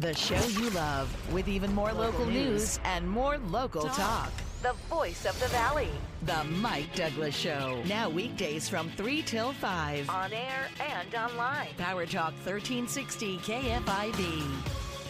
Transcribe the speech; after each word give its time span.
The 0.00 0.14
show 0.14 0.42
you 0.58 0.70
love 0.70 1.14
with 1.30 1.46
even 1.46 1.74
more 1.74 1.92
local, 1.92 2.24
news 2.24 2.80
and 2.84 3.06
more 3.06 3.36
local 3.36 3.82
talk. 3.82 4.32
The 4.62 4.72
voice 4.88 5.26
of 5.26 5.38
the 5.38 5.48
valley. 5.48 5.90
The 6.22 6.42
Mike 6.44 6.94
Douglass 6.94 7.36
Show. 7.36 7.82
Now 7.86 8.08
weekdays 8.08 8.66
from 8.66 8.88
3 8.96 9.20
till 9.20 9.52
5. 9.52 10.08
On 10.08 10.32
air 10.32 10.68
and 10.80 11.14
online. 11.14 11.68
Power 11.76 12.06
Talk 12.06 12.32
1360 12.46 13.36
KFIV. 13.40 14.42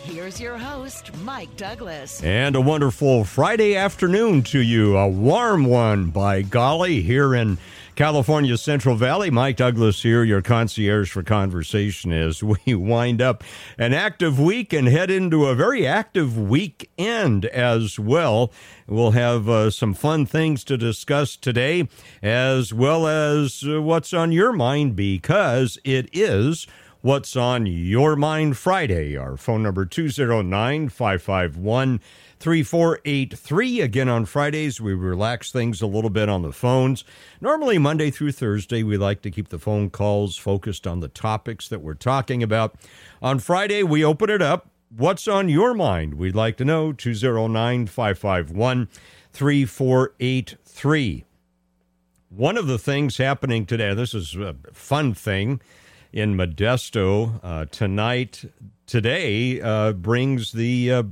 Here's 0.03 0.41
your 0.41 0.59
host, 0.59 1.15
Mike 1.19 1.57
Douglass. 1.57 2.21
And 2.25 2.57
a 2.57 2.61
wonderful 2.61 3.23
Friday 3.23 3.77
afternoon 3.77 4.43
to 4.45 4.59
you. 4.59 4.97
A 4.97 5.07
warm 5.07 5.67
one, 5.67 6.11
by 6.11 6.43
golly, 6.43 7.01
here 7.01 7.37
in 7.37 7.59
California's 8.01 8.63
Central 8.63 8.95
Valley. 8.95 9.31
Mike 9.31 9.57
Douglass 9.57 10.03
here, 10.03 10.25
your 10.25 10.41
concierge 10.41 11.11
for 11.11 11.23
conversation 11.23 12.13
as 12.13 12.43
we 12.67 12.75
wind 12.75 13.21
up 13.21 13.45
an 13.77 13.93
active 13.93 14.41
week 14.41 14.73
and 14.73 14.89
head 14.89 15.11
into 15.11 15.45
a 15.45 15.55
very 15.55 15.87
active 15.87 16.39
weekend 16.39 17.45
as 17.45 17.99
well. 17.99 18.53
We'll 18.87 19.11
have 19.11 19.51
uh, 19.51 19.71
some 19.71 19.93
fun 19.93 20.25
things 20.25 20.65
to 20.65 20.79
discuss 20.79 21.37
today, 21.37 21.89
as 22.23 22.73
well 22.73 23.07
as 23.07 23.65
uh, 23.69 23.83
what's 23.83 24.15
on 24.15 24.33
your 24.33 24.55
mind, 24.55 24.97
because 24.97 25.77
it 25.85 26.09
is 26.15 26.67
What's 27.03 27.35
on 27.35 27.65
Your 27.65 28.15
Mind 28.15 28.59
Friday. 28.59 29.17
Our 29.17 29.39
phone 29.39 29.63
number 29.63 29.87
209 29.87 30.91
551 30.91 32.01
3483. 32.41 33.83
Again, 33.83 34.09
on 34.09 34.25
Fridays, 34.25 34.81
we 34.81 34.95
relax 34.95 35.53
things 35.53 35.83
a 35.83 35.87
little 35.87 36.09
bit 36.09 36.31
on 36.31 36.41
the 36.41 36.53
phones. 36.53 37.05
Normally, 37.41 37.77
Monday 37.77 38.11
through 38.11 38.33
Thursday, 38.33 38.83
we 38.83 38.97
like 38.97 39.21
to 39.23 39.31
keep 39.31 39.49
the 39.49 39.59
phone 39.59 39.91
calls 39.91 40.39
focused 40.39 40.87
on 40.87 41.01
the 41.01 41.09
topics 41.09 41.69
that 41.69 41.83
we're 41.83 41.95
talking 41.95 42.43
about. 42.43 42.75
On 43.21 43.39
Friday, 43.39 43.83
we 43.83 44.03
open 44.03 44.31
it 44.31 44.41
up. 44.41 44.71
What's 44.97 45.29
on 45.29 45.51
your 45.51 45.75
mind? 45.75 46.15
We'd 46.15 46.35
like 46.35 46.57
to 46.57 46.65
know 46.65 46.93
209 46.93 47.87
551 47.87 48.89
3483. 49.33 51.25
One 52.31 52.57
of 52.57 52.67
the 52.67 52.79
things 52.79 53.19
happening 53.19 53.67
today, 53.67 53.93
this 53.93 54.15
is 54.15 54.35
a 54.35 54.57
fun 54.73 55.13
thing 55.15 55.61
in 56.13 56.37
Modesto 56.37 57.39
uh, 57.43 57.67
tonight. 57.67 58.45
Today 58.87 59.61
uh, 59.61 59.93
brings 59.93 60.53
the 60.53 60.93
uh, 60.93 61.03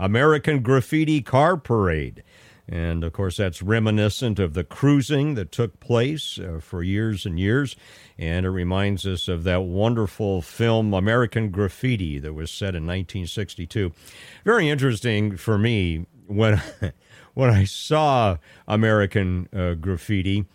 American 0.00 0.62
Graffiti 0.62 1.20
Car 1.20 1.56
Parade. 1.58 2.24
And 2.66 3.04
of 3.04 3.12
course, 3.12 3.36
that's 3.36 3.62
reminiscent 3.62 4.38
of 4.38 4.54
the 4.54 4.64
cruising 4.64 5.34
that 5.34 5.52
took 5.52 5.78
place 5.80 6.38
uh, 6.38 6.60
for 6.62 6.82
years 6.82 7.26
and 7.26 7.38
years. 7.38 7.76
And 8.16 8.46
it 8.46 8.50
reminds 8.50 9.04
us 9.06 9.28
of 9.28 9.44
that 9.44 9.64
wonderful 9.64 10.40
film, 10.40 10.94
American 10.94 11.50
Graffiti, 11.50 12.18
that 12.18 12.32
was 12.32 12.50
set 12.50 12.74
in 12.76 12.86
1962. 12.86 13.92
Very 14.44 14.70
interesting 14.70 15.36
for 15.36 15.58
me 15.58 16.06
when, 16.28 16.62
when 17.34 17.50
I 17.50 17.64
saw 17.64 18.38
American 18.66 19.48
uh, 19.52 19.74
Graffiti. 19.74 20.46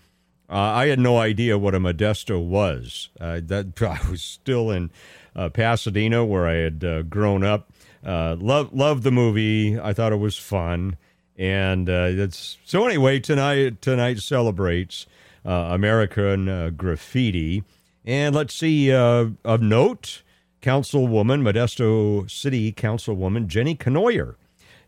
Uh, 0.49 0.53
I 0.53 0.87
had 0.87 0.99
no 0.99 1.17
idea 1.17 1.57
what 1.57 1.75
a 1.75 1.79
Modesto 1.79 2.43
was. 2.43 3.09
Uh, 3.19 3.41
that 3.43 3.81
I 3.81 3.99
was 4.09 4.21
still 4.21 4.71
in 4.71 4.89
uh, 5.35 5.49
Pasadena, 5.49 6.23
where 6.23 6.47
I 6.47 6.53
had 6.53 6.83
uh, 6.83 7.01
grown 7.01 7.43
up. 7.43 7.71
Uh, 8.05 8.35
love 8.39 8.71
loved 8.71 9.03
the 9.03 9.11
movie. 9.11 9.79
I 9.79 9.93
thought 9.93 10.11
it 10.11 10.17
was 10.17 10.37
fun, 10.37 10.97
and 11.37 11.89
uh, 11.89 12.07
it's 12.09 12.57
so. 12.63 12.85
Anyway, 12.85 13.19
tonight 13.19 13.81
tonight 13.81 14.19
celebrates 14.19 15.07
American 15.43 16.75
graffiti, 16.75 17.63
and 18.05 18.35
let's 18.35 18.53
see 18.53 18.91
of 18.91 19.61
note, 19.61 20.21
Councilwoman 20.61 21.41
Modesto 21.41 22.29
City 22.29 22.71
Councilwoman 22.71 23.47
Jenny 23.47 23.75
Kenoyer 23.75 24.35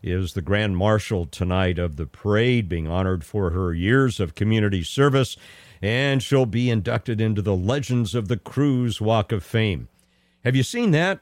is 0.02 0.34
the 0.34 0.42
Grand 0.42 0.76
Marshal 0.76 1.26
tonight 1.26 1.78
of 1.78 1.96
the 1.96 2.06
parade, 2.06 2.68
being 2.68 2.88
honored 2.88 3.24
for 3.24 3.50
her 3.50 3.72
years 3.72 4.20
of 4.20 4.34
community 4.34 4.82
service, 4.82 5.36
and 5.82 6.22
she'll 6.22 6.46
be 6.46 6.70
inducted 6.70 7.20
into 7.20 7.42
the 7.42 7.56
Legends 7.56 8.14
of 8.14 8.28
the 8.28 8.36
Cruise 8.36 9.00
Walk 9.00 9.32
of 9.32 9.44
Fame. 9.44 9.88
Have 10.44 10.54
you 10.56 10.62
seen 10.62 10.92
that 10.92 11.20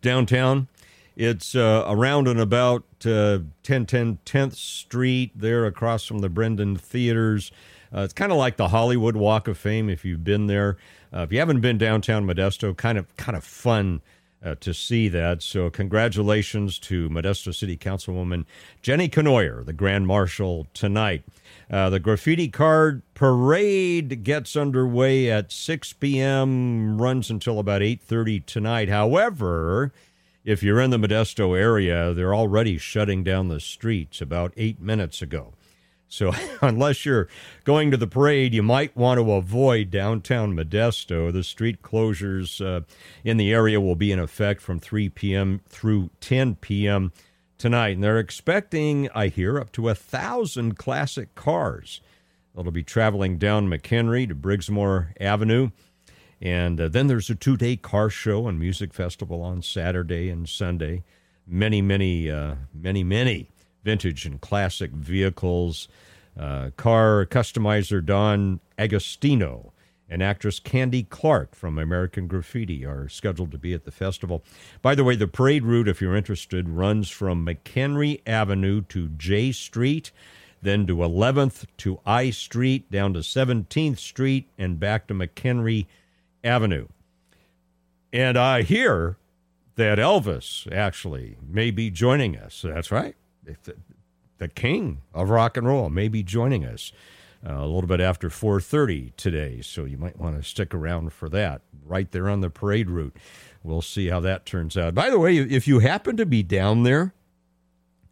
downtown? 0.00 0.68
It's 1.16 1.56
uh, 1.56 1.84
around 1.88 2.28
and 2.28 2.38
about 2.38 2.84
uh, 3.04 3.42
1010 3.66 4.18
10th 4.24 4.54
Street, 4.54 5.32
there 5.34 5.66
across 5.66 6.04
from 6.04 6.20
the 6.20 6.28
Brenden 6.28 6.78
Theaters. 6.78 7.50
Uh, 7.92 8.02
it's 8.02 8.12
kind 8.12 8.30
of 8.30 8.38
like 8.38 8.56
the 8.56 8.68
Hollywood 8.68 9.16
Walk 9.16 9.48
of 9.48 9.58
Fame 9.58 9.88
if 9.88 10.04
you've 10.04 10.22
been 10.22 10.46
there. 10.46 10.76
Uh, 11.12 11.20
if 11.20 11.32
you 11.32 11.38
haven't 11.38 11.60
been 11.60 11.78
downtown 11.78 12.26
Modesto, 12.26 12.76
kind 12.76 12.98
of 12.98 13.16
kind 13.16 13.36
of 13.36 13.42
fun 13.42 14.00
uh, 14.44 14.54
to 14.60 14.72
see 14.72 15.08
that. 15.08 15.42
So, 15.42 15.70
congratulations 15.70 16.78
to 16.80 17.08
Modesto 17.08 17.54
City 17.54 17.76
Councilwoman 17.76 18.44
Jenny 18.82 19.08
Kenoyer, 19.08 19.64
the 19.64 19.72
Grand 19.72 20.06
Marshal, 20.06 20.66
tonight. 20.74 21.24
Uh, 21.70 21.90
the 21.90 22.00
graffiti 22.00 22.48
card 22.48 23.02
parade 23.14 24.24
gets 24.24 24.56
underway 24.56 25.30
at 25.30 25.52
6 25.52 25.92
p.m., 25.94 27.00
runs 27.00 27.30
until 27.30 27.58
about 27.58 27.82
8:30 27.82 28.46
tonight. 28.46 28.88
However, 28.88 29.92
if 30.44 30.62
you're 30.62 30.80
in 30.80 30.90
the 30.90 30.96
Modesto 30.98 31.58
area, 31.58 32.14
they're 32.14 32.34
already 32.34 32.78
shutting 32.78 33.22
down 33.22 33.48
the 33.48 33.60
streets 33.60 34.22
about 34.22 34.54
eight 34.56 34.80
minutes 34.80 35.20
ago. 35.20 35.52
So, 36.08 36.32
unless 36.62 37.04
you're 37.04 37.28
going 37.64 37.90
to 37.90 37.96
the 37.96 38.06
parade, 38.06 38.54
you 38.54 38.62
might 38.62 38.96
want 38.96 39.18
to 39.18 39.32
avoid 39.32 39.90
downtown 39.90 40.54
Modesto. 40.54 41.32
The 41.32 41.44
street 41.44 41.82
closures 41.82 42.64
uh, 42.64 42.84
in 43.24 43.36
the 43.36 43.52
area 43.52 43.80
will 43.80 43.96
be 43.96 44.10
in 44.10 44.18
effect 44.18 44.60
from 44.60 44.80
3 44.80 45.10
p.m. 45.10 45.60
through 45.68 46.10
10 46.20 46.56
p.m. 46.56 47.12
tonight. 47.58 47.96
And 47.96 48.04
they're 48.04 48.18
expecting, 48.18 49.08
I 49.14 49.28
hear, 49.28 49.58
up 49.58 49.70
to 49.72 49.88
a 49.88 49.94
thousand 49.94 50.78
classic 50.78 51.34
cars 51.34 52.00
that'll 52.54 52.72
be 52.72 52.82
traveling 52.82 53.38
down 53.38 53.68
McHenry 53.68 54.26
to 54.28 54.34
Briggsmore 54.34 55.12
Avenue. 55.20 55.70
And 56.40 56.80
uh, 56.80 56.88
then 56.88 57.08
there's 57.08 57.30
a 57.30 57.34
two 57.34 57.56
day 57.56 57.76
car 57.76 58.08
show 58.08 58.48
and 58.48 58.58
music 58.58 58.94
festival 58.94 59.42
on 59.42 59.60
Saturday 59.60 60.30
and 60.30 60.48
Sunday. 60.48 61.02
Many, 61.46 61.82
many, 61.82 62.30
uh, 62.30 62.56
many, 62.72 63.02
many 63.02 63.50
vintage 63.88 64.26
and 64.26 64.38
classic 64.42 64.90
vehicles. 64.90 65.88
Uh, 66.38 66.68
car 66.76 67.24
customizer 67.24 68.04
Don 68.04 68.60
Agostino 68.78 69.72
and 70.10 70.22
actress 70.22 70.60
Candy 70.60 71.04
Clark 71.04 71.54
from 71.54 71.78
American 71.78 72.26
Graffiti 72.26 72.84
are 72.84 73.08
scheduled 73.08 73.50
to 73.50 73.56
be 73.56 73.72
at 73.72 73.86
the 73.86 73.90
festival. 73.90 74.44
By 74.82 74.94
the 74.94 75.04
way, 75.04 75.16
the 75.16 75.26
parade 75.26 75.64
route, 75.64 75.88
if 75.88 76.02
you're 76.02 76.14
interested, 76.14 76.68
runs 76.68 77.08
from 77.08 77.46
McHenry 77.46 78.20
Avenue 78.26 78.82
to 78.90 79.08
J 79.08 79.52
Street, 79.52 80.12
then 80.60 80.86
to 80.86 80.96
11th 80.96 81.64
to 81.78 81.98
I 82.04 82.28
Street, 82.28 82.90
down 82.90 83.14
to 83.14 83.20
17th 83.20 83.96
Street, 83.96 84.50
and 84.58 84.78
back 84.78 85.06
to 85.06 85.14
McHenry 85.14 85.86
Avenue. 86.44 86.88
And 88.12 88.36
I 88.36 88.64
hear 88.64 89.16
that 89.76 89.96
Elvis 89.96 90.70
actually 90.70 91.38
may 91.42 91.70
be 91.70 91.88
joining 91.88 92.36
us. 92.36 92.60
That's 92.62 92.90
right 92.90 93.16
the, 93.64 93.76
the 94.38 94.48
king 94.48 95.02
of 95.12 95.30
rock 95.30 95.56
and 95.56 95.66
roll 95.66 95.88
may 95.90 96.08
be 96.08 96.22
joining 96.22 96.64
us 96.64 96.92
uh, 97.46 97.54
a 97.54 97.66
little 97.66 97.86
bit 97.86 98.00
after 98.00 98.28
4.30 98.28 99.14
today. 99.16 99.60
So 99.62 99.84
you 99.84 99.96
might 99.96 100.18
want 100.18 100.36
to 100.36 100.48
stick 100.48 100.74
around 100.74 101.12
for 101.12 101.28
that 101.28 101.62
right 101.84 102.10
there 102.10 102.28
on 102.28 102.40
the 102.40 102.50
parade 102.50 102.90
route. 102.90 103.16
We'll 103.62 103.82
see 103.82 104.08
how 104.08 104.20
that 104.20 104.46
turns 104.46 104.76
out. 104.76 104.94
By 104.94 105.10
the 105.10 105.18
way 105.18 105.36
if 105.36 105.68
you 105.68 105.80
happen 105.80 106.16
to 106.16 106.26
be 106.26 106.42
down 106.42 106.82
there 106.82 107.14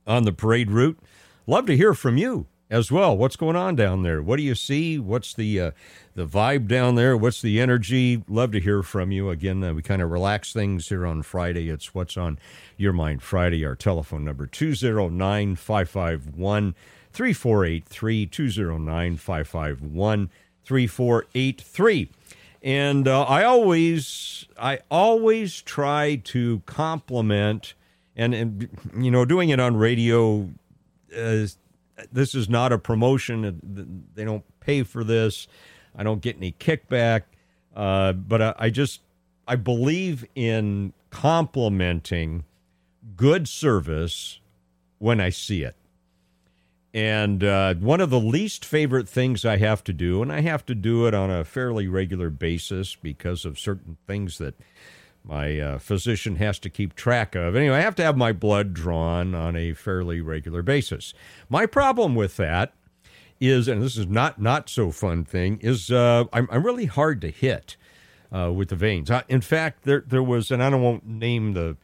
on 0.06 0.24
the 0.24 0.32
parade 0.32 0.70
route 0.70 0.98
love 1.46 1.66
to 1.66 1.76
hear 1.76 1.94
from 1.94 2.16
you 2.16 2.46
as 2.68 2.90
well. 2.90 3.16
What's 3.16 3.36
going 3.36 3.56
on 3.56 3.76
down 3.76 4.02
there? 4.02 4.20
What 4.22 4.36
do 4.36 4.42
you 4.42 4.54
see? 4.54 4.98
What's 4.98 5.34
the 5.34 5.60
uh, 5.60 5.70
the 6.14 6.26
vibe 6.26 6.66
down 6.66 6.96
there? 6.96 7.16
What's 7.16 7.40
the 7.40 7.60
energy? 7.60 8.22
Love 8.28 8.52
to 8.52 8.60
hear 8.60 8.82
from 8.82 9.12
you. 9.12 9.30
Again, 9.30 9.62
uh, 9.62 9.74
we 9.74 9.82
kind 9.82 10.02
of 10.02 10.10
relax 10.10 10.52
things 10.52 10.88
here 10.88 11.06
on 11.06 11.22
Friday. 11.22 11.68
It's 11.68 11.94
what's 11.94 12.16
on 12.16 12.38
your 12.76 12.92
mind 12.92 13.22
Friday. 13.22 13.64
Our 13.64 13.76
telephone 13.76 14.24
number 14.24 14.46
209 14.46 15.56
551 15.56 16.74
3483 17.12 18.26
209 18.26 19.16
551 19.16 20.30
3483. 20.64 22.10
And 22.62 23.06
uh, 23.06 23.22
I 23.22 23.44
always 23.44 24.46
I 24.58 24.80
always 24.90 25.62
try 25.62 26.16
to 26.24 26.62
compliment 26.66 27.74
and, 28.16 28.34
and 28.34 28.68
you 28.96 29.10
know 29.12 29.24
doing 29.24 29.50
it 29.50 29.60
on 29.60 29.76
radio 29.76 30.50
uh, 31.16 31.46
this 32.12 32.34
is 32.34 32.48
not 32.48 32.72
a 32.72 32.78
promotion. 32.78 34.08
They 34.14 34.24
don't 34.24 34.44
pay 34.60 34.82
for 34.82 35.04
this. 35.04 35.48
I 35.94 36.02
don't 36.02 36.20
get 36.20 36.36
any 36.36 36.52
kickback. 36.52 37.22
Uh, 37.74 38.12
but 38.12 38.42
I, 38.42 38.54
I, 38.58 38.70
just 38.70 39.00
I 39.46 39.56
believe 39.56 40.24
in 40.34 40.92
complimenting 41.10 42.44
good 43.16 43.48
service 43.48 44.40
when 44.98 45.20
I 45.20 45.30
see 45.30 45.62
it. 45.62 45.76
And 46.94 47.44
uh, 47.44 47.74
one 47.74 48.00
of 48.00 48.08
the 48.08 48.18
least 48.18 48.64
favorite 48.64 49.06
things 49.06 49.44
I 49.44 49.58
have 49.58 49.84
to 49.84 49.92
do, 49.92 50.22
and 50.22 50.32
I 50.32 50.40
have 50.40 50.64
to 50.66 50.74
do 50.74 51.06
it 51.06 51.12
on 51.12 51.30
a 51.30 51.44
fairly 51.44 51.86
regular 51.86 52.30
basis 52.30 52.94
because 52.94 53.44
of 53.44 53.58
certain 53.58 53.98
things 54.06 54.38
that 54.38 54.54
my 55.26 55.58
uh, 55.58 55.78
physician 55.78 56.36
has 56.36 56.58
to 56.60 56.70
keep 56.70 56.94
track 56.94 57.34
of. 57.34 57.56
Anyway, 57.56 57.76
I 57.76 57.80
have 57.80 57.96
to 57.96 58.02
have 58.02 58.16
my 58.16 58.32
blood 58.32 58.72
drawn 58.72 59.34
on 59.34 59.56
a 59.56 59.72
fairly 59.72 60.20
regular 60.20 60.62
basis. 60.62 61.12
My 61.48 61.66
problem 61.66 62.14
with 62.14 62.36
that 62.36 62.74
is, 63.40 63.68
and 63.68 63.82
this 63.82 63.96
is 63.96 64.06
not 64.06 64.40
not 64.40 64.68
so 64.68 64.90
fun 64.90 65.24
thing, 65.24 65.58
is 65.60 65.90
uh, 65.90 66.24
I'm, 66.32 66.48
I'm 66.50 66.64
really 66.64 66.86
hard 66.86 67.20
to 67.22 67.30
hit 67.30 67.76
uh, 68.32 68.52
with 68.52 68.68
the 68.68 68.76
veins. 68.76 69.10
Uh, 69.10 69.22
in 69.28 69.40
fact, 69.40 69.82
there 69.82 70.04
there 70.06 70.22
was, 70.22 70.50
and 70.50 70.62
I 70.62 70.70
don't 70.70 70.82
won't 70.82 71.06
name 71.06 71.54
the 71.54 71.76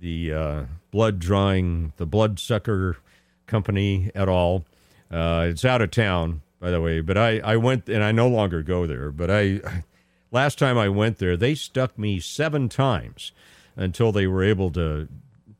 the 0.00 0.32
uh, 0.32 0.62
blood 0.90 1.18
drawing, 1.18 1.92
the 1.98 2.06
blood 2.06 2.38
sucker 2.38 2.96
company 3.46 4.10
at 4.14 4.28
all. 4.28 4.64
Uh, 5.10 5.46
it's 5.48 5.64
out 5.64 5.82
of 5.82 5.90
town, 5.90 6.40
by 6.60 6.70
the 6.70 6.80
way. 6.80 7.00
But 7.00 7.18
I, 7.18 7.40
I 7.40 7.56
went, 7.56 7.88
and 7.88 8.02
I 8.02 8.12
no 8.12 8.28
longer 8.28 8.62
go 8.62 8.86
there. 8.86 9.10
But 9.10 9.30
I, 9.30 9.60
last 10.30 10.58
time 10.58 10.78
I 10.78 10.88
went 10.88 11.18
there, 11.18 11.36
they 11.36 11.54
stuck 11.54 11.98
me 11.98 12.20
seven 12.20 12.68
times 12.68 13.32
until 13.76 14.12
they 14.12 14.26
were 14.26 14.42
able 14.42 14.70
to 14.72 15.08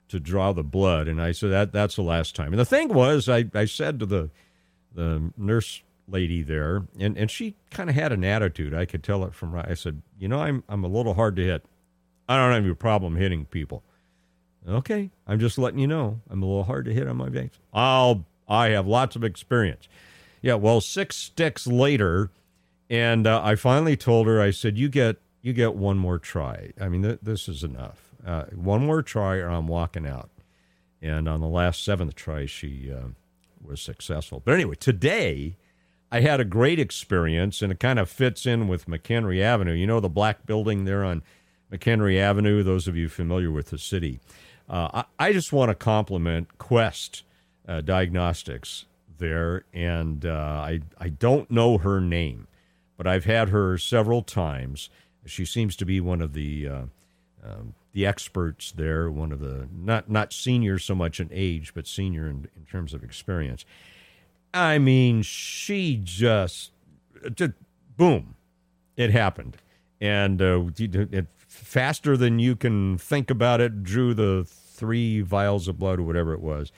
to 0.08 0.18
draw 0.18 0.52
the 0.52 0.64
blood. 0.64 1.06
And 1.06 1.22
I 1.22 1.32
said 1.32 1.50
that 1.50 1.72
that's 1.72 1.96
the 1.96 2.02
last 2.02 2.34
time. 2.34 2.52
And 2.52 2.58
the 2.58 2.64
thing 2.64 2.88
was, 2.88 3.28
I, 3.28 3.44
I 3.54 3.64
said 3.64 4.00
to 4.00 4.06
the 4.06 4.30
the 4.94 5.32
nurse 5.36 5.82
lady 6.08 6.42
there, 6.42 6.82
and, 6.98 7.16
and 7.16 7.30
she 7.30 7.54
kind 7.70 7.88
of 7.88 7.94
had 7.94 8.10
an 8.12 8.24
attitude. 8.24 8.74
I 8.74 8.84
could 8.84 9.04
tell 9.04 9.24
it 9.24 9.34
from. 9.34 9.54
I 9.54 9.74
said, 9.74 10.02
you 10.18 10.28
know, 10.28 10.40
I'm 10.40 10.64
I'm 10.68 10.84
a 10.84 10.88
little 10.88 11.14
hard 11.14 11.36
to 11.36 11.44
hit. 11.44 11.64
I 12.28 12.36
don't 12.36 12.52
have 12.52 12.70
a 12.70 12.74
problem 12.74 13.16
hitting 13.16 13.44
people. 13.46 13.82
Okay, 14.68 15.10
I'm 15.26 15.38
just 15.38 15.58
letting 15.58 15.78
you 15.78 15.86
know. 15.86 16.20
I'm 16.28 16.42
a 16.42 16.46
little 16.46 16.64
hard 16.64 16.84
to 16.84 16.92
hit 16.92 17.08
on 17.08 17.16
my 17.16 17.28
veins. 17.28 17.58
I'll 17.72 18.24
I 18.48 18.70
have 18.70 18.86
lots 18.86 19.16
of 19.16 19.24
experience. 19.24 19.88
Yeah, 20.42 20.54
well, 20.54 20.80
six 20.80 21.16
sticks 21.16 21.66
later, 21.66 22.30
and 22.90 23.26
uh, 23.26 23.40
I 23.42 23.54
finally 23.54 23.96
told 23.96 24.26
her. 24.26 24.40
I 24.40 24.50
said, 24.50 24.76
"You 24.76 24.88
get 24.88 25.16
you 25.40 25.52
get 25.52 25.74
one 25.74 25.96
more 25.96 26.18
try. 26.18 26.72
I 26.78 26.88
mean, 26.88 27.02
th- 27.02 27.20
this 27.22 27.48
is 27.48 27.64
enough. 27.64 28.14
Uh, 28.26 28.44
one 28.54 28.84
more 28.84 29.02
try, 29.02 29.36
or 29.36 29.48
I'm 29.48 29.68
walking 29.68 30.06
out." 30.06 30.28
And 31.00 31.28
on 31.28 31.40
the 31.40 31.46
last 31.46 31.82
seventh 31.82 32.14
try, 32.14 32.44
she 32.44 32.92
uh, 32.92 33.08
was 33.64 33.80
successful. 33.80 34.42
But 34.44 34.54
anyway, 34.54 34.74
today 34.74 35.56
I 36.12 36.20
had 36.20 36.40
a 36.40 36.44
great 36.44 36.78
experience, 36.78 37.62
and 37.62 37.72
it 37.72 37.78
kind 37.78 37.98
of 37.98 38.10
fits 38.10 38.44
in 38.44 38.66
with 38.66 38.86
McHenry 38.86 39.40
Avenue. 39.40 39.72
You 39.72 39.86
know 39.86 40.00
the 40.00 40.08
black 40.08 40.44
building 40.44 40.84
there 40.84 41.04
on 41.04 41.22
McHenry 41.72 42.18
Avenue. 42.18 42.62
Those 42.62 42.88
of 42.88 42.96
you 42.96 43.08
familiar 43.08 43.50
with 43.50 43.70
the 43.70 43.78
city. 43.78 44.20
Uh, 44.68 45.04
I, 45.18 45.28
I, 45.28 45.32
just 45.32 45.52
want 45.52 45.70
to 45.70 45.74
compliment 45.74 46.58
Quest 46.58 47.24
uh, 47.66 47.80
Diagnostics 47.80 48.86
there, 49.18 49.64
and 49.72 50.24
uh, 50.24 50.30
I 50.30 50.80
I 50.98 51.08
don't 51.08 51.50
know 51.50 51.78
her 51.78 52.00
name, 52.00 52.46
but 53.00 53.06
I've 53.06 53.24
had 53.24 53.48
her 53.48 53.78
several 53.78 54.20
times. 54.20 54.90
She 55.24 55.46
seems 55.46 55.74
to 55.76 55.86
be 55.86 56.02
one 56.02 56.20
of 56.20 56.34
the 56.34 56.68
uh, 56.68 56.82
um, 57.42 57.74
the 57.94 58.04
experts 58.04 58.72
there, 58.72 59.10
one 59.10 59.32
of 59.32 59.40
the 59.40 59.68
not 59.74 60.10
not 60.10 60.34
senior 60.34 60.78
so 60.78 60.94
much 60.94 61.18
in 61.18 61.30
age, 61.32 61.72
but 61.72 61.86
senior 61.86 62.26
in, 62.26 62.50
in 62.54 62.66
terms 62.70 62.92
of 62.92 63.02
experience. 63.02 63.64
I 64.52 64.78
mean, 64.78 65.22
she 65.22 65.98
just, 66.04 66.72
just 67.34 67.52
boom, 67.96 68.34
it 68.98 69.10
happened, 69.12 69.56
and 69.98 70.42
uh, 70.42 70.64
it, 70.78 71.26
faster 71.38 72.18
than 72.18 72.38
you 72.38 72.54
can 72.54 72.98
think 72.98 73.30
about 73.30 73.62
it, 73.62 73.82
drew 73.82 74.12
the 74.12 74.44
three 74.46 75.22
vials 75.22 75.68
of 75.68 75.78
blood 75.78 76.00
or 76.00 76.02
whatever 76.02 76.34
it 76.34 76.42
was. 76.42 76.70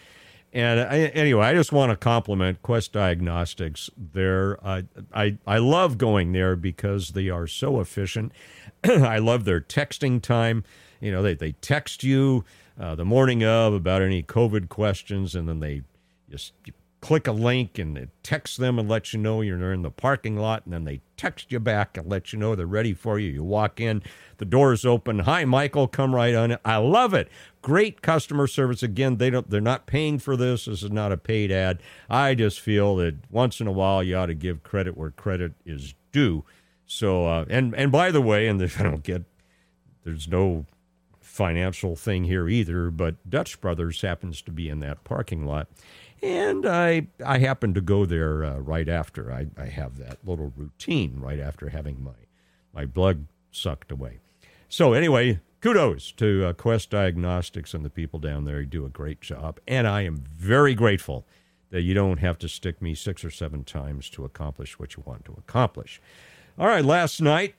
And 0.52 0.80
I, 0.80 0.98
anyway, 1.14 1.46
I 1.46 1.54
just 1.54 1.72
want 1.72 1.90
to 1.90 1.96
compliment 1.96 2.60
Quest 2.62 2.92
Diagnostics. 2.92 3.88
There, 3.96 4.58
uh, 4.62 4.82
I 5.12 5.38
I 5.46 5.58
love 5.58 5.96
going 5.96 6.32
there 6.32 6.56
because 6.56 7.10
they 7.10 7.30
are 7.30 7.46
so 7.46 7.80
efficient. 7.80 8.32
I 8.84 9.18
love 9.18 9.44
their 9.44 9.60
texting 9.62 10.20
time. 10.20 10.64
You 11.00 11.10
know, 11.10 11.22
they 11.22 11.34
they 11.34 11.52
text 11.52 12.04
you 12.04 12.44
uh, 12.78 12.94
the 12.94 13.04
morning 13.04 13.42
of 13.42 13.72
about 13.72 14.02
any 14.02 14.22
COVID 14.22 14.68
questions, 14.68 15.34
and 15.34 15.48
then 15.48 15.60
they 15.60 15.82
just 16.30 16.52
click 17.00 17.26
a 17.26 17.32
link 17.32 17.78
and 17.78 17.98
it 17.98 18.10
texts 18.22 18.56
them 18.56 18.78
and 18.78 18.88
lets 18.88 19.12
you 19.12 19.18
know 19.18 19.40
you're 19.40 19.72
in 19.72 19.82
the 19.82 19.90
parking 19.90 20.36
lot, 20.36 20.64
and 20.64 20.74
then 20.74 20.84
they 20.84 21.00
text 21.22 21.52
you 21.52 21.60
back 21.60 21.96
and 21.96 22.08
let 22.08 22.32
you 22.32 22.38
know 22.38 22.56
they're 22.56 22.66
ready 22.66 22.92
for 22.92 23.16
you. 23.16 23.30
You 23.30 23.44
walk 23.44 23.80
in, 23.80 24.02
the 24.38 24.44
door's 24.44 24.84
open. 24.84 25.20
Hi, 25.20 25.44
Michael, 25.44 25.86
come 25.86 26.16
right 26.16 26.34
on. 26.34 26.58
I 26.64 26.78
love 26.78 27.14
it. 27.14 27.28
Great 27.62 28.02
customer 28.02 28.48
service. 28.48 28.82
Again, 28.82 29.18
they 29.18 29.30
don't. 29.30 29.48
They're 29.48 29.60
not 29.60 29.86
paying 29.86 30.18
for 30.18 30.36
this. 30.36 30.64
This 30.64 30.82
is 30.82 30.90
not 30.90 31.12
a 31.12 31.16
paid 31.16 31.52
ad. 31.52 31.80
I 32.10 32.34
just 32.34 32.58
feel 32.58 32.96
that 32.96 33.30
once 33.30 33.60
in 33.60 33.68
a 33.68 33.72
while 33.72 34.02
you 34.02 34.16
ought 34.16 34.26
to 34.26 34.34
give 34.34 34.64
credit 34.64 34.96
where 34.96 35.12
credit 35.12 35.52
is 35.64 35.94
due. 36.10 36.44
So, 36.86 37.26
uh, 37.26 37.44
and 37.48 37.72
and 37.76 37.92
by 37.92 38.10
the 38.10 38.20
way, 38.20 38.48
and 38.48 38.60
I 38.78 38.82
don't 38.82 39.04
get, 39.04 39.22
there's 40.04 40.26
no 40.26 40.66
financial 41.20 41.94
thing 41.94 42.24
here 42.24 42.48
either, 42.48 42.90
but 42.90 43.14
Dutch 43.30 43.60
Brothers 43.60 44.00
happens 44.00 44.42
to 44.42 44.50
be 44.50 44.68
in 44.68 44.80
that 44.80 45.04
parking 45.04 45.46
lot. 45.46 45.68
And 46.22 46.64
I 46.66 47.08
I 47.24 47.38
happen 47.38 47.74
to 47.74 47.80
go 47.80 48.06
there 48.06 48.44
uh, 48.44 48.58
right 48.58 48.88
after. 48.88 49.32
I, 49.32 49.48
I 49.56 49.66
have 49.66 49.98
that 49.98 50.18
little 50.24 50.52
routine 50.56 51.18
right 51.18 51.40
after 51.40 51.70
having 51.70 52.02
my 52.02 52.12
my 52.72 52.86
blood 52.86 53.26
sucked 53.50 53.90
away. 53.90 54.20
So 54.68 54.92
anyway, 54.92 55.40
kudos 55.60 56.12
to 56.12 56.46
uh, 56.46 56.52
Quest 56.52 56.90
Diagnostics 56.90 57.74
and 57.74 57.84
the 57.84 57.90
people 57.90 58.18
down 58.20 58.44
there. 58.44 58.60
You 58.60 58.66
do 58.66 58.86
a 58.86 58.90
great 58.90 59.20
job, 59.20 59.58
and 59.66 59.86
I 59.86 60.02
am 60.02 60.24
very 60.36 60.74
grateful 60.74 61.26
that 61.70 61.82
you 61.82 61.94
don't 61.94 62.18
have 62.18 62.38
to 62.38 62.48
stick 62.48 62.80
me 62.80 62.94
six 62.94 63.24
or 63.24 63.30
seven 63.30 63.64
times 63.64 64.08
to 64.10 64.24
accomplish 64.24 64.78
what 64.78 64.94
you 64.94 65.02
want 65.04 65.24
to 65.24 65.34
accomplish. 65.38 66.00
All 66.58 66.68
right, 66.68 66.84
last 66.84 67.20
night, 67.20 67.54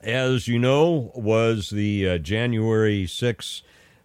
as 0.00 0.46
you 0.46 0.58
know, 0.58 1.10
was 1.14 1.70
the 1.70 2.08
uh, 2.08 2.18
January 2.18 3.04
6th 3.04 3.62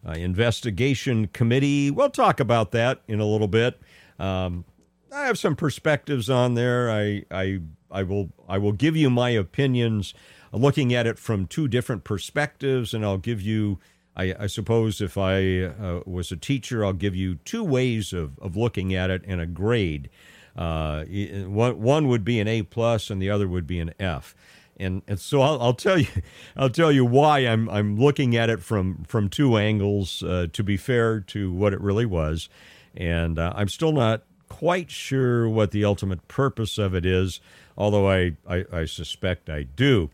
uh, 0.07 0.11
investigation 0.11 1.27
committee. 1.27 1.91
We'll 1.91 2.09
talk 2.09 2.39
about 2.39 2.71
that 2.71 3.01
in 3.07 3.19
a 3.19 3.25
little 3.25 3.47
bit. 3.47 3.79
Um, 4.19 4.65
I 5.11 5.25
have 5.25 5.37
some 5.37 5.55
perspectives 5.55 6.29
on 6.29 6.55
there. 6.55 6.89
I, 6.89 7.23
I, 7.31 7.59
I 7.89 8.03
will, 8.03 8.29
I 8.47 8.57
will 8.57 8.71
give 8.71 8.95
you 8.95 9.09
my 9.09 9.29
opinions, 9.29 10.13
uh, 10.53 10.57
looking 10.57 10.93
at 10.93 11.05
it 11.05 11.19
from 11.19 11.47
two 11.47 11.67
different 11.67 12.03
perspectives, 12.03 12.93
and 12.93 13.05
I'll 13.05 13.17
give 13.17 13.41
you. 13.41 13.79
I, 14.13 14.35
I 14.37 14.47
suppose 14.47 14.99
if 14.99 15.17
I 15.17 15.61
uh, 15.61 16.01
was 16.05 16.33
a 16.33 16.35
teacher, 16.37 16.83
I'll 16.83 16.91
give 16.91 17.15
you 17.15 17.35
two 17.45 17.63
ways 17.63 18.11
of, 18.11 18.37
of 18.39 18.57
looking 18.57 18.93
at 18.93 19.09
it 19.09 19.23
and 19.25 19.39
a 19.39 19.45
grade. 19.45 20.09
Uh, 20.53 21.05
one, 21.05 21.81
one 21.81 22.09
would 22.09 22.25
be 22.25 22.41
an 22.41 22.47
A 22.47 22.61
plus, 22.63 23.09
and 23.09 23.21
the 23.21 23.29
other 23.29 23.47
would 23.47 23.65
be 23.65 23.79
an 23.79 23.93
F 24.01 24.35
and 24.81 25.01
and 25.07 25.19
so 25.19 25.41
I'll, 25.41 25.61
I'll, 25.61 25.73
tell 25.73 25.97
you 25.97 26.07
I'll 26.57 26.69
tell 26.69 26.91
you 26.91 27.05
why 27.05 27.39
I'm 27.39 27.69
I'm 27.69 27.97
looking 27.97 28.35
at 28.35 28.49
it 28.49 28.61
from 28.61 29.03
from 29.07 29.29
two 29.29 29.57
angles 29.57 30.23
uh, 30.23 30.47
to 30.51 30.63
be 30.63 30.77
fair 30.77 31.19
to 31.19 31.51
what 31.51 31.73
it 31.73 31.81
really 31.81 32.05
was, 32.05 32.49
and 32.95 33.39
uh, 33.39 33.53
I'm 33.55 33.69
still 33.69 33.91
not 33.91 34.23
quite 34.49 34.91
sure 34.91 35.47
what 35.47 35.71
the 35.71 35.85
ultimate 35.85 36.27
purpose 36.27 36.77
of 36.77 36.93
it 36.93 37.05
is, 37.05 37.39
although 37.77 38.09
I 38.09 38.35
I, 38.47 38.65
I 38.71 38.85
suspect 38.85 39.49
I 39.49 39.63
do. 39.63 40.09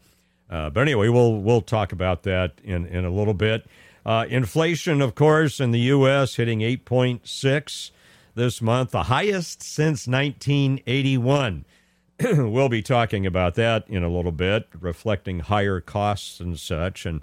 Uh, 0.50 0.70
but 0.70 0.82
anyway, 0.82 1.10
we'll 1.10 1.42
we'll 1.42 1.62
talk 1.62 1.92
about 1.92 2.24
that 2.24 2.54
in 2.64 2.86
in 2.86 3.06
a 3.06 3.12
little 3.12 3.34
bit. 3.34 3.66
Uh, 4.06 4.26
inflation, 4.30 5.02
of 5.02 5.16
course, 5.16 5.60
in 5.60 5.72
the 5.72 5.80
U.S. 5.80 6.36
hitting 6.36 6.60
8.6 6.60 7.92
this 8.36 8.62
month, 8.62 8.92
the 8.92 9.04
highest 9.04 9.62
since 9.62 10.08
1981. 10.08 11.66
we'll 12.22 12.70
be 12.70 12.82
talking 12.82 13.26
about 13.26 13.56
that 13.56 13.88
in 13.88 14.04
a 14.04 14.10
little 14.10 14.32
bit, 14.32 14.68
reflecting 14.80 15.40
higher 15.40 15.80
costs 15.80 16.40
and 16.40 16.60
such. 16.60 17.06
And 17.06 17.22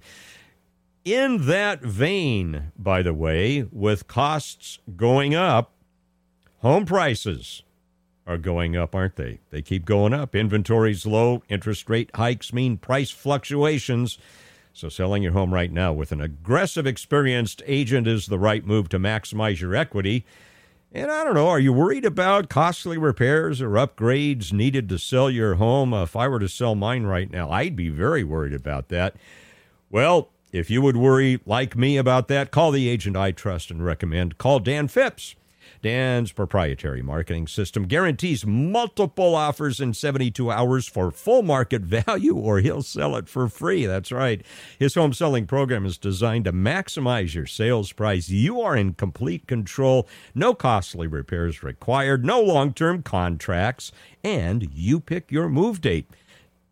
in 1.05 1.47
that 1.47 1.83
vein, 1.83 2.73
by 2.79 3.03
the 3.03 3.15
way, 3.15 3.67
with 3.73 4.07
costs 4.07 4.79
going 4.97 5.35
up, 5.35 5.73
home 6.59 6.87
prices 6.87 7.63
are 8.27 8.39
going 8.39 8.77
up, 8.77 8.95
aren't 8.95 9.17
they? 9.17 9.41
They 9.51 9.63
keep 9.63 9.85
going 9.85 10.15
up. 10.15 10.35
Inventory's 10.35 11.05
low, 11.05 11.43
interest 11.49 11.91
rate 11.91 12.11
hikes 12.15 12.53
mean 12.53 12.77
price 12.77 13.11
fluctuations. 13.11 14.19
So, 14.73 14.89
selling 14.89 15.23
your 15.23 15.33
home 15.33 15.53
right 15.53 15.71
now 15.71 15.93
with 15.93 16.11
an 16.11 16.21
aggressive, 16.21 16.87
experienced 16.87 17.63
agent 17.67 18.07
is 18.07 18.27
the 18.27 18.39
right 18.39 18.65
move 18.65 18.89
to 18.91 18.99
maximize 18.99 19.61
your 19.61 19.75
equity. 19.75 20.25
And 20.97 21.11
I 21.11 21.25
don't 21.25 21.35
know, 21.35 21.49
are 21.49 21.59
you 21.59 21.73
worried 21.73 22.05
about 22.05 22.49
costly 22.49 22.97
repairs 22.97 23.61
or 23.61 23.71
upgrades 23.71 24.53
needed 24.53 24.89
to 24.91 24.99
sell 24.99 25.29
your 25.29 25.57
home? 25.57 25.93
Uh, 25.93 26.05
if 26.05 26.15
I 26.15 26.29
were 26.29 26.39
to 26.39 26.49
sell 26.49 26.77
mine 26.77 27.03
right 27.03 27.29
now, 27.29 27.51
I'd 27.51 27.75
be 27.75 27.89
very 27.89 28.23
worried 28.23 28.55
about 28.55 28.91
that. 28.91 29.17
Well, 29.91 30.31
if 30.53 30.71
you 30.71 30.81
would 30.83 30.97
worry 30.97 31.41
like 31.45 31.77
me 31.77 31.97
about 31.97 32.29
that, 32.29 32.53
call 32.53 32.71
the 32.71 32.89
agent 32.89 33.17
I 33.17 33.33
trust 33.33 33.73
and 33.73 33.85
recommend. 33.85 34.39
Call 34.39 34.61
Dan 34.61 34.87
Phipps. 34.87 35.35
Dan's 35.85 36.33
proprietary 36.33 37.03
marketing 37.03 37.47
system 37.47 37.85
guarantees 37.85 38.47
multiple 38.47 39.35
offers 39.35 39.81
in 39.81 39.93
72 39.93 40.51
hours 40.51 40.89
for 40.89 41.11
full 41.11 41.43
market 41.43 41.83
value, 42.07 42.35
or 42.35 42.61
he'll 42.61 42.81
sell 42.81 43.15
it 43.17 43.29
for 43.29 43.51
free. 43.51 43.85
That's 43.85 44.11
right. 44.11 44.43
His 44.79 44.95
home 44.95 45.13
selling 45.13 45.47
program 45.47 45.85
is 45.85 45.99
designed 45.99 46.47
to 46.47 46.55
maximize 46.55 47.35
your 47.35 47.45
sales 47.45 47.93
price. 47.93 48.31
You 48.31 48.63
are 48.63 48.75
in 48.75 48.95
complete 48.95 49.47
control, 49.47 50.09
no 50.35 50.55
costly 50.55 51.07
repairs 51.07 51.63
required, 51.63 52.25
no 52.25 52.41
long 52.41 52.73
term 52.73 53.03
contracts, 53.03 53.93
and 54.25 54.67
you 54.73 55.01
pick 55.01 55.31
your 55.31 55.51
move 55.51 55.83
date. 55.83 56.09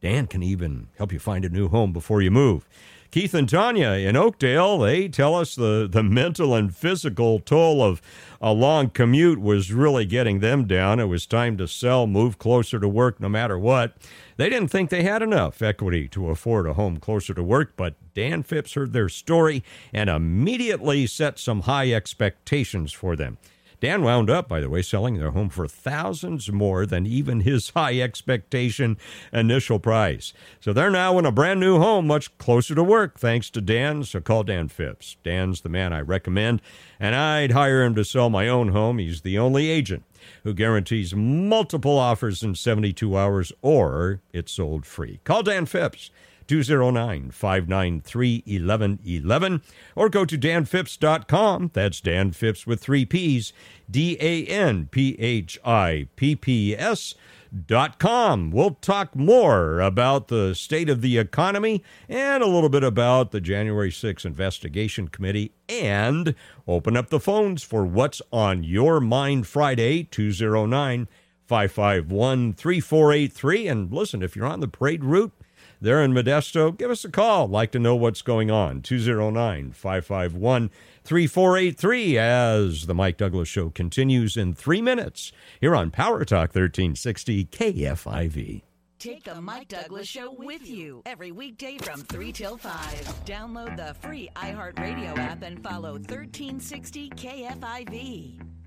Dan 0.01 0.27
can 0.27 0.43
even 0.43 0.89
help 0.97 1.13
you 1.13 1.19
find 1.19 1.45
a 1.45 1.51
new 1.51 1.69
home 1.69 1.93
before 1.93 2.23
you 2.23 2.31
move. 2.31 2.67
Keith 3.13 3.35
and 3.35 3.47
Tanya 3.47 3.91
in 3.91 4.17
Oakdale, 4.17 4.79
they 4.79 5.07
tell 5.07 5.35
us 5.35 5.55
the, 5.55 5.87
the 5.87 6.03
mental 6.03 6.55
and 6.55 6.75
physical 6.75 7.41
toll 7.41 7.83
of 7.83 8.01
a 8.41 8.55
long 8.55 8.89
commute 8.89 9.39
was 9.39 9.71
really 9.71 10.07
getting 10.07 10.41
them 10.41 10.67
down. 10.67 10.99
It 10.99 11.05
was 11.05 11.27
time 11.27 11.59
to 11.59 11.69
sell, 11.69 12.07
move 12.07 12.39
closer 12.39 12.81
to 12.81 12.89
work 12.89 13.21
no 13.21 13.29
matter 13.29 13.59
what. 13.59 13.95
They 14.39 14.49
didn't 14.49 14.69
think 14.69 14.89
they 14.89 15.03
had 15.03 15.21
enough 15.21 15.61
equity 15.61 16.09
to 16.09 16.31
afford 16.31 16.67
a 16.67 16.73
home 16.73 16.97
closer 16.97 17.35
to 17.35 17.43
work, 17.43 17.75
but 17.77 17.97
Dan 18.15 18.43
Phipps 18.43 18.73
heard 18.73 18.95
their 18.95 19.11
story 19.11 19.63
and 19.93 20.09
immediately 20.09 21.07
set 21.07 21.39
some 21.39 21.61
high 21.61 21.93
expectations 21.93 22.95
for 22.95 23.15
them. 23.15 23.37
Dan 23.83 24.05
wound 24.05 24.31
up, 24.31 24.49
by 24.49 24.61
the 24.61 24.71
way, 24.71 24.81
selling 24.81 25.19
their 25.19 25.33
home 25.33 25.49
for 25.49 25.67
thousands 25.67 26.53
more 26.53 26.87
than 26.87 27.05
even 27.05 27.41
his 27.41 27.71
high 27.71 28.01
expectation 28.01 28.97
initial 29.33 29.81
price. 29.81 30.33
So 30.61 30.73
they're 30.73 30.89
now 30.89 31.19
in 31.19 31.27
a 31.27 31.33
brand 31.33 31.59
new 31.59 31.81
home, 31.81 32.07
much 32.07 32.39
closer 32.39 32.77
to 32.77 32.85
work, 32.85 33.19
thanks 33.19 33.51
to 33.51 33.61
Dan. 33.61 34.05
So 34.05 34.21
call 34.21 34.45
Dan 34.45 34.69
Phipps. 34.69 35.17
Dan's 35.25 35.63
the 35.63 35.69
man 35.69 35.93
I 35.93 35.99
recommend, 35.99 36.63
and 37.01 37.17
I'd 37.17 37.51
hire 37.51 37.83
him 37.83 37.97
to 37.97 38.05
sell 38.05 38.31
my 38.31 38.47
own 38.47 38.69
home. 38.69 38.99
He's 38.99 39.23
the 39.23 39.37
only 39.37 39.69
agent 39.69 40.05
who 40.45 40.55
guarantees 40.55 41.13
multiple 41.17 41.99
offers 41.99 42.45
in 42.45 42.55
72 42.55 43.19
hours 43.19 43.53
or 43.63 44.21
it's 44.33 44.53
sold 44.53 44.87
free. 44.87 45.19
Call 45.25 45.43
Dan 45.43 45.67
Phipps. 45.67 46.13
209 46.47 47.31
593 47.31 48.43
1111 48.47 49.63
or 49.95 50.09
go 50.09 50.25
to 50.25 50.39
danphipps.com. 50.39 51.71
That's 51.73 52.01
Dan 52.01 52.33
Phipps 52.33 52.67
with 52.67 52.81
three 52.81 53.05
P's. 53.05 53.53
D 53.91 54.17
A 54.21 54.47
N 54.47 54.89
P 54.91 55.17
H 55.19 55.59
I 55.65 56.09
P 56.17 56.35
P 56.35 56.75
S. 56.77 57.15
Dot 57.67 57.99
com. 57.99 58.51
We'll 58.51 58.79
talk 58.81 59.15
more 59.15 59.81
about 59.81 60.29
the 60.29 60.55
state 60.55 60.89
of 60.89 61.03
the 61.03 61.19
economy 61.19 61.85
and 62.09 62.43
a 62.43 62.47
little 62.47 62.71
bit 62.71 62.83
about 62.83 63.31
the 63.31 63.43
January 63.43 63.93
6 63.93 64.25
investigation 64.25 65.09
committee 65.09 65.53
and 65.69 66.35
open 66.67 66.97
up 66.97 67.11
the 67.11 67.21
phones 67.21 67.63
for 67.63 67.85
what's 67.85 68.23
on 68.33 68.65
your 68.65 69.01
mind 69.01 69.47
Friday 69.47 70.05
209 70.05 71.09
551 71.47 72.55
3483 72.55 73.69
and 73.69 73.93
listen 73.93 74.23
if 74.23 74.35
you're 74.35 74.47
on 74.47 74.61
the 74.61 74.69
parade 74.69 75.05
route 75.05 75.33
there 75.83 76.03
in 76.03 76.13
Modesto, 76.13 76.77
give 76.77 76.91
us 76.91 77.05
a 77.05 77.11
call. 77.11 77.49
Like 77.49 77.73
to 77.73 77.79
know 77.79 77.97
what's 77.97 78.23
going 78.23 78.51
on. 78.51 78.83
209 78.83 79.73
551 79.73 80.71
3483 81.05 82.19
as 82.19 82.87
the 82.87 82.95
Mike 82.95 83.17
Douglass 83.17 83.49
Show 83.49 83.71
continues 83.71 84.37
in 84.37 84.55
three 84.55 84.81
minutes 84.81 85.33
here 85.61 85.75
on 85.75 85.91
Power 85.91 86.25
Talk 86.25 86.55
1360 86.55 87.47
KFIV. 87.47 88.63
Take 88.99 89.25
the 89.25 89.41
Mike 89.41 89.67
Douglass 89.67 90.07
Show 90.07 90.31
with 90.31 90.69
you 90.69 91.03
every 91.07 91.33
weekday 91.33 91.77
from 91.79 92.03
3 92.03 92.31
till 92.31 92.57
5. 92.57 92.73
Download 93.25 93.77
the 93.77 93.95
free 93.95 94.29
iHeartRadio 94.37 95.19
app 95.19 95.43
and 95.43 95.61
follow 95.61 95.95
1360 95.95 97.11
KFIV. 97.11 98.62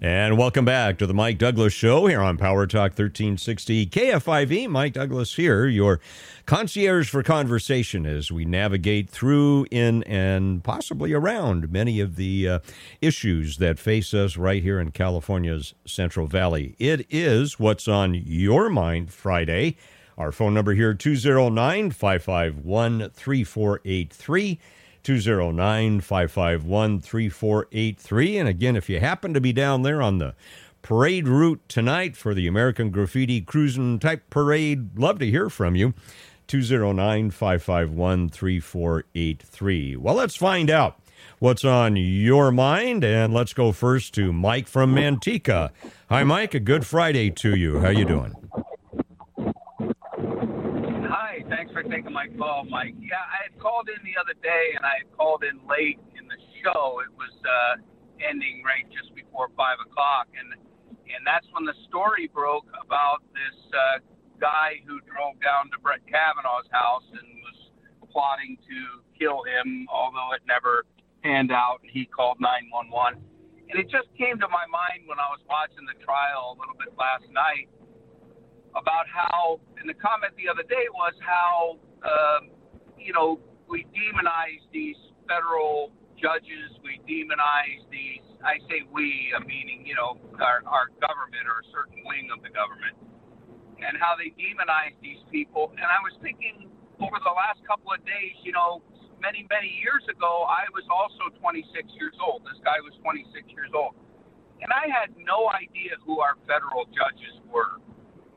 And 0.00 0.36
welcome 0.36 0.64
back 0.64 0.98
to 0.98 1.06
the 1.06 1.14
Mike 1.14 1.38
Douglass 1.38 1.72
Show 1.72 2.06
here 2.06 2.20
on 2.20 2.36
Power 2.36 2.66
Talk 2.66 2.90
1360 2.90 3.86
KFIV. 3.86 4.68
Mike 4.68 4.94
Douglass 4.94 5.34
here, 5.34 5.66
your 5.66 6.00
concierge 6.44 7.08
for 7.08 7.22
conversation 7.22 8.04
as 8.04 8.32
we 8.32 8.44
navigate 8.44 9.08
through, 9.08 9.66
in, 9.70 10.02
and 10.04 10.64
possibly 10.64 11.12
around 11.12 11.70
many 11.70 12.00
of 12.00 12.16
the 12.16 12.48
uh, 12.48 12.58
issues 13.00 13.58
that 13.58 13.78
face 13.78 14.12
us 14.12 14.36
right 14.36 14.62
here 14.62 14.80
in 14.80 14.90
California's 14.90 15.74
Central 15.86 16.26
Valley. 16.26 16.74
It 16.78 17.06
is 17.10 17.58
What's 17.58 17.86
on 17.86 18.14
Your 18.14 18.68
Mind 18.68 19.12
Friday. 19.12 19.76
Our 20.18 20.32
phone 20.32 20.54
number 20.54 20.74
here 20.74 20.94
209 20.94 21.90
551 21.90 23.10
3483. 23.10 24.58
209 25.02 26.00
551 26.00 27.00
3483. 27.00 28.38
And 28.38 28.48
again, 28.48 28.76
if 28.76 28.88
you 28.88 29.00
happen 29.00 29.34
to 29.34 29.40
be 29.40 29.52
down 29.52 29.82
there 29.82 30.00
on 30.00 30.18
the 30.18 30.34
parade 30.82 31.28
route 31.28 31.60
tonight 31.68 32.16
for 32.16 32.34
the 32.34 32.46
American 32.46 32.90
Graffiti 32.90 33.40
Cruising 33.40 33.98
Type 33.98 34.28
Parade, 34.30 34.98
love 34.98 35.18
to 35.18 35.26
hear 35.26 35.50
from 35.50 35.76
you. 35.76 35.94
209 36.48 37.30
551 37.30 38.28
3483. 38.28 39.96
Well, 39.96 40.14
let's 40.14 40.36
find 40.36 40.70
out 40.70 40.98
what's 41.38 41.64
on 41.64 41.96
your 41.96 42.50
mind. 42.52 43.04
And 43.04 43.32
let's 43.32 43.52
go 43.52 43.72
first 43.72 44.14
to 44.14 44.32
Mike 44.32 44.68
from 44.68 44.94
Manteca. 44.94 45.70
Hi, 46.08 46.24
Mike. 46.24 46.54
A 46.54 46.60
good 46.60 46.86
Friday 46.86 47.30
to 47.30 47.56
you. 47.56 47.80
How 47.80 47.90
you 47.90 48.04
doing? 48.04 48.34
Thanks 52.12 52.36
my 52.36 52.44
call, 52.44 52.64
Mike. 52.68 52.94
Yeah, 53.00 53.24
I 53.24 53.48
had 53.48 53.56
called 53.56 53.88
in 53.88 54.00
the 54.04 54.20
other 54.20 54.36
day, 54.44 54.76
and 54.76 54.84
I 54.84 55.00
had 55.04 55.08
called 55.16 55.44
in 55.44 55.64
late 55.64 55.96
in 56.12 56.28
the 56.28 56.36
show. 56.60 57.00
It 57.00 57.12
was 57.16 57.32
uh, 57.40 57.80
ending 58.20 58.60
right 58.60 58.84
just 58.92 59.16
before 59.16 59.48
five 59.56 59.80
o'clock, 59.80 60.28
and 60.36 60.52
and 61.08 61.24
that's 61.24 61.48
when 61.56 61.64
the 61.64 61.76
story 61.88 62.28
broke 62.28 62.68
about 62.76 63.24
this 63.32 63.56
uh, 63.72 64.04
guy 64.40 64.80
who 64.84 65.00
drove 65.08 65.40
down 65.40 65.72
to 65.72 65.76
Brett 65.80 66.04
Kavanaugh's 66.08 66.68
house 66.72 67.04
and 67.12 67.28
was 67.44 67.58
plotting 68.12 68.56
to 68.64 68.78
kill 69.16 69.44
him, 69.44 69.88
although 69.88 70.36
it 70.36 70.44
never 70.44 70.84
panned 71.24 71.52
out, 71.52 71.80
and 71.80 71.90
he 71.92 72.04
called 72.04 72.40
911. 72.40 73.20
And 73.72 73.76
it 73.76 73.88
just 73.88 74.08
came 74.16 74.36
to 74.40 74.48
my 74.48 74.64
mind 74.68 75.08
when 75.08 75.20
I 75.20 75.28
was 75.32 75.40
watching 75.48 75.84
the 75.88 75.96
trial 76.04 76.56
a 76.56 76.60
little 76.60 76.76
bit 76.76 76.92
last 76.96 77.24
night 77.32 77.72
about 78.72 79.04
how, 79.08 79.60
and 79.80 79.88
the 79.88 79.96
comment 79.96 80.32
the 80.36 80.48
other 80.48 80.64
day 80.64 80.88
was 80.92 81.12
how, 81.20 81.76
um, 82.02 82.50
you 82.98 83.12
know, 83.12 83.38
we 83.68 83.86
demonize 83.94 84.62
these 84.72 84.96
federal 85.26 85.90
judges, 86.18 86.70
we 86.82 87.02
demonize 87.08 87.82
these, 87.90 88.22
I 88.44 88.58
say 88.70 88.86
we, 88.90 89.32
meaning, 89.46 89.86
you 89.86 89.94
know, 89.94 90.18
our, 90.38 90.62
our 90.66 90.90
government 91.02 91.46
or 91.46 91.62
a 91.62 91.66
certain 91.74 92.02
wing 92.06 92.30
of 92.30 92.42
the 92.42 92.50
government, 92.50 92.94
and 93.82 93.98
how 93.98 94.14
they 94.14 94.30
demonize 94.38 94.94
these 95.02 95.18
people. 95.30 95.74
And 95.74 95.86
I 95.86 95.98
was 96.02 96.14
thinking 96.22 96.70
over 97.02 97.18
the 97.18 97.34
last 97.34 97.58
couple 97.66 97.90
of 97.90 97.98
days, 98.06 98.38
you 98.46 98.54
know, 98.54 98.82
many, 99.18 99.46
many 99.50 99.70
years 99.82 100.06
ago, 100.06 100.46
I 100.46 100.70
was 100.70 100.86
also 100.86 101.30
26 101.42 101.66
years 101.98 102.14
old. 102.22 102.46
This 102.46 102.58
guy 102.62 102.78
was 102.82 102.94
26 103.02 103.30
years 103.50 103.70
old. 103.74 103.98
And 104.62 104.70
I 104.70 104.86
had 104.86 105.10
no 105.18 105.50
idea 105.50 105.98
who 106.06 106.22
our 106.22 106.38
federal 106.46 106.86
judges 106.94 107.34
were. 107.50 107.82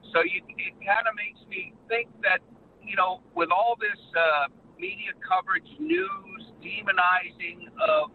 So 0.10 0.26
you, 0.26 0.42
it 0.58 0.74
kind 0.82 1.06
of 1.06 1.14
makes 1.14 1.42
me 1.46 1.78
think 1.86 2.10
that, 2.26 2.42
you 2.86 2.96
know, 2.96 3.22
with 3.36 3.50
all 3.50 3.76
this 3.80 4.00
uh, 4.14 4.48
media 4.80 5.12
coverage, 5.26 5.68
news, 5.80 6.42
demonizing 6.62 7.70
of 7.82 8.12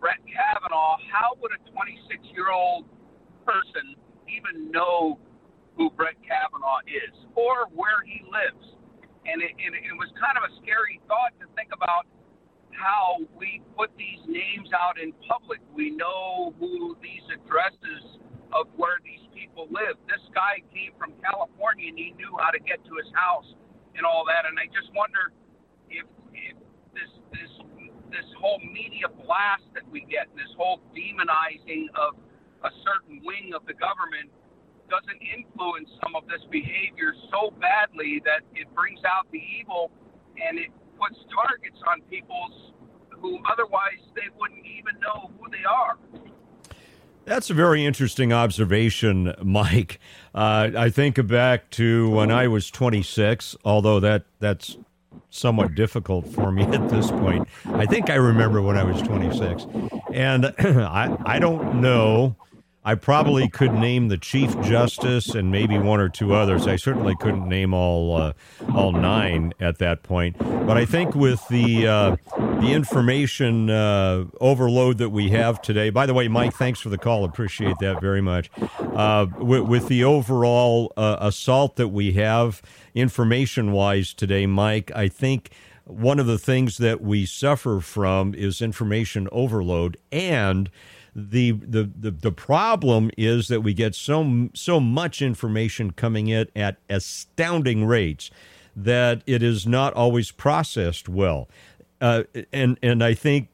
Brett 0.00 0.20
Kavanaugh, 0.24 0.96
how 1.12 1.36
would 1.40 1.52
a 1.52 1.60
26 1.70 2.24
year 2.32 2.50
old 2.50 2.86
person 3.44 3.94
even 4.28 4.70
know 4.70 5.18
who 5.76 5.90
Brett 5.90 6.16
Kavanaugh 6.24 6.80
is 6.88 7.14
or 7.34 7.68
where 7.74 8.02
he 8.04 8.24
lives? 8.28 8.64
And 9.28 9.42
it, 9.42 9.52
it, 9.60 9.72
it 9.76 9.96
was 10.00 10.08
kind 10.16 10.40
of 10.40 10.48
a 10.48 10.52
scary 10.64 11.00
thought 11.04 11.36
to 11.40 11.46
think 11.52 11.68
about 11.76 12.08
how 12.72 13.20
we 13.36 13.60
put 13.76 13.90
these 13.98 14.22
names 14.24 14.70
out 14.72 14.96
in 14.96 15.12
public. 15.26 15.60
We 15.74 15.90
know 15.90 16.54
who 16.58 16.96
these 17.02 17.26
addresses 17.28 18.22
of 18.54 18.70
where 18.76 19.02
these 19.04 19.26
people 19.34 19.68
live. 19.68 19.98
This 20.08 20.22
guy 20.32 20.62
came 20.72 20.96
from 20.96 21.12
California 21.20 21.90
and 21.90 21.98
he 21.98 22.14
knew 22.16 22.32
how 22.40 22.54
to 22.54 22.60
get 22.62 22.80
to 22.86 22.94
his 22.96 23.10
house 23.12 23.50
and 23.98 24.06
all 24.06 24.24
that. 24.30 24.46
And 24.46 24.56
I 24.56 24.70
just 24.70 24.88
wonder 24.94 25.34
if, 25.90 26.06
if 26.32 26.56
this 26.94 27.10
this 27.34 27.52
this 28.08 28.28
whole 28.40 28.62
media 28.62 29.10
blast 29.26 29.66
that 29.74 29.84
we 29.90 30.06
get, 30.08 30.30
this 30.38 30.48
whole 30.56 30.80
demonizing 30.96 31.90
of 31.98 32.16
a 32.64 32.72
certain 32.86 33.20
wing 33.26 33.52
of 33.52 33.66
the 33.68 33.76
government, 33.76 34.32
doesn't 34.88 35.20
influence 35.20 35.90
some 36.00 36.16
of 36.16 36.24
this 36.26 36.40
behavior 36.48 37.12
so 37.28 37.52
badly 37.60 38.22
that 38.24 38.40
it 38.56 38.64
brings 38.72 39.00
out 39.04 39.28
the 39.30 39.42
evil 39.60 39.92
and 40.40 40.56
it 40.58 40.72
puts 40.96 41.20
targets 41.28 41.78
on 41.86 42.00
people's 42.08 42.72
who 43.20 43.38
otherwise 43.50 44.00
they 44.14 44.30
wouldn't 44.38 44.64
even 44.64 44.96
know 45.02 45.30
who 45.36 45.50
they 45.50 45.66
are. 45.68 45.98
That's 47.28 47.50
a 47.50 47.54
very 47.54 47.84
interesting 47.84 48.32
observation, 48.32 49.34
Mike. 49.42 50.00
Uh, 50.34 50.70
I 50.74 50.88
think 50.88 51.26
back 51.26 51.68
to 51.72 52.08
when 52.08 52.30
I 52.30 52.48
was 52.48 52.70
26, 52.70 53.54
although 53.66 54.00
that 54.00 54.24
that's 54.40 54.78
somewhat 55.28 55.74
difficult 55.74 56.26
for 56.26 56.50
me 56.50 56.62
at 56.72 56.88
this 56.88 57.10
point. 57.10 57.46
I 57.66 57.84
think 57.84 58.08
I 58.08 58.14
remember 58.14 58.62
when 58.62 58.78
I 58.78 58.82
was 58.82 59.02
26, 59.02 59.66
and 60.10 60.46
I 60.58 61.14
I 61.26 61.38
don't 61.38 61.82
know 61.82 62.34
I 62.88 62.94
probably 62.94 63.50
could 63.50 63.74
name 63.74 64.08
the 64.08 64.16
chief 64.16 64.58
justice 64.62 65.34
and 65.34 65.50
maybe 65.50 65.78
one 65.78 66.00
or 66.00 66.08
two 66.08 66.32
others. 66.32 66.66
I 66.66 66.76
certainly 66.76 67.14
couldn't 67.16 67.46
name 67.46 67.74
all 67.74 68.16
uh, 68.16 68.32
all 68.74 68.92
nine 68.92 69.52
at 69.60 69.76
that 69.76 70.02
point. 70.02 70.38
But 70.38 70.78
I 70.78 70.86
think 70.86 71.14
with 71.14 71.46
the 71.48 71.86
uh, 71.86 72.16
the 72.62 72.72
information 72.72 73.68
uh, 73.68 74.24
overload 74.40 74.96
that 74.96 75.10
we 75.10 75.28
have 75.28 75.60
today. 75.60 75.90
By 75.90 76.06
the 76.06 76.14
way, 76.14 76.28
Mike, 76.28 76.54
thanks 76.54 76.80
for 76.80 76.88
the 76.88 76.96
call. 76.96 77.26
Appreciate 77.26 77.76
that 77.80 78.00
very 78.00 78.22
much. 78.22 78.50
Uh, 78.80 79.26
with, 79.36 79.64
with, 79.64 79.88
the 79.88 80.02
overall 80.02 80.90
uh, 80.96 81.18
assault 81.20 81.76
that 81.76 81.88
we 81.88 82.12
have 82.12 82.62
information 82.94 83.70
wise 83.70 84.14
today, 84.14 84.46
Mike, 84.46 84.90
I 84.96 85.08
think 85.08 85.50
one 85.84 86.18
of 86.18 86.26
the 86.26 86.38
things 86.38 86.78
that 86.78 87.02
we 87.02 87.26
suffer 87.26 87.80
from 87.80 88.34
is 88.34 88.62
information 88.62 89.28
overload 89.30 89.98
and 90.10 90.70
the, 91.18 91.52
the 91.52 91.90
the 91.98 92.10
the 92.10 92.32
problem 92.32 93.10
is 93.18 93.48
that 93.48 93.62
we 93.62 93.74
get 93.74 93.94
so 93.94 94.48
so 94.54 94.78
much 94.78 95.20
information 95.20 95.90
coming 95.90 96.28
in 96.28 96.46
at 96.54 96.76
astounding 96.88 97.84
rates 97.84 98.30
that 98.76 99.22
it 99.26 99.42
is 99.42 99.66
not 99.66 99.92
always 99.94 100.30
processed 100.30 101.08
well 101.08 101.48
uh, 102.00 102.22
and 102.52 102.78
and 102.82 103.02
I 103.02 103.14
think 103.14 103.48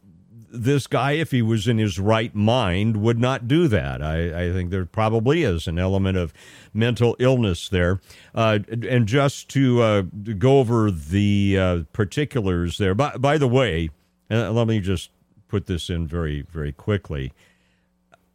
this 0.54 0.86
guy, 0.86 1.12
if 1.12 1.32
he 1.32 1.42
was 1.42 1.66
in 1.66 1.78
his 1.78 1.98
right 1.98 2.34
mind, 2.34 2.98
would 2.98 3.18
not 3.18 3.48
do 3.48 3.66
that. 3.68 4.02
I, 4.02 4.46
I 4.46 4.52
think 4.52 4.70
there 4.70 4.84
probably 4.84 5.42
is 5.42 5.66
an 5.66 5.78
element 5.78 6.16
of 6.16 6.32
mental 6.72 7.16
illness 7.18 7.68
there. 7.68 8.00
Uh, 8.34 8.60
and 8.88 9.06
just 9.06 9.48
to 9.50 9.82
uh, 9.82 10.02
go 10.38 10.60
over 10.60 10.90
the 10.90 11.58
uh, 11.58 11.78
particulars 11.92 12.78
there, 12.78 12.94
by, 12.94 13.16
by 13.16 13.36
the 13.36 13.48
way, 13.48 13.90
uh, 14.30 14.50
let 14.52 14.68
me 14.68 14.80
just 14.80 15.10
put 15.48 15.66
this 15.66 15.90
in 15.90 16.06
very, 16.06 16.42
very 16.42 16.72
quickly. 16.72 17.32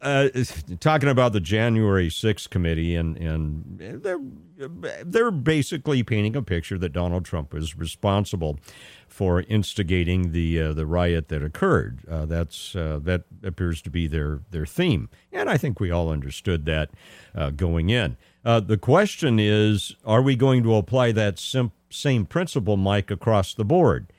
Uh, 0.02 0.28
talking 0.78 1.10
about 1.10 1.34
the 1.34 1.40
January 1.40 2.08
6th 2.08 2.48
committee, 2.48 2.96
and, 2.96 3.18
and 3.18 4.00
they're, 4.02 4.20
they're 5.04 5.30
basically 5.30 6.02
painting 6.02 6.34
a 6.34 6.42
picture 6.42 6.78
that 6.78 6.94
Donald 6.94 7.26
Trump 7.26 7.54
is 7.54 7.76
responsible 7.76 8.58
for 9.08 9.42
instigating 9.42 10.32
the 10.32 10.60
uh, 10.60 10.72
the 10.72 10.86
riot 10.86 11.28
that 11.28 11.42
occurred. 11.42 11.98
Uh, 12.08 12.24
that's 12.24 12.74
uh, 12.74 12.98
that 13.02 13.24
appears 13.42 13.82
to 13.82 13.90
be 13.90 14.06
their 14.06 14.40
their 14.50 14.64
theme, 14.64 15.10
and 15.32 15.50
I 15.50 15.58
think 15.58 15.80
we 15.80 15.90
all 15.90 16.08
understood 16.08 16.64
that 16.64 16.90
uh, 17.34 17.50
going 17.50 17.90
in. 17.90 18.16
Uh, 18.42 18.60
the 18.60 18.78
question 18.78 19.38
is, 19.38 19.96
are 20.06 20.22
we 20.22 20.34
going 20.34 20.62
to 20.62 20.76
apply 20.76 21.12
that 21.12 21.38
sim- 21.38 21.72
same 21.90 22.24
principle, 22.24 22.78
Mike, 22.78 23.10
across 23.10 23.52
the 23.52 23.64
board? 23.64 24.10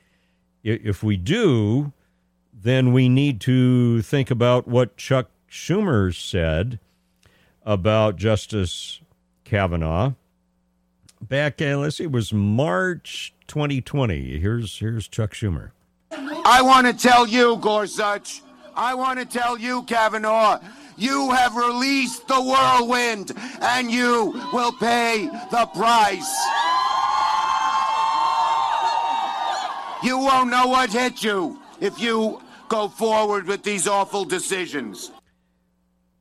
If 0.63 1.01
we 1.01 1.17
do, 1.17 1.91
then 2.53 2.93
we 2.93 3.09
need 3.09 3.41
to 3.41 4.03
think 4.03 4.29
about 4.29 4.67
what 4.67 4.95
Chuck 4.95 5.30
Schumer 5.51 6.15
said 6.15 6.79
about 7.65 8.15
Justice 8.15 9.01
Kavanaugh 9.43 10.13
back, 11.22 11.62
uh, 11.62 11.77
let's 11.77 11.98
see, 11.98 12.05
it 12.05 12.12
was 12.12 12.34
March 12.34 13.34
2020. 13.48 14.39
Here's 14.39 14.79
here's 14.79 15.08
Chuck 15.08 15.34
Schumer. 15.34 15.72
I 16.12 16.62
want 16.62 16.88
to 16.88 16.93
tell 16.93 17.27
you, 17.27 17.58
Gorsuch. 17.58 18.41
I 18.75 18.96
want 18.96 19.20
to 19.20 19.25
tell 19.25 19.58
you, 19.58 19.84
Kavanaugh. 19.84 20.60
You 20.98 21.31
have 21.31 21.55
released 21.55 22.27
the 22.27 22.41
whirlwind, 22.41 23.31
and 23.62 23.91
you 23.91 24.31
will 24.53 24.72
pay 24.74 25.27
the 25.51 25.65
price. 25.74 26.36
You 30.03 30.17
won't 30.17 30.50
know 30.50 30.67
what 30.67 30.91
hit 30.91 31.24
you 31.24 31.60
if 31.79 32.00
you 32.00 32.41
go 32.70 32.88
forward 32.88 33.48
with 33.48 33.63
these 33.63 33.88
awful 33.88 34.25
decisions. 34.25 35.12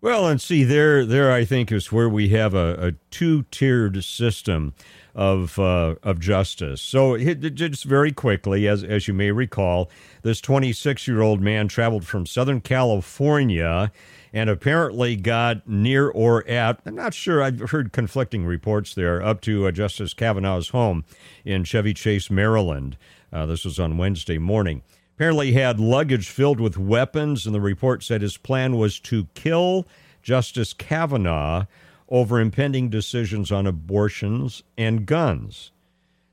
Well, 0.03 0.27
and 0.27 0.41
see, 0.41 0.65
there, 0.65 1.05
there, 1.05 1.31
I 1.31 1.45
think 1.45 1.71
is 1.71 1.93
where 1.93 2.09
we 2.09 2.31
have 2.31 2.55
a, 2.55 2.87
a 2.89 2.93
two-tiered 3.11 4.03
system 4.03 4.73
of 5.15 5.59
uh, 5.59 5.97
of 6.03 6.21
justice. 6.21 6.81
So, 6.81 7.19
just 7.19 7.85
very 7.85 8.11
quickly, 8.11 8.67
as 8.67 8.83
as 8.83 9.09
you 9.09 9.13
may 9.13 9.31
recall, 9.31 9.91
this 10.23 10.41
26-year-old 10.41 11.43
man 11.43 11.69
traveled 11.69 12.07
from 12.07 12.25
Southern 12.25 12.63
California 12.63 13.93
and 14.33 14.49
apparently 14.49 15.17
got 15.17 15.69
near 15.69 16.09
or 16.09 16.49
at, 16.49 16.81
I'm 16.87 16.95
not 16.95 17.13
sure, 17.13 17.43
I've 17.43 17.71
heard 17.71 17.93
conflicting 17.93 18.47
reports 18.47 18.95
there, 18.95 19.23
up 19.23 19.41
to 19.43 19.67
uh, 19.67 19.71
Justice 19.73 20.15
Kavanaugh's 20.15 20.69
home 20.69 21.05
in 21.45 21.65
Chevy 21.65 21.93
Chase, 21.93 22.31
Maryland. 22.31 22.97
Uh, 23.33 23.45
this 23.45 23.65
was 23.65 23.79
on 23.79 23.99
Wednesday 23.99 24.39
morning 24.39 24.83
apparently 25.21 25.53
had 25.53 25.79
luggage 25.79 26.31
filled 26.31 26.59
with 26.59 26.79
weapons, 26.79 27.45
and 27.45 27.55
the 27.55 27.61
report 27.61 28.03
said 28.03 28.23
his 28.23 28.39
plan 28.39 28.79
was 28.79 28.99
to 28.99 29.27
kill 29.35 29.87
Justice 30.23 30.73
Kavanaugh 30.73 31.67
over 32.09 32.41
impending 32.41 32.89
decisions 32.89 33.53
on 33.53 33.67
abortions 33.67 34.63
and 34.79 35.05
guns. 35.05 35.73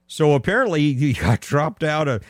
So 0.08 0.32
apparently 0.32 0.94
he 0.94 1.12
got 1.12 1.42
dropped 1.42 1.84
out 1.84 2.08
of 2.08 2.24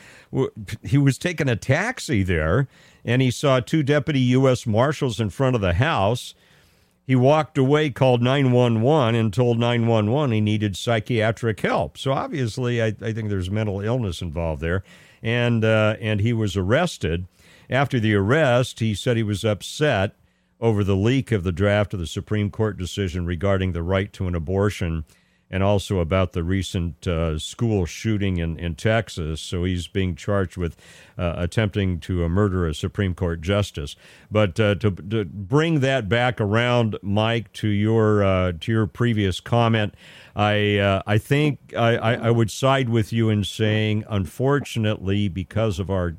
he 0.82 0.98
was 0.98 1.16
taking 1.16 1.48
a 1.48 1.54
taxi 1.54 2.24
there 2.24 2.66
and 3.04 3.22
he 3.22 3.30
saw 3.30 3.60
two 3.60 3.84
deputy 3.84 4.18
US 4.20 4.66
marshals 4.66 5.20
in 5.20 5.30
front 5.30 5.54
of 5.54 5.62
the 5.62 5.74
house. 5.74 6.34
He 7.06 7.14
walked 7.14 7.56
away, 7.56 7.90
called 7.90 8.20
911 8.20 9.14
and 9.14 9.32
told 9.32 9.60
911 9.60 10.32
he 10.32 10.40
needed 10.40 10.76
psychiatric 10.76 11.60
help. 11.60 11.96
So 11.96 12.12
obviously 12.12 12.82
I, 12.82 12.96
I 13.00 13.12
think 13.12 13.28
there's 13.28 13.48
mental 13.48 13.80
illness 13.80 14.20
involved 14.20 14.60
there 14.60 14.82
and 15.22 15.64
uh, 15.64 15.96
and 16.00 16.20
he 16.20 16.32
was 16.32 16.56
arrested. 16.56 17.26
After 17.70 18.00
the 18.00 18.14
arrest, 18.14 18.80
he 18.80 18.94
said 18.94 19.16
he 19.16 19.22
was 19.22 19.44
upset 19.44 20.14
over 20.60 20.82
the 20.82 20.96
leak 20.96 21.30
of 21.30 21.44
the 21.44 21.52
draft 21.52 21.94
of 21.94 22.00
the 22.00 22.06
Supreme 22.06 22.50
Court 22.50 22.76
decision 22.76 23.26
regarding 23.26 23.72
the 23.72 23.82
right 23.82 24.12
to 24.14 24.26
an 24.26 24.34
abortion 24.34 25.04
and 25.50 25.62
also 25.62 25.98
about 25.98 26.32
the 26.32 26.42
recent 26.42 27.06
uh, 27.06 27.38
school 27.38 27.86
shooting 27.86 28.36
in, 28.38 28.58
in 28.58 28.74
Texas. 28.74 29.40
So 29.40 29.64
he's 29.64 29.86
being 29.86 30.14
charged 30.14 30.56
with 30.56 30.76
uh, 31.16 31.34
attempting 31.36 32.00
to 32.00 32.24
uh, 32.24 32.28
murder 32.28 32.66
a 32.66 32.74
Supreme 32.74 33.14
Court 33.14 33.40
justice. 33.40 33.96
But 34.30 34.60
uh, 34.60 34.74
to, 34.76 34.90
to, 34.90 35.24
bring 35.24 35.80
that 35.80 36.08
back 36.08 36.40
around, 36.40 36.98
Mike, 37.02 37.52
to 37.54 37.68
your 37.68 38.22
uh, 38.22 38.52
to 38.60 38.72
your 38.72 38.86
previous 38.86 39.40
comment, 39.40 39.94
I 40.38 40.78
uh, 40.78 41.02
I 41.04 41.18
think 41.18 41.74
I, 41.76 41.96
I, 41.96 42.30
would 42.30 42.48
side 42.52 42.88
with 42.88 43.12
you 43.12 43.28
in 43.28 43.42
saying, 43.42 44.04
unfortunately, 44.08 45.26
because 45.26 45.80
of 45.80 45.90
our 45.90 46.14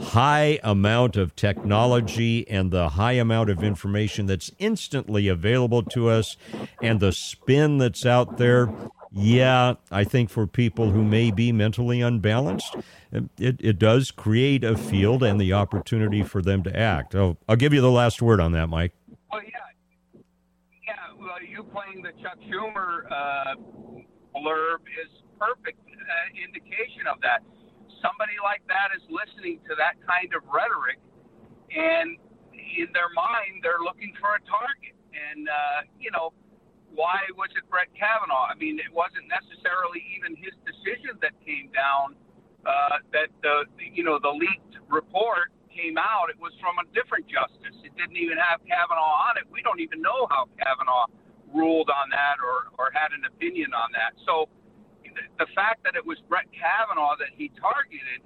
high 0.00 0.58
amount 0.64 1.18
of 1.18 1.36
technology 1.36 2.48
and 2.48 2.70
the 2.70 2.88
high 2.88 3.12
amount 3.12 3.50
of 3.50 3.62
information 3.62 4.24
that's 4.24 4.50
instantly 4.58 5.28
available 5.28 5.82
to 5.82 6.08
us, 6.08 6.38
and 6.82 6.98
the 6.98 7.12
spin 7.12 7.76
that's 7.76 8.06
out 8.06 8.38
there. 8.38 8.72
Yeah, 9.12 9.74
I 9.90 10.04
think 10.04 10.30
for 10.30 10.46
people 10.46 10.90
who 10.90 11.04
may 11.04 11.30
be 11.30 11.52
mentally 11.52 12.00
unbalanced, 12.00 12.74
it, 13.12 13.60
it 13.60 13.78
does 13.78 14.10
create 14.10 14.64
a 14.64 14.78
field 14.78 15.22
and 15.22 15.38
the 15.38 15.52
opportunity 15.52 16.22
for 16.22 16.40
them 16.40 16.62
to 16.62 16.74
act. 16.74 17.14
Oh, 17.14 17.36
I'll 17.46 17.56
give 17.56 17.74
you 17.74 17.82
the 17.82 17.90
last 17.90 18.22
word 18.22 18.40
on 18.40 18.52
that, 18.52 18.68
Mike. 18.68 18.92
You 21.58 21.66
playing 21.74 22.06
the 22.06 22.14
Chuck 22.22 22.38
Schumer 22.46 23.02
uh, 23.10 23.58
blurb 24.30 24.86
is 24.94 25.10
perfect 25.42 25.82
uh, 25.90 26.30
indication 26.38 27.10
of 27.10 27.18
that. 27.26 27.42
Somebody 27.98 28.38
like 28.38 28.62
that 28.70 28.94
is 28.94 29.02
listening 29.10 29.58
to 29.66 29.74
that 29.74 29.98
kind 30.06 30.30
of 30.38 30.46
rhetoric, 30.46 31.02
and 31.74 32.14
in 32.54 32.94
their 32.94 33.10
mind, 33.10 33.66
they're 33.66 33.82
looking 33.82 34.14
for 34.22 34.38
a 34.38 34.42
target. 34.46 34.94
And 35.10 35.50
uh, 35.50 35.90
you 35.98 36.14
know, 36.14 36.30
why 36.94 37.26
was 37.34 37.50
it 37.58 37.66
Brett 37.66 37.90
Kavanaugh? 37.90 38.46
I 38.46 38.54
mean, 38.54 38.78
it 38.78 38.94
wasn't 38.94 39.26
necessarily 39.26 40.06
even 40.14 40.38
his 40.38 40.54
decision 40.62 41.18
that 41.26 41.34
came 41.42 41.74
down. 41.74 42.14
Uh, 42.62 43.02
that 43.10 43.34
the 43.42 43.66
you 43.82 44.06
know 44.06 44.22
the 44.22 44.30
leaked 44.30 44.78
report 44.86 45.50
came 45.74 45.98
out. 45.98 46.30
It 46.30 46.38
was 46.38 46.54
from 46.62 46.78
a 46.78 46.86
different 46.94 47.26
justice. 47.26 47.74
It 47.82 47.98
didn't 47.98 48.14
even 48.14 48.38
have 48.38 48.62
Kavanaugh 48.62 49.26
on 49.26 49.42
it. 49.42 49.46
We 49.50 49.58
don't 49.66 49.82
even 49.82 49.98
know 49.98 50.30
how 50.30 50.46
Kavanaugh 50.54 51.10
ruled 51.54 51.90
on 51.90 52.10
that 52.10 52.36
or, 52.40 52.72
or 52.78 52.92
had 52.92 53.12
an 53.12 53.24
opinion 53.24 53.72
on 53.72 53.92
that. 53.92 54.16
So 54.26 54.48
the, 55.38 55.48
fact 55.54 55.82
that 55.82 55.96
it 55.96 56.04
was 56.04 56.18
Brett 56.28 56.46
Kavanaugh 56.54 57.18
that 57.18 57.34
he 57.34 57.50
targeted 57.58 58.22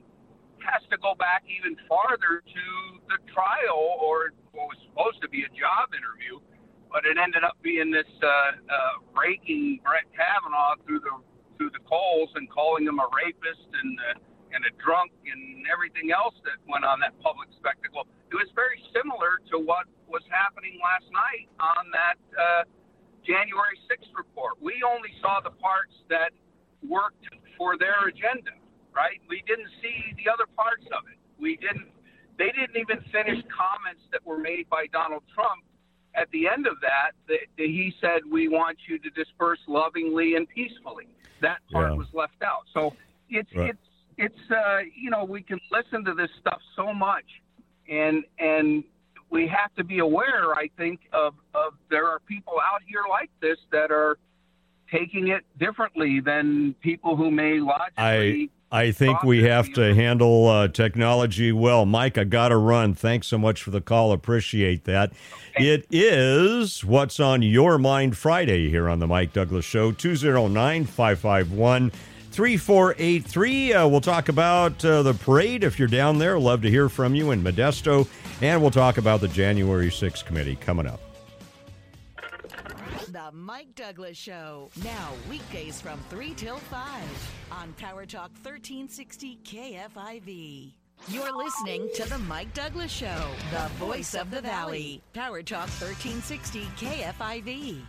has 0.61 0.83
to 0.91 0.99
go 1.01 1.17
back 1.17 1.43
even 1.49 1.75
farther 1.89 2.45
to 2.45 2.67
the 3.09 3.19
trial 3.33 3.99
or 3.99 4.37
what 4.53 4.69
was 4.69 4.79
supposed 4.87 5.19
to 5.25 5.29
be 5.29 5.43
a 5.43 5.53
job 5.57 5.91
interview, 5.97 6.39
but 6.93 7.09
it 7.09 7.17
ended 7.17 7.43
up 7.43 7.57
being 7.65 7.91
this 7.91 8.09
uh, 8.23 8.29
uh, 8.29 9.01
raking 9.17 9.81
Brett 9.83 10.07
Kavanaugh 10.13 10.77
through 10.85 11.01
the 11.01 11.15
through 11.57 11.73
the 11.73 11.85
coals 11.85 12.31
and 12.35 12.49
calling 12.49 12.85
him 12.85 12.99
a 13.01 13.09
rapist 13.11 13.69
and 13.73 13.99
uh, 14.13 14.21
and 14.53 14.63
a 14.69 14.73
drunk 14.77 15.11
and 15.25 15.65
everything 15.73 16.13
else 16.13 16.37
that 16.45 16.61
went 16.69 16.85
on 16.85 17.01
that 17.01 17.17
public 17.25 17.49
spectacle. 17.57 18.05
It 18.29 18.37
was 18.37 18.53
very 18.53 18.81
similar 18.93 19.41
to 19.49 19.57
what 19.57 19.89
was 20.09 20.23
happening 20.29 20.77
last 20.85 21.09
night 21.09 21.49
on 21.57 21.89
that 21.97 22.21
uh, 22.37 22.63
January 23.25 23.79
6th 23.91 24.11
report. 24.17 24.55
We 24.61 24.83
only 24.83 25.11
saw 25.21 25.41
the 25.41 25.51
parts 25.51 25.95
that 26.09 26.31
worked 26.87 27.27
for 27.57 27.79
their 27.79 28.09
agenda, 28.09 28.53
right? 28.95 29.21
We 29.29 29.43
didn't 29.47 29.71
see 29.81 30.15
the 30.17 30.31
other 30.31 30.47
parts 30.57 30.85
of 30.93 31.07
it. 31.11 31.19
We 31.39 31.57
didn't. 31.57 31.89
They 32.39 32.51
didn't 32.51 32.77
even 32.77 32.99
finish 33.13 33.45
comments 33.53 34.03
that 34.11 34.25
were 34.27 34.39
made 34.39 34.69
by 34.69 34.87
Donald 34.93 35.23
Trump. 35.35 35.63
At 36.15 36.31
the 36.31 36.49
end 36.49 36.67
of 36.67 36.81
that, 36.81 37.13
the, 37.29 37.37
the, 37.57 37.67
he 37.67 37.95
said, 38.01 38.23
"We 38.31 38.49
want 38.49 38.79
you 38.89 38.99
to 38.99 39.11
disperse 39.11 39.61
lovingly 39.69 40.35
and 40.35 40.49
peacefully." 40.49 41.09
That 41.41 41.59
part 41.71 41.91
yeah. 41.91 41.97
was 41.97 42.09
left 42.13 42.43
out. 42.43 42.65
So 42.73 42.95
it's 43.29 43.55
right. 43.55 43.71
it's 43.71 43.89
it's 44.19 44.51
uh, 44.51 44.79
you 44.97 45.11
know 45.11 45.25
we 45.25 45.43
can 45.43 45.61
listen 45.71 46.05
to 46.05 46.15
this 46.15 46.31
stuff 46.41 46.61
so 46.77 46.93
much, 46.93 47.25
and 47.89 48.25
and 48.39 48.85
we 49.33 49.49
have 49.49 49.75
to 49.77 49.83
be 49.83 49.99
aware, 49.99 50.55
I 50.55 50.69
think, 50.77 51.01
of, 51.13 51.35
of 51.55 51.73
there 51.91 52.07
are 52.07 52.21
people 52.21 52.55
out 52.65 52.83
here 52.87 53.03
like 53.11 53.31
this 53.41 53.59
that 53.73 53.91
are 53.91 54.19
taking 54.91 55.29
it 55.29 55.43
differently 55.59 56.21
than 56.21 56.75
people 56.83 57.17
who 57.17 57.31
may 57.31 57.59
logically. 57.59 57.97
I 57.97 58.49
I 58.87 58.91
think 58.91 59.23
we 59.23 59.43
have 59.43 59.71
to 59.75 59.95
handle 59.95 60.49
uh, 60.49 60.69
technology 60.69 61.53
well. 61.53 61.85
Mike, 61.85 62.17
I 62.17 62.25
got 62.25 62.49
to 62.49 62.57
run. 62.57 62.95
Thanks 62.95 63.27
so 63.27 63.37
much 63.37 63.63
for 63.63 63.71
the 63.71 63.83
call. 63.83 64.13
Appreciate 64.13 64.85
that. 64.85 65.13
It 65.57 65.87
is 65.91 66.83
What's 66.83 67.21
on 67.21 67.43
Your 67.43 67.77
Mind 67.77 68.17
Friday 68.17 68.71
here 68.71 68.89
on 68.89 68.99
the 68.99 69.07
Mike 69.07 69.35
Douglass 69.35 69.67
Show, 69.67 69.93
209 69.93 70.87
551 70.87 71.93
3483. 72.33 73.73
Uh, 73.75 73.87
we'll 73.87 74.01
talk 74.01 74.29
about 74.29 74.85
uh, 74.85 75.03
the 75.03 75.15
parade 75.15 75.65
if 75.65 75.79
you're 75.79 75.89
down 75.89 76.19
there. 76.19 76.39
Love 76.39 76.63
to 76.63 76.71
hear 76.71 76.89
from 76.89 77.15
you 77.15 77.31
in 77.31 77.43
Modesto. 77.43 78.09
And 78.41 78.61
we'll 78.61 78.71
talk 78.71 78.99
about 78.99 79.21
the 79.21 79.29
January 79.29 79.89
6th 79.89 80.25
committee 80.25 80.57
coming 80.57 80.87
up. 80.87 81.01
The 83.09 83.31
Mike 83.33 83.75
Douglass 83.75 84.17
Show. 84.17 84.71
Now, 84.83 85.11
weekdays 85.29 85.81
from 85.81 86.01
3 86.09 86.33
till 86.35 86.57
5 86.57 87.39
on 87.53 87.73
Power 87.75 88.07
Talk 88.07 88.31
1360 88.43 89.39
KFIV. 89.45 90.73
You're 91.09 91.37
listening 91.37 91.89
to 91.97 92.09
The 92.09 92.19
Mike 92.19 92.55
Douglass 92.55 92.91
Show, 92.91 93.31
the 93.51 93.69
voice 93.75 94.15
of 94.15 94.31
the 94.31 94.41
valley. 94.41 95.03
Power 95.13 95.43
Talk 95.43 95.69
1360 95.69 96.65
KFIV. 96.77 97.83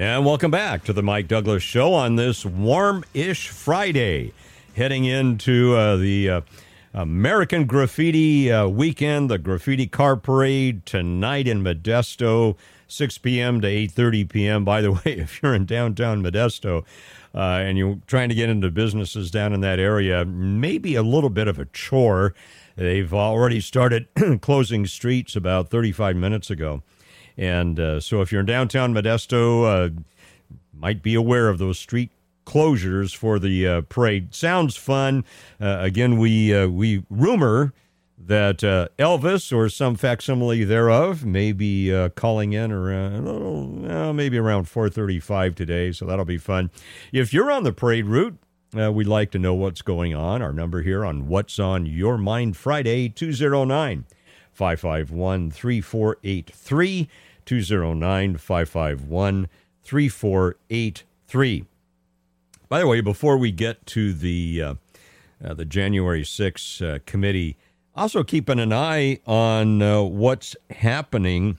And 0.00 0.24
welcome 0.24 0.50
back 0.50 0.84
to 0.84 0.94
the 0.94 1.02
Mike 1.02 1.28
Douglass 1.28 1.62
Show 1.62 1.92
on 1.92 2.16
this 2.16 2.46
warm 2.46 3.04
ish 3.12 3.48
Friday, 3.48 4.32
heading 4.74 5.04
into 5.04 5.76
uh, 5.76 5.96
the 5.96 6.30
uh, 6.30 6.40
American 6.94 7.66
Graffiti 7.66 8.50
uh, 8.50 8.66
weekend, 8.66 9.28
the 9.28 9.36
Graffiti 9.36 9.86
Car 9.86 10.16
Parade 10.16 10.86
tonight 10.86 11.46
in 11.46 11.62
Modesto. 11.62 12.56
6 12.88 13.18
p.m. 13.18 13.60
to 13.60 13.68
8:30 13.68 14.26
p.m. 14.30 14.64
By 14.64 14.80
the 14.80 14.92
way, 15.04 15.18
if 15.18 15.42
you're 15.42 15.54
in 15.54 15.66
downtown 15.66 16.22
Modesto 16.22 16.86
uh, 17.34 17.38
and 17.38 17.76
you're 17.76 17.98
trying 18.06 18.30
to 18.30 18.34
get 18.34 18.48
into 18.48 18.70
businesses 18.70 19.30
down 19.30 19.52
in 19.52 19.60
that 19.60 19.78
area, 19.78 20.24
maybe 20.24 20.94
a 20.94 21.02
little 21.02 21.28
bit 21.28 21.46
of 21.46 21.58
a 21.58 21.66
chore. 21.66 22.34
They've 22.74 23.12
already 23.12 23.60
started 23.60 24.08
closing 24.40 24.86
streets 24.86 25.36
about 25.36 25.68
35 25.68 26.16
minutes 26.16 26.48
ago, 26.48 26.82
and 27.36 27.78
uh, 27.78 28.00
so 28.00 28.20
if 28.20 28.32
you're 28.32 28.40
in 28.40 28.46
downtown 28.46 28.94
Modesto, 28.94 29.64
uh, 29.64 30.00
might 30.72 31.02
be 31.02 31.14
aware 31.14 31.48
of 31.48 31.58
those 31.58 31.78
street 31.78 32.10
closures 32.46 33.14
for 33.14 33.38
the 33.38 33.66
uh, 33.66 33.80
parade. 33.82 34.34
Sounds 34.34 34.76
fun. 34.76 35.24
Uh, 35.60 35.78
again, 35.80 36.18
we 36.18 36.54
uh, 36.54 36.66
we 36.68 37.04
rumor 37.10 37.72
that 38.18 38.62
uh, 38.62 38.88
Elvis 38.98 39.54
or 39.54 39.68
some 39.68 39.94
facsimile 39.94 40.64
thereof 40.64 41.24
may 41.24 41.52
be 41.52 41.90
calling 42.16 42.52
in 42.52 42.70
around 42.70 44.16
maybe 44.16 44.38
around 44.38 44.66
4:35 44.66 45.54
today, 45.54 45.92
so 45.92 46.04
that'll 46.06 46.24
be 46.24 46.38
fun. 46.38 46.70
If 47.12 47.32
you're 47.32 47.50
on 47.50 47.64
the 47.64 47.72
parade 47.72 48.06
route, 48.06 48.38
uh, 48.78 48.92
we'd 48.92 49.06
like 49.06 49.30
to 49.32 49.38
know 49.38 49.54
what's 49.54 49.82
going 49.82 50.14
on. 50.14 50.42
Our 50.42 50.52
number 50.52 50.82
here 50.82 51.04
on 51.04 51.26
What's 51.26 51.58
on 51.58 51.86
Your 51.86 52.16
Mind 52.16 52.56
Friday 52.56 53.08
209 53.08 54.04
551 54.60 55.50
3483 55.52 57.08
209 57.46 58.36
551 58.36 59.48
3483. 59.82 61.64
By 62.68 62.78
the 62.78 62.86
way, 62.86 63.00
before 63.00 63.38
we 63.38 63.50
get 63.52 63.86
to 63.86 64.12
the 64.12 64.62
uh, 64.62 64.74
uh, 65.42 65.54
the 65.54 65.64
January 65.64 66.24
6th 66.24 67.06
committee 67.06 67.56
also, 67.96 68.22
keeping 68.22 68.60
an 68.60 68.72
eye 68.72 69.18
on 69.26 69.80
uh, 69.80 70.02
what's 70.02 70.54
happening 70.68 71.58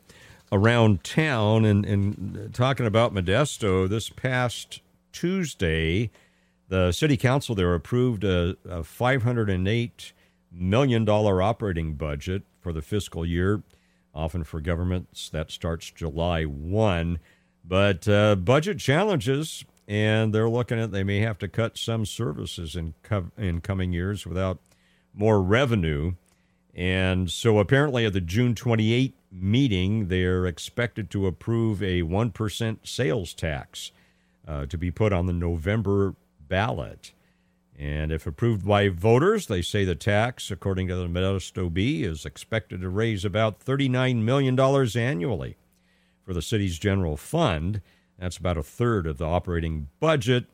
around 0.51 1.03
town 1.03 1.65
and, 1.65 1.83
and 1.85 2.53
talking 2.53 2.85
about 2.85 3.15
Modesto 3.15 3.89
this 3.89 4.09
past 4.09 4.81
Tuesday, 5.11 6.11
the 6.69 6.91
city 6.91 7.17
council 7.17 7.55
there 7.55 7.73
approved 7.73 8.23
a, 8.23 8.55
a 8.63 8.81
$508 8.81 10.11
million 10.51 11.07
operating 11.07 11.95
budget 11.95 12.43
for 12.59 12.73
the 12.73 12.81
fiscal 12.81 13.25
year. 13.25 13.63
Often 14.13 14.43
for 14.43 14.59
governments, 14.59 15.29
that 15.29 15.51
starts 15.51 15.89
July 15.89 16.43
1. 16.43 17.19
But 17.63 18.07
uh, 18.07 18.35
budget 18.35 18.79
challenges, 18.79 19.63
and 19.87 20.33
they're 20.33 20.49
looking 20.49 20.79
at 20.79 20.91
they 20.91 21.03
may 21.03 21.19
have 21.19 21.37
to 21.39 21.47
cut 21.47 21.77
some 21.77 22.05
services 22.05 22.75
in, 22.75 22.93
co- 23.03 23.31
in 23.37 23.61
coming 23.61 23.93
years 23.93 24.25
without 24.25 24.59
more 25.13 25.41
revenue. 25.41 26.13
And 26.73 27.29
so 27.29 27.59
apparently 27.59 28.05
at 28.05 28.13
the 28.13 28.21
June 28.21 28.55
28 28.55 29.15
meeting, 29.31 30.07
they're 30.07 30.45
expected 30.45 31.09
to 31.11 31.27
approve 31.27 31.81
a 31.81 32.01
1% 32.01 32.77
sales 32.83 33.33
tax 33.33 33.91
uh, 34.47 34.65
to 34.65 34.77
be 34.77 34.91
put 34.91 35.13
on 35.13 35.25
the 35.25 35.33
November 35.33 36.15
ballot. 36.39 37.11
And 37.81 38.11
if 38.11 38.27
approved 38.27 38.63
by 38.63 38.89
voters, 38.89 39.47
they 39.47 39.63
say 39.63 39.85
the 39.85 39.95
tax, 39.95 40.51
according 40.51 40.87
to 40.89 40.95
the 40.95 41.07
Modesto 41.07 41.73
Bee, 41.73 42.03
is 42.03 42.27
expected 42.27 42.81
to 42.81 42.89
raise 42.89 43.25
about 43.25 43.65
$39 43.65 44.21
million 44.21 44.59
annually 44.59 45.57
for 46.23 46.35
the 46.35 46.43
city's 46.43 46.77
general 46.77 47.17
fund. 47.17 47.81
That's 48.19 48.37
about 48.37 48.59
a 48.59 48.61
third 48.61 49.07
of 49.07 49.17
the 49.17 49.25
operating 49.25 49.87
budget, 49.99 50.45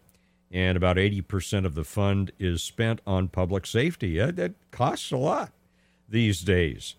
and 0.50 0.78
about 0.78 0.96
80% 0.96 1.66
of 1.66 1.76
the 1.76 1.84
fund 1.84 2.32
is 2.40 2.64
spent 2.64 3.02
on 3.06 3.28
public 3.28 3.66
safety. 3.66 4.18
That 4.20 4.54
costs 4.72 5.12
a 5.12 5.18
lot 5.18 5.52
these 6.08 6.40
days. 6.40 6.96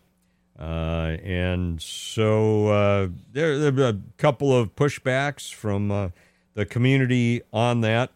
Uh, 0.59 1.17
and 1.25 1.81
so 1.81 2.67
uh, 2.67 3.09
there, 3.33 3.71
there 3.71 3.87
are 3.87 3.93
a 3.93 4.01
couple 4.19 4.55
of 4.55 4.77
pushbacks 4.77 5.51
from 5.51 5.91
uh, 5.91 6.09
the 6.53 6.67
community 6.67 7.41
on 7.51 7.81
that. 7.81 8.11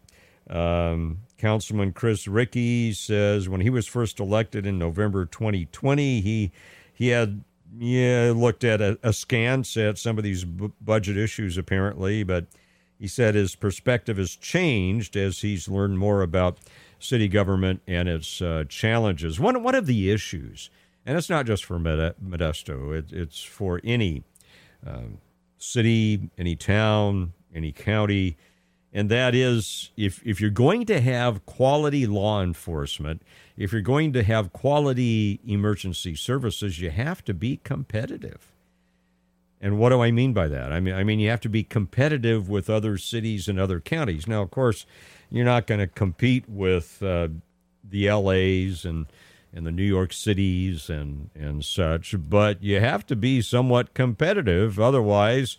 Um, 0.51 1.21
Councilman 1.43 1.93
Chris 1.93 2.29
Ricci 2.29 2.93
says 2.93 3.49
when 3.49 3.61
he 3.61 3.69
was 3.69 3.89
first 3.89 4.21
elected 4.21 4.65
in 4.65 4.79
November 4.79 5.27
2020, 5.27 6.21
he 6.21 6.53
he 6.95 7.09
had 7.09 7.43
yeah 7.77 8.33
looked 8.35 8.63
at 8.63 8.81
a, 8.81 8.97
askance 9.03 9.77
at 9.77 9.99
some 9.99 10.19
of 10.19 10.25
these 10.25 10.45
b- 10.45 10.71
budget 10.81 11.17
issues 11.17 11.59
apparently, 11.59 12.23
but 12.23 12.47
he 12.97 13.09
said 13.09 13.35
his 13.35 13.57
perspective 13.57 14.19
has 14.19 14.37
changed 14.37 15.17
as 15.17 15.41
he's 15.41 15.69
learned 15.69 15.99
more 15.99 16.23
about 16.23 16.59
city 17.01 17.27
government 17.27 17.83
and 17.89 18.09
its 18.09 18.41
uh, 18.41 18.63
challenges. 18.69 19.41
One 19.41 19.65
one 19.65 19.75
of 19.75 19.87
the 19.87 20.13
issues 20.13 20.71
and 21.05 21.19
it's 21.19 21.29
not 21.29 21.45
just 21.45 21.65
for 21.65 21.81
Modesto, 21.81 22.97
it, 22.97 23.13
it's 23.13 23.43
for 23.43 23.81
any 23.83 24.23
um, 24.87 25.19
city, 25.59 26.31
any 26.39 26.55
town, 26.55 27.33
any 27.53 27.73
county. 27.73 28.37
And 28.93 29.09
that 29.11 29.35
is 29.35 29.91
if, 29.97 30.21
if 30.25 30.41
you're 30.41 30.51
going 30.51 30.85
to 30.87 31.01
have 31.01 31.47
quality 31.47 32.07
law 32.07 32.43
enforcement, 32.43 33.23
if 33.57 33.73
you're 33.73 33.81
going 33.81 34.13
to 34.13 34.23
have 34.23 34.53
quality 34.53 35.41
emergency 35.47 36.15
services, 36.15 36.81
you 36.81 36.91
have 36.91 37.25
to 37.25 37.35
be 37.35 37.59
competitive. 37.65 38.53
And 39.61 39.79
what 39.79 39.91
do 39.91 40.03
I 40.03 40.11
mean 40.11 40.33
by 40.33 40.49
that? 40.49 40.73
I 40.73 40.81
mean, 40.81 40.95
I 40.95 41.05
mean 41.05 41.21
you 41.21 41.31
have 41.31 41.41
to 41.43 41.49
be 41.49 41.63
competitive 41.63 42.49
with 42.49 42.69
other 42.69 42.99
cities 42.99 43.49
and 43.49 43.61
other 43.61 43.81
counties. 43.81 44.27
Now, 44.27 44.43
of 44.43 44.51
course, 44.51 44.85
you're 45.31 45.45
not 45.45 45.67
going 45.67 45.81
to 45.81 45.87
compete 45.87 46.49
with 46.49 47.03
uh, 47.03 47.29
the 47.89 48.11
LAs 48.11 48.85
and 48.85 49.07
in 49.55 49.65
the 49.65 49.71
New 49.71 49.85
York 49.85 50.13
cities 50.13 50.89
and, 50.89 51.31
and 51.35 51.65
such, 51.65 52.15
but 52.19 52.63
you 52.63 52.81
have 52.81 53.07
to 53.07 53.15
be 53.15 53.43
somewhat 53.43 53.93
competitive. 53.93 54.81
Otherwise, 54.81 55.59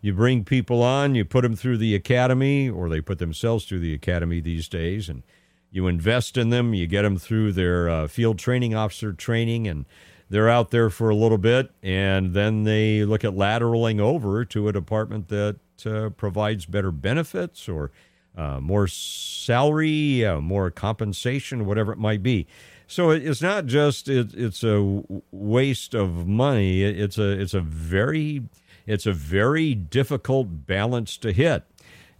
you 0.00 0.14
bring 0.14 0.44
people 0.44 0.82
on, 0.82 1.14
you 1.14 1.24
put 1.24 1.42
them 1.42 1.56
through 1.56 1.78
the 1.78 1.94
academy, 1.94 2.68
or 2.68 2.88
they 2.88 3.00
put 3.00 3.18
themselves 3.18 3.64
through 3.64 3.80
the 3.80 3.94
academy 3.94 4.40
these 4.40 4.68
days, 4.68 5.08
and 5.08 5.22
you 5.70 5.86
invest 5.86 6.36
in 6.36 6.50
them, 6.50 6.74
you 6.74 6.86
get 6.86 7.02
them 7.02 7.18
through 7.18 7.52
their 7.52 7.88
uh, 7.88 8.06
field 8.08 8.38
training 8.38 8.74
officer 8.74 9.12
training, 9.12 9.68
and 9.68 9.84
they're 10.28 10.48
out 10.48 10.70
there 10.70 10.90
for 10.90 11.10
a 11.10 11.14
little 11.14 11.38
bit, 11.38 11.70
and 11.82 12.34
then 12.34 12.64
they 12.64 13.04
look 13.04 13.24
at 13.24 13.32
lateraling 13.32 14.00
over 14.00 14.44
to 14.46 14.68
a 14.68 14.72
department 14.72 15.28
that 15.28 15.58
uh, 15.84 16.10
provides 16.10 16.66
better 16.66 16.90
benefits 16.90 17.68
or 17.68 17.90
uh, 18.36 18.60
more 18.60 18.86
salary, 18.86 20.24
uh, 20.24 20.40
more 20.40 20.70
compensation, 20.70 21.66
whatever 21.66 21.92
it 21.92 21.98
might 21.98 22.22
be. 22.22 22.46
So 22.86 23.10
it's 23.10 23.42
not 23.42 23.66
just 23.66 24.08
it, 24.08 24.34
it's 24.34 24.64
a 24.64 25.02
waste 25.30 25.94
of 25.94 26.26
money. 26.26 26.82
It's 26.82 27.18
a 27.18 27.40
it's 27.40 27.54
a 27.54 27.60
very 27.60 28.42
it's 28.90 29.06
a 29.06 29.12
very 29.12 29.74
difficult 29.74 30.66
balance 30.66 31.16
to 31.18 31.32
hit. 31.32 31.64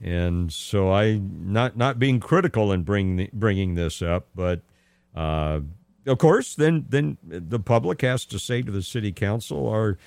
And 0.00 0.52
so 0.52 0.92
I 0.92 1.18
not 1.18 1.76
not 1.76 1.98
being 1.98 2.20
critical 2.20 2.72
in 2.72 2.84
bringing 2.84 3.28
bringing 3.32 3.74
this 3.74 4.00
up, 4.00 4.28
but 4.34 4.62
uh, 5.14 5.60
of 6.06 6.18
course, 6.18 6.54
then 6.54 6.86
then 6.88 7.18
the 7.22 7.60
public 7.60 8.00
has 8.00 8.24
to 8.26 8.38
say 8.38 8.62
to 8.62 8.72
the 8.72 8.82
city 8.82 9.12
council, 9.12 9.68
"Are 9.68 9.98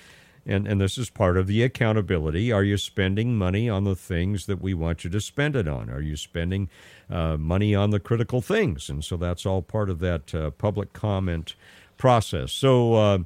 and 0.44 0.66
and 0.66 0.80
this 0.80 0.98
is 0.98 1.10
part 1.10 1.36
of 1.36 1.46
the 1.46 1.62
accountability. 1.62 2.50
Are 2.50 2.64
you 2.64 2.76
spending 2.76 3.36
money 3.36 3.68
on 3.68 3.84
the 3.84 3.94
things 3.94 4.46
that 4.46 4.60
we 4.60 4.74
want 4.74 5.04
you 5.04 5.10
to 5.10 5.20
spend 5.20 5.54
it 5.54 5.68
on? 5.68 5.88
Are 5.90 6.02
you 6.02 6.16
spending 6.16 6.68
uh, 7.08 7.36
money 7.36 7.74
on 7.74 7.90
the 7.90 8.00
critical 8.00 8.40
things? 8.40 8.90
And 8.90 9.04
so 9.04 9.16
that's 9.16 9.46
all 9.46 9.62
part 9.62 9.90
of 9.90 10.00
that 10.00 10.34
uh, 10.34 10.50
public 10.50 10.92
comment 10.92 11.54
process. 11.96 12.52
So 12.52 12.94
uh, 12.94 13.18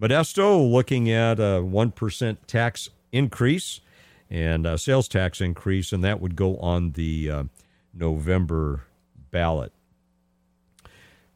Modesto 0.00 0.70
looking 0.70 1.10
at 1.10 1.38
a 1.38 1.62
one 1.62 1.90
percent 1.90 2.46
tax 2.48 2.90
increase. 3.12 3.80
and 4.30 4.66
a 4.66 4.76
sales 4.78 5.06
tax 5.08 5.40
increase, 5.40 5.92
and 5.92 6.02
that 6.02 6.20
would 6.20 6.34
go 6.36 6.56
on 6.58 6.92
the 6.92 7.30
uh, 7.30 7.44
November 7.92 8.84
ballot. 9.30 9.72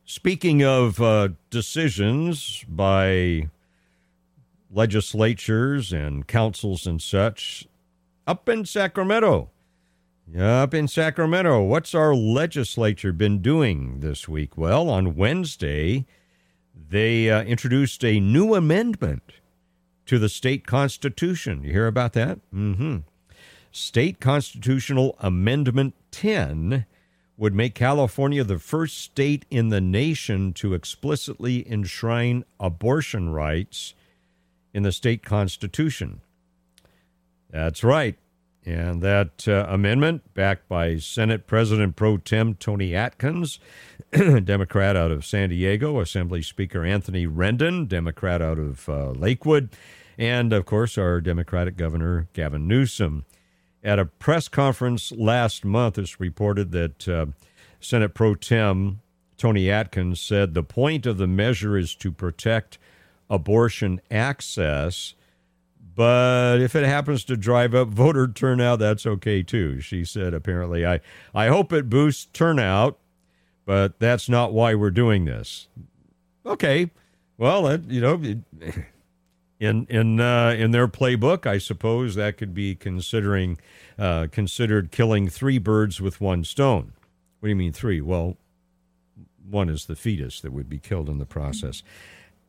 Speaking 0.05 0.65
of 0.65 1.01
uh, 1.01 1.29
decisions 1.51 2.65
by 2.69 3.49
legislatures 4.71 5.93
and 5.93 6.27
councils 6.27 6.87
and 6.87 7.01
such, 7.01 7.69
up 8.27 8.49
in 8.49 8.65
Sacramento, 8.65 9.51
up 10.39 10.75
in 10.75 10.89
Sacramento, 10.89 11.63
what's 11.63 11.95
our 11.95 12.15
legislature 12.15 13.13
been 13.13 13.41
doing 13.41 14.01
this 14.01 14.27
week? 14.29 14.57
Well, 14.57 14.89
on 14.89 15.15
Wednesday, 15.15 16.07
they 16.91 17.31
uh, 17.31 17.43
introduced 17.43 18.05
a 18.05 18.21
new 18.21 18.55
amendment 18.55 19.23
to 20.07 20.19
the 20.19 20.29
state 20.29 20.67
constitution. 20.67 21.63
You 21.65 21.73
hear 21.73 21.87
about 21.87 22.13
that? 22.15 22.39
Mm-hmm. 22.53 22.99
State 23.71 24.21
Constitutional 24.21 25.17
Amendment 25.21 25.95
10 26.11 26.87
would 27.37 27.55
make 27.55 27.75
California 27.75 28.43
the 28.43 28.59
first 28.59 28.99
state 28.99 29.45
in 29.51 29.69
the 29.69 29.81
nation 29.81 30.53
to 30.55 30.75
explicitly 30.75 31.69
enshrine 31.71 32.45
abortion 32.59 33.31
rights 33.31 33.95
in 34.75 34.83
the 34.83 34.93
state 34.93 35.23
constitution. 35.23 36.21
That's 37.51 37.85
right. 37.85 38.17
And 38.69 39.01
that 39.01 39.49
uh, 39.49 39.65
amendment, 39.67 40.35
backed 40.35 40.69
by 40.69 40.99
Senate 40.99 41.47
President 41.47 41.97
pro 41.97 42.19
tem 42.19 42.55
Toni 42.55 42.95
Atkins, 42.95 43.59
Democrat 44.13 44.95
out 44.95 45.11
of 45.11 45.25
San 45.25 45.49
Diego, 45.49 46.01
Assembly 46.01 46.43
Speaker 46.43 46.85
Anthony 46.85 47.27
Rendon, 47.27 47.89
Democrat 47.89 48.43
out 48.43 48.59
of 48.59 48.87
uh, 48.87 49.13
Lakewood, 49.13 49.71
and 50.19 50.53
of 50.53 50.67
course 50.67 50.99
our 50.99 51.23
Democratic 51.23 51.79
Governor 51.79 52.29
Gavin 52.35 52.69
Newsom. 52.69 53.25
At 53.83 53.99
a 53.99 54.05
press 54.05 54.49
conference 54.49 55.13
last 55.13 55.65
month, 55.65 55.97
it's 55.97 56.21
reported 56.21 56.71
that 56.73 57.09
uh, 57.09 57.27
Senate 57.81 58.13
Pro 58.13 58.35
Tem 58.35 59.01
Toni 59.39 59.71
Atkins 59.71 60.21
said 60.21 60.53
the 60.53 60.63
point 60.63 61.07
of 61.07 61.17
the 61.17 61.27
measure 61.27 61.79
is 61.79 61.95
to 61.95 62.13
protect 62.13 62.77
abortion 63.31 64.03
access. 64.11 65.15
But 65.99 66.61
if 66.61 66.77
it 66.77 66.85
happens 66.85 67.25
to 67.25 67.37
drive 67.37 67.75
up 67.75 67.89
voter 67.89 68.29
turnout, 68.29 68.79
that's 68.79 69.05
okay 69.05 69.43
too. 69.43 69.81
She 69.81 70.05
said, 70.05 70.33
apparently, 70.33 70.87
I, 70.87 71.01
I 71.35 71.49
hope 71.49 71.73
it 71.73 71.91
boosts 71.91 72.27
turnout, 72.27 73.01
but 73.65 73.99
that's 73.99 74.29
not 74.29 74.53
why 74.53 74.77
we're 74.77 74.93
doing 74.93 75.25
this. 75.25 75.67
Okay. 76.47 76.93
Well, 77.37 77.81
you 77.89 78.01
know, 78.01 78.15
in 79.59 79.87
in 79.91 80.21
uh, 80.21 80.55
in 80.57 80.71
their 80.71 80.87
playbook, 80.87 81.49
I 81.49 81.59
suppose 81.59 82.15
that 82.15 82.37
could 82.37 82.55
be 82.55 82.77
considering 82.77 83.59
uh, 83.99 84.29
considered 84.31 84.93
killing 84.93 85.29
three 85.29 85.59
birds 85.59 86.01
with 86.01 86.21
one 86.21 86.45
stone. 86.45 86.93
What 87.41 87.49
do 87.49 87.51
you 87.51 87.57
mean 87.57 87.73
three? 87.73 88.01
Well, 88.01 88.37
one 89.51 89.69
is 89.69 89.87
the 89.87 89.97
fetus 89.97 90.41
that 90.43 90.53
would 90.53 90.69
be 90.69 90.79
killed 90.79 91.09
in 91.09 91.19
the 91.19 91.27
process. 91.27 91.83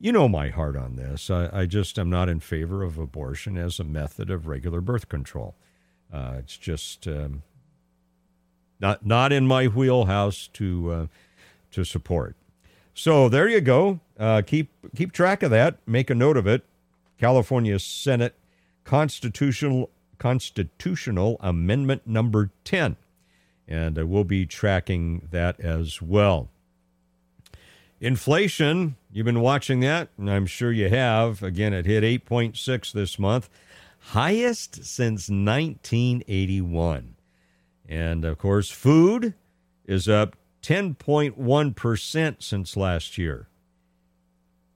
You 0.02 0.14
know 0.14 0.30
my 0.30 0.48
heart 0.50 0.78
on 0.78 0.96
this. 0.96 1.30
I, 1.30 1.50
I 1.52 1.66
just 1.66 2.00
am 2.00 2.10
not 2.10 2.30
in 2.30 2.40
favor 2.40 2.84
of 2.84 2.98
abortion 2.98 3.58
as 3.58 3.80
a 3.80 3.84
method 3.84 4.30
of 4.30 4.48
regular 4.48 4.80
birth 4.80 5.10
control. 5.10 5.56
Uh, 6.12 6.36
it's 6.40 6.56
just 6.58 7.06
um, 7.06 7.44
not 8.80 9.06
not 9.06 9.34
in 9.34 9.46
my 9.46 9.68
wheelhouse 9.68 10.48
to 10.54 10.92
uh, 10.92 11.08
to 11.72 11.84
support. 11.84 12.36
So 12.94 13.30
there 13.30 13.50
you 13.50 13.62
go. 13.62 14.00
Uh, 14.18 14.42
keep 14.46 14.70
keep 14.96 15.12
track 15.12 15.44
of 15.44 15.52
that. 15.52 15.78
Make 15.86 16.10
a 16.10 16.16
note 16.16 16.38
of 16.38 16.48
it. 16.48 16.64
California 17.18 17.78
Senate 17.78 18.36
Constitutional 18.86 19.90
Constitutional 20.18 21.38
Amendment 21.42 22.08
Number 22.08 22.52
10. 22.64 22.96
And 23.68 24.00
uh, 24.00 24.08
we'll 24.08 24.24
be 24.24 24.46
tracking 24.46 25.28
that 25.32 25.60
as 25.60 26.02
well. 26.02 26.50
Inflation, 28.02 28.96
you've 29.12 29.26
been 29.26 29.42
watching 29.42 29.82
that, 29.82 30.08
and 30.18 30.32
I'm 30.32 30.46
sure 30.46 30.72
you 30.72 30.88
have. 30.88 31.44
Again, 31.44 31.74
it 31.74 31.86
hit 31.86 32.04
8.6 32.04 32.94
this 32.94 33.20
month, 33.20 33.50
highest 34.00 34.86
since 34.86 35.30
1981. 35.30 37.16
And 37.88 38.24
of 38.24 38.38
course, 38.38 38.70
food 38.70 39.34
is 39.86 40.08
up 40.08 40.38
10.1% 40.62 42.44
since 42.44 42.78
last 42.78 43.18
year. 43.18 43.48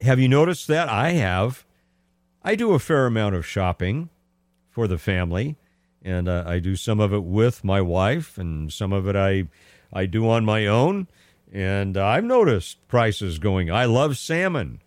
Have 0.01 0.19
you 0.19 0.27
noticed 0.27 0.67
that? 0.67 0.89
I 0.89 1.11
have. 1.11 1.65
I 2.43 2.55
do 2.55 2.73
a 2.73 2.79
fair 2.79 3.05
amount 3.05 3.35
of 3.35 3.45
shopping 3.45 4.09
for 4.69 4.85
the 4.85 4.97
family, 4.97 5.55
and 6.01 6.27
uh, 6.27 6.43
I 6.45 6.59
do 6.59 6.75
some 6.75 6.99
of 6.99 7.13
it 7.13 7.23
with 7.23 7.63
my 7.63 7.79
wife, 7.79 8.37
and 8.37 8.73
some 8.73 8.91
of 8.91 9.07
it 9.07 9.15
I 9.15 9.47
I 9.93 10.07
do 10.07 10.27
on 10.27 10.43
my 10.43 10.65
own. 10.65 11.07
And 11.53 11.95
I've 11.97 12.23
noticed 12.23 12.87
prices 12.87 13.37
going. 13.37 13.69
I 13.69 13.85
love 13.85 14.17
salmon. 14.17 14.81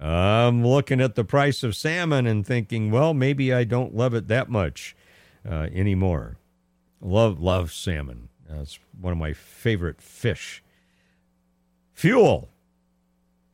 I'm 0.00 0.66
looking 0.66 1.02
at 1.02 1.16
the 1.16 1.24
price 1.24 1.62
of 1.62 1.76
salmon 1.76 2.26
and 2.26 2.46
thinking, 2.46 2.90
well, 2.90 3.12
maybe 3.12 3.52
I 3.52 3.64
don't 3.64 3.94
love 3.94 4.14
it 4.14 4.26
that 4.28 4.48
much 4.48 4.96
uh, 5.48 5.68
anymore. 5.72 6.38
Love 7.02 7.40
love 7.40 7.72
salmon. 7.72 8.30
That's 8.48 8.78
one 8.98 9.12
of 9.12 9.18
my 9.18 9.34
favorite 9.34 10.00
fish. 10.00 10.62
Fuel. 11.92 12.48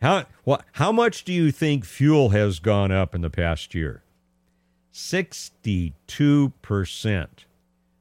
How 0.00 0.26
what 0.44 0.64
how 0.72 0.92
much 0.92 1.24
do 1.24 1.32
you 1.32 1.50
think 1.50 1.84
fuel 1.84 2.28
has 2.30 2.60
gone 2.60 2.92
up 2.92 3.16
in 3.16 3.20
the 3.20 3.30
past 3.30 3.74
year? 3.74 4.04
62%. 4.92 7.28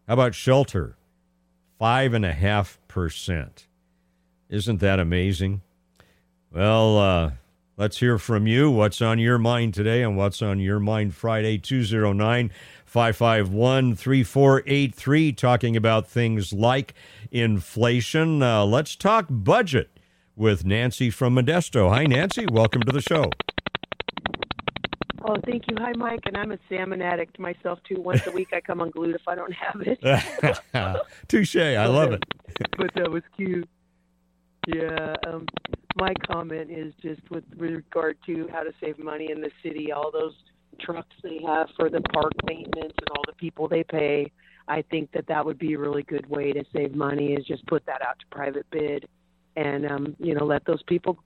How 0.07 0.13
about 0.13 0.35
shelter? 0.35 0.95
Five 1.79 2.13
and 2.13 2.25
a 2.25 2.33
half 2.33 2.77
percent. 2.87 3.65
Isn't 4.51 4.81
that 4.81 4.99
amazing? 4.99 5.61
Well, 6.51 6.97
uh, 6.97 7.31
let's 7.77 7.99
hear 7.99 8.17
from 8.17 8.47
you. 8.47 8.69
What's 8.69 9.01
on 9.01 9.17
your 9.17 9.37
mind 9.37 9.73
today 9.73 10.03
and 10.03 10.17
what's 10.17 10.41
on 10.41 10.59
your 10.59 10.77
mind 10.77 11.15
Friday, 11.15 11.57
209 11.57 12.51
551 12.83 13.95
3483, 13.95 15.31
talking 15.31 15.77
about 15.77 16.05
things 16.05 16.51
like 16.51 16.93
inflation. 17.31 18.43
Uh, 18.43 18.65
let's 18.65 18.97
talk 18.97 19.27
budget 19.29 19.89
with 20.35 20.65
Nancy 20.65 21.09
from 21.09 21.33
Modesto. 21.37 21.89
Hi, 21.89 22.03
Nancy. 22.03 22.45
Welcome 22.45 22.81
to 22.81 22.91
the 22.91 22.99
show. 22.99 23.31
Oh, 25.23 25.37
thank 25.45 25.63
you. 25.69 25.77
Hi, 25.79 25.93
Mike. 25.95 26.23
And 26.25 26.35
I'm 26.35 26.51
a 26.51 26.57
salmon 26.67 27.01
addict 27.01 27.39
myself, 27.39 27.79
too. 27.87 28.01
Once 28.01 28.27
a 28.27 28.31
week 28.31 28.49
I 28.51 28.59
come 28.59 28.81
unglued 28.81 29.15
if 29.15 29.25
I 29.29 29.35
don't 29.35 29.53
have 29.53 29.81
it. 29.81 30.99
Touche. 31.29 31.55
I 31.55 31.85
love 31.85 32.11
it. 32.11 32.25
but 32.77 32.93
that 32.95 33.09
was 33.09 33.23
cute. 33.37 33.69
Yeah. 34.67 35.15
Um, 35.27 35.45
my 35.95 36.13
comment 36.25 36.71
is 36.71 36.93
just 37.01 37.21
with 37.29 37.43
regard 37.57 38.17
to 38.25 38.47
how 38.51 38.63
to 38.63 38.71
save 38.79 38.99
money 38.99 39.29
in 39.31 39.41
the 39.41 39.51
city, 39.63 39.91
all 39.91 40.11
those 40.11 40.33
trucks 40.79 41.15
they 41.23 41.39
have 41.45 41.67
for 41.75 41.89
the 41.89 42.01
park 42.13 42.31
maintenance 42.45 42.93
and 42.97 43.09
all 43.11 43.23
the 43.25 43.33
people 43.33 43.67
they 43.67 43.83
pay. 43.83 44.31
I 44.67 44.83
think 44.83 45.11
that 45.11 45.27
that 45.27 45.45
would 45.45 45.59
be 45.59 45.73
a 45.73 45.79
really 45.79 46.03
good 46.03 46.29
way 46.29 46.53
to 46.53 46.63
save 46.73 46.95
money 46.95 47.33
is 47.33 47.45
just 47.45 47.65
put 47.67 47.85
that 47.87 48.01
out 48.01 48.19
to 48.19 48.25
private 48.31 48.65
bid 48.71 49.07
and 49.55 49.91
um, 49.91 50.15
you 50.19 50.33
know 50.33 50.45
let 50.45 50.63
those 50.65 50.81
people 50.83 51.17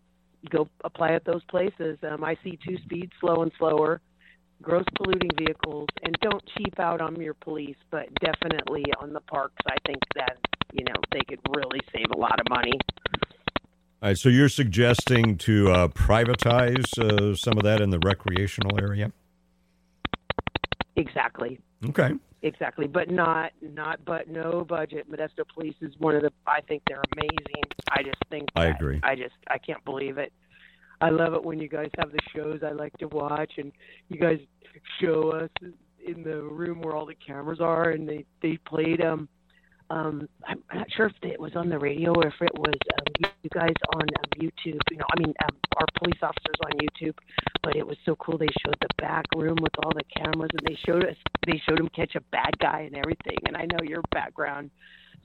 go 0.49 0.67
apply 0.83 1.11
at 1.11 1.25
those 1.25 1.43
places. 1.45 1.97
Um, 2.09 2.23
I 2.23 2.37
see 2.43 2.57
two 2.65 2.77
speeds, 2.83 3.11
slow 3.19 3.43
and 3.43 3.51
slower, 3.57 4.01
gross 4.61 4.85
polluting 4.95 5.31
vehicles, 5.37 5.87
and 6.03 6.15
don't 6.21 6.43
cheap 6.57 6.79
out 6.79 7.01
on 7.01 7.19
your 7.19 7.33
police, 7.33 7.77
but 7.91 8.07
definitely 8.21 8.83
on 8.99 9.13
the 9.13 9.21
parks. 9.21 9.61
I 9.67 9.77
think 9.85 9.99
that 10.15 10.37
you 10.73 10.83
know 10.85 10.95
they 11.11 11.21
could 11.27 11.39
really 11.55 11.81
save 11.93 12.07
a 12.13 12.17
lot 12.17 12.39
of 12.39 12.47
money. 12.49 12.79
All 14.05 14.09
right, 14.09 14.17
so 14.19 14.29
you're 14.29 14.49
suggesting 14.49 15.35
to 15.39 15.71
uh, 15.71 15.87
privatize 15.87 16.85
uh, 16.99 17.35
some 17.35 17.57
of 17.57 17.63
that 17.63 17.81
in 17.81 17.89
the 17.89 17.97
recreational 17.97 18.79
area? 18.79 19.11
Exactly. 20.95 21.59
Okay. 21.89 22.11
Exactly, 22.43 22.85
but 22.85 23.09
not 23.09 23.51
not 23.63 24.05
but 24.05 24.27
no 24.27 24.63
budget. 24.63 25.11
Modesto 25.11 25.43
Police 25.51 25.73
is 25.81 25.91
one 25.97 26.13
of 26.13 26.21
the. 26.21 26.31
I 26.45 26.61
think 26.61 26.83
they're 26.87 27.01
amazing. 27.17 27.63
I 27.89 28.03
just 28.03 28.19
think. 28.29 28.47
I 28.55 28.65
agree. 28.65 28.99
I 29.01 29.15
just 29.15 29.33
I 29.47 29.57
can't 29.57 29.83
believe 29.85 30.19
it. 30.19 30.31
I 31.01 31.09
love 31.09 31.33
it 31.33 31.43
when 31.43 31.57
you 31.57 31.67
guys 31.67 31.89
have 31.97 32.11
the 32.11 32.19
shows 32.31 32.59
I 32.63 32.73
like 32.73 32.95
to 32.99 33.07
watch, 33.07 33.53
and 33.57 33.71
you 34.09 34.19
guys 34.19 34.37
show 35.01 35.31
us 35.31 35.49
in 36.05 36.21
the 36.21 36.43
room 36.43 36.79
where 36.81 36.95
all 36.95 37.07
the 37.07 37.15
cameras 37.15 37.59
are, 37.59 37.89
and 37.89 38.07
they 38.07 38.23
they 38.43 38.57
played 38.67 39.01
um 39.01 39.27
um, 39.89 40.27
I'm 40.47 40.63
not 40.73 40.91
sure 40.91 41.07
if 41.07 41.13
it 41.21 41.39
was 41.39 41.55
on 41.55 41.69
the 41.69 41.77
radio 41.77 42.11
or 42.11 42.27
if 42.27 42.41
it 42.41 42.53
was 42.55 42.73
um, 42.97 43.31
you 43.43 43.49
guys 43.51 43.73
on 43.93 44.01
um, 44.01 44.29
YouTube. 44.37 44.79
You 44.89 44.97
know, 44.97 45.05
I 45.15 45.19
mean, 45.19 45.33
um, 45.43 45.55
our 45.77 45.85
police 45.97 46.17
officers 46.21 46.55
on 46.65 46.71
YouTube. 46.79 47.15
But 47.61 47.75
it 47.75 47.85
was 47.85 47.97
so 48.05 48.15
cool. 48.15 48.37
They 48.37 48.47
showed 48.65 48.77
the 48.81 48.87
back 48.97 49.25
room 49.35 49.57
with 49.61 49.73
all 49.83 49.91
the 49.93 50.03
cameras, 50.15 50.49
and 50.53 50.67
they 50.67 50.77
showed 50.85 51.05
us. 51.05 51.15
They 51.45 51.61
showed 51.67 51.79
him 51.79 51.89
catch 51.89 52.15
a 52.15 52.21
bad 52.31 52.57
guy 52.59 52.81
and 52.81 52.97
everything. 52.97 53.37
And 53.47 53.55
I 53.55 53.65
know 53.65 53.83
your 53.83 54.01
background, 54.11 54.71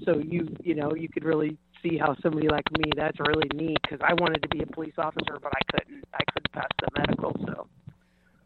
so 0.04 0.18
you 0.18 0.54
you 0.62 0.74
know 0.74 0.94
you 0.94 1.08
could 1.08 1.24
really 1.24 1.56
see 1.82 1.96
how 1.96 2.14
somebody 2.22 2.48
like 2.48 2.70
me. 2.78 2.90
That's 2.96 3.18
really 3.20 3.48
neat 3.54 3.78
because 3.82 4.00
I 4.06 4.12
wanted 4.14 4.42
to 4.42 4.48
be 4.48 4.62
a 4.62 4.66
police 4.66 4.94
officer, 4.98 5.38
but 5.42 5.52
I 5.54 5.72
couldn't. 5.72 6.04
I 6.12 6.24
couldn't 6.32 6.52
pass 6.52 6.68
the 6.80 6.88
medical. 6.98 7.34
So. 7.46 7.66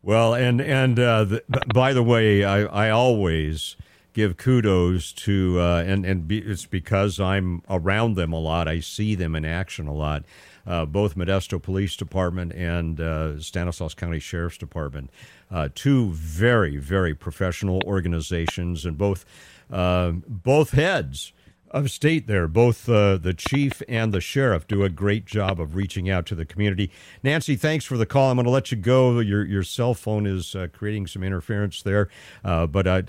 Well, 0.03 0.35
and 0.35 0.61
and 0.61 0.99
uh, 0.99 1.25
the, 1.25 1.43
by 1.75 1.93
the 1.93 2.03
way, 2.03 2.45
I, 2.45 2.65
I 2.65 2.91
always 2.91 3.77
give 4.15 4.37
kudos 4.39 5.13
to 5.13 5.61
uh, 5.61 5.85
and 5.87 6.07
and 6.07 6.27
be, 6.27 6.39
it's 6.39 6.65
because 6.65 7.21
I'm 7.21 7.63
around 7.69 8.15
them 8.15 8.33
a 8.33 8.39
lot. 8.39 8.67
I 8.67 8.81
see 8.81 9.15
them 9.15 9.35
in 9.35 9.45
action 9.45 9.87
a 9.87 9.93
lot. 9.93 10.25
Uh, 10.67 10.87
both 10.87 11.15
Modesto 11.15 11.61
Police 11.61 11.95
Department 11.95 12.53
and 12.55 12.99
uh, 12.99 13.39
Stanislaus 13.39 13.93
County 13.93 14.19
Sheriff's 14.19 14.57
Department, 14.57 15.11
uh, 15.51 15.69
two 15.75 16.11
very 16.13 16.79
very 16.79 17.15
professional 17.15 17.83
organizations, 17.85 18.87
and 18.87 18.97
both 18.97 19.27
uh, 19.71 20.13
both 20.13 20.71
heads 20.71 21.33
of 21.75 21.91
state 21.91 22.29
there. 22.29 22.47
Both 22.47 22.89
uh, 22.89 23.17
the 23.17 23.35
chief 23.35 23.83
and 23.89 24.15
the 24.15 24.21
sheriff 24.21 24.67
do 24.67 24.85
a 24.85 24.89
great 24.89 25.27
job 25.27 25.61
of 25.61 25.75
reaching 25.75 26.09
out 26.09 26.25
to 26.27 26.37
the 26.37 26.47
community. 26.47 26.91
Nancy, 27.23 27.57
thanks 27.57 27.85
for 27.85 27.99
the 27.99 28.07
call. 28.07 28.31
I'm 28.31 28.37
going 28.37 28.45
to 28.45 28.51
let 28.51 28.71
you 28.71 28.77
go. 28.77 29.19
Your 29.19 29.45
your 29.45 29.65
cell 29.65 29.93
phone 29.93 30.25
is 30.25 30.55
uh, 30.55 30.69
creating 30.73 31.09
some 31.09 31.25
interference 31.25 31.83
there, 31.83 32.09
uh, 32.45 32.69
but 32.69 32.87
I, 32.87 33.03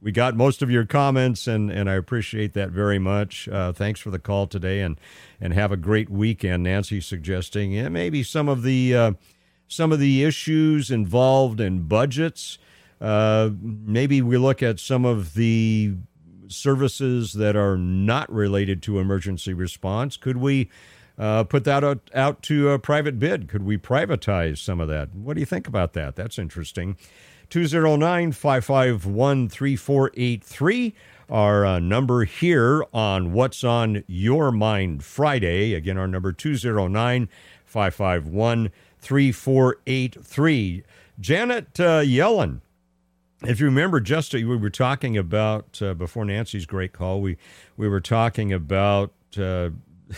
we 0.00 0.10
got 0.10 0.34
most 0.34 0.62
of 0.62 0.70
your 0.70 0.86
comments, 0.86 1.46
and, 1.46 1.70
and 1.70 1.90
I 1.90 1.94
appreciate 1.94 2.54
that 2.54 2.70
very 2.70 2.98
much. 2.98 3.46
Uh, 3.46 3.72
thanks 3.72 4.00
for 4.00 4.10
the 4.10 4.18
call 4.18 4.46
today, 4.46 4.80
and 4.80 4.98
and 5.38 5.52
have 5.52 5.70
a 5.70 5.76
great 5.76 6.08
weekend. 6.08 6.62
Nancy 6.62 7.02
suggesting 7.02 7.72
yeah, 7.72 7.90
maybe 7.90 8.22
some 8.22 8.48
of 8.48 8.62
the 8.62 8.96
uh, 8.96 9.12
some 9.68 9.92
of 9.92 9.98
the 9.98 10.24
issues 10.24 10.90
involved 10.90 11.60
in 11.60 11.82
budgets. 11.82 12.58
Uh, 13.00 13.50
maybe 13.60 14.22
we 14.22 14.38
look 14.38 14.62
at 14.62 14.80
some 14.80 15.04
of 15.04 15.34
the 15.34 15.94
services 16.48 17.32
that 17.34 17.56
are 17.56 17.76
not 17.76 18.30
related 18.32 18.82
to 18.84 18.98
emergency 18.98 19.54
response? 19.54 20.16
Could 20.16 20.38
we 20.38 20.70
uh, 21.18 21.44
put 21.44 21.64
that 21.64 21.82
out, 21.82 22.10
out 22.14 22.42
to 22.44 22.70
a 22.70 22.78
private 22.78 23.18
bid? 23.18 23.48
Could 23.48 23.64
we 23.64 23.76
privatize 23.76 24.58
some 24.58 24.80
of 24.80 24.88
that? 24.88 25.14
What 25.14 25.34
do 25.34 25.40
you 25.40 25.46
think 25.46 25.66
about 25.66 25.92
that? 25.94 26.16
That's 26.16 26.38
interesting. 26.38 26.96
209 27.50 28.32
551 28.32 29.48
3483, 29.48 30.94
our 31.30 31.64
uh, 31.64 31.78
number 31.78 32.24
here 32.24 32.84
on 32.92 33.32
What's 33.32 33.64
on 33.64 34.04
Your 34.06 34.52
Mind 34.52 35.02
Friday. 35.02 35.74
Again, 35.74 35.96
our 35.96 36.06
number 36.06 36.32
209 36.32 37.28
551 37.64 38.70
3483. 39.00 40.84
Janet 41.20 41.80
uh, 41.80 42.00
Yellen 42.00 42.60
if 43.46 43.60
you 43.60 43.66
remember, 43.66 44.00
just 44.00 44.34
we 44.34 44.44
were 44.44 44.70
talking 44.70 45.16
about 45.16 45.80
uh, 45.80 45.94
before 45.94 46.24
Nancy's 46.24 46.66
great 46.66 46.92
call, 46.92 47.20
we 47.20 47.36
we 47.76 47.88
were 47.88 48.00
talking 48.00 48.52
about 48.52 49.12
uh, 49.38 49.70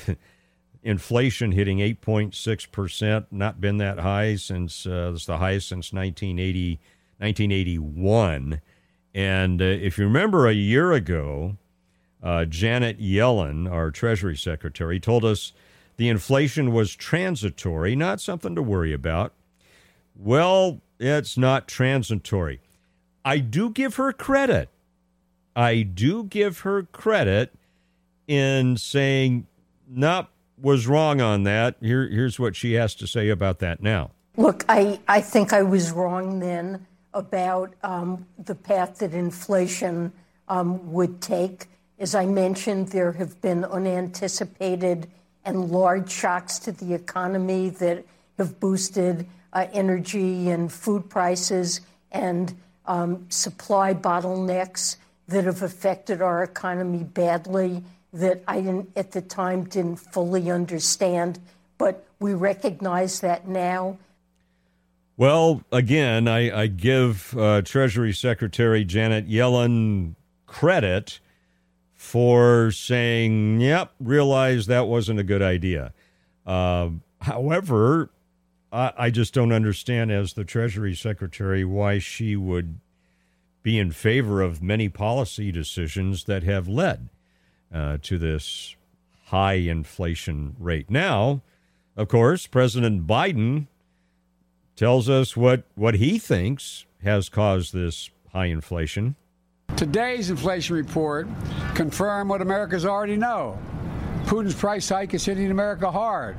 inflation 0.83 1.53
hitting 1.53 1.79
8.6 1.79 2.73
percent, 2.73 3.27
not 3.31 3.61
been 3.61 3.77
that 3.77 3.99
high 3.99 4.37
since 4.37 4.87
uh, 4.87 5.13
it's 5.15 5.27
the 5.27 5.39
highest 5.39 5.69
since 5.69 5.93
1980, 5.93 6.81
1981. 7.19 8.61
And 9.15 9.61
uh, 9.61 9.65
if 9.65 9.99
you 9.99 10.05
remember, 10.05 10.47
a 10.47 10.55
year 10.55 10.93
ago, 10.93 11.57
uh, 12.23 12.47
Janet 12.47 13.01
Yellen, 13.01 13.71
our 13.71 13.91
Treasury 13.91 14.37
Secretary, 14.37 14.99
told 14.99 15.25
us 15.25 15.53
the 15.99 16.09
inflation 16.09 16.73
was 16.73 16.95
transitory, 16.95 17.95
not 17.95 18.21
something 18.21 18.55
to 18.55 18.63
worry 18.63 18.95
about. 18.95 19.35
Well, 20.17 20.81
it's 20.99 21.37
not 21.37 21.69
transitory 21.69 22.61
I 23.25 23.39
do 23.39 23.71
give 23.71 23.97
her 23.97 24.13
credit. 24.13 24.69
I 25.55 25.83
do 25.83 26.25
give 26.25 26.61
her 26.61 26.85
credit 26.85 27.53
in 28.27 28.77
saying, 28.77 29.47
nope, 29.89 30.29
was 30.61 30.87
wrong 30.87 31.21
on 31.21 31.43
that. 31.45 31.77
Here, 31.81 32.09
here's 32.09 32.39
what 32.39 32.57
she 32.57 32.75
has 32.75 32.95
to 32.97 33.07
say 33.07 33.29
about 33.29 33.59
that 33.59 33.83
now. 33.83 34.11
Look, 34.37 34.65
I, 34.69 35.01
I 35.09 35.21
think 35.21 35.53
I 35.53 35.63
was 35.63 35.91
wrong 35.91 36.39
then 36.39 36.87
about 37.13 37.75
um, 37.83 38.27
the 38.39 38.55
path 38.55 38.99
that 38.99 39.13
inflation 39.13 40.13
um, 40.49 40.93
would 40.93 41.21
take. 41.21 41.67
As 41.99 42.15
I 42.15 42.27
mentioned, 42.27 42.89
there 42.89 43.13
have 43.13 43.41
been 43.43 43.65
unanticipated 43.65 45.09
and 45.45 45.71
large 45.71 46.11
shocks 46.11 46.59
to 46.61 46.73
the 46.73 46.95
economy 46.95 47.71
that 47.71 48.05
have 48.39 48.61
boosted 48.61 49.27
uh, 49.53 49.67
energy 49.73 50.51
and 50.51 50.73
food 50.73 51.11
prices 51.11 51.81
and 52.13 52.55
supply 53.29 53.95
bottlenecks 53.95 54.97
that 55.29 55.45
have 55.45 55.63
affected 55.63 56.21
our 56.21 56.43
economy 56.43 57.05
badly 57.05 57.83
that 58.13 58.43
I 58.49 58.61
didn't, 58.61 58.91
at 58.97 59.13
the 59.13 59.21
time 59.21 59.65
didn't 59.65 59.97
fully 59.97 60.51
understand, 60.51 61.39
but 61.79 62.05
we 62.19 62.35
recognize 62.35 63.21
that 63.21 63.47
now. 63.47 63.99
Well, 65.17 65.63
again, 65.71 66.27
I, 66.27 66.63
I 66.63 66.67
give 66.67 67.37
uh, 67.39 67.63
Treasury 67.63 68.13
Secretary 68.13 68.85
Janet 68.85 69.29
Yellen 69.29 70.15
credit 70.47 71.21
for 71.95 72.71
saying, 72.73 73.61
yep, 73.61 73.93
realize 74.01 74.67
that 74.67 74.87
wasn't 74.87 75.21
a 75.21 75.23
good 75.23 75.43
idea. 75.43 75.93
Uh, 76.47 76.91
however, 77.21 78.11
I, 78.73 78.93
I 78.97 79.11
just 79.11 79.35
don't 79.35 79.53
understand, 79.53 80.11
as 80.11 80.33
the 80.33 80.45
Treasury 80.45 80.95
Secretary, 80.95 81.65
why 81.65 81.99
she 81.99 82.37
would 82.37 82.81
be 83.63 83.79
in 83.79 83.93
favor 83.93 84.41
of 84.41 84.63
many 84.63 84.89
policy 84.89 85.53
decisions 85.53 86.25
that 86.25 86.43
have 86.43 86.69
led 86.69 87.09
uh, 87.73 87.99
to 88.03 88.19
this 88.19 88.77
high 89.27 89.55
inflation 89.55 90.57
rate. 90.59 90.91
Now, 90.91 91.43
of 91.97 92.09
course, 92.09 92.47
President 92.47 93.07
Biden 93.07 93.67
tells 94.77 95.09
us 95.09 95.37
what, 95.37 95.65
what 95.75 95.95
he 95.97 96.19
thinks 96.19 96.87
has 97.03 97.29
caused 97.29 97.73
this 97.73 98.11
high 98.33 98.47
inflation. 98.47 99.17
Today's 99.77 100.31
inflation 100.31 100.77
report 100.77 101.29
confirmed 101.75 102.31
what 102.31 102.41
Americans 102.43 102.85
already 102.85 103.17
know. 103.17 103.59
Putin's 104.25 104.55
price 104.55 104.89
hike 104.89 105.15
is 105.15 105.25
hitting 105.25 105.51
America 105.51 105.91
hard. 105.91 106.37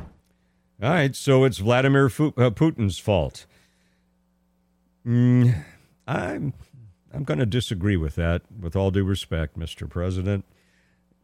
All 0.82 0.90
right, 0.90 1.16
so 1.16 1.44
it's 1.44 1.60
Vladimir 1.60 2.06
uh, 2.08 2.50
Putin's 2.50 2.98
fault. 2.98 3.46
Mm, 5.06 5.64
I'm 6.08 6.54
I'm 7.14 7.24
going 7.24 7.38
to 7.40 7.46
disagree 7.46 7.98
with 7.98 8.16
that. 8.16 8.42
With 8.60 8.76
all 8.76 8.90
due 8.90 9.04
respect, 9.04 9.60
Mr. 9.60 9.88
President. 9.88 10.44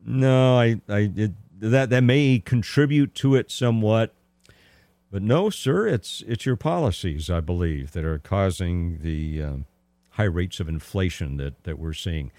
No, 0.05 0.59
I, 0.59 0.79
I 0.87 1.11
it, 1.15 1.31
that 1.59 1.89
that 1.89 2.03
may 2.03 2.37
contribute 2.37 3.15
to 3.15 3.33
it 3.33 3.49
somewhat, 3.49 4.13
but 5.11 5.23
no, 5.23 5.49
sir. 5.49 5.87
It's 5.87 6.23
it's 6.27 6.45
your 6.45 6.55
policies, 6.55 7.31
I 7.31 7.39
believe, 7.39 7.93
that 7.93 8.05
are 8.05 8.19
causing 8.19 8.99
the 9.01 9.41
um, 9.41 9.65
high 10.11 10.25
rates 10.25 10.59
of 10.59 10.69
inflation 10.69 11.37
that 11.37 11.63
that 11.63 11.79
we're 11.79 11.93
seeing. 11.93 12.31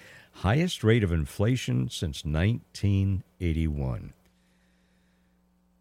Highest 0.43 0.85
rate 0.85 1.03
of 1.03 1.11
inflation 1.11 1.89
since 1.91 2.25
1981. 2.25 4.13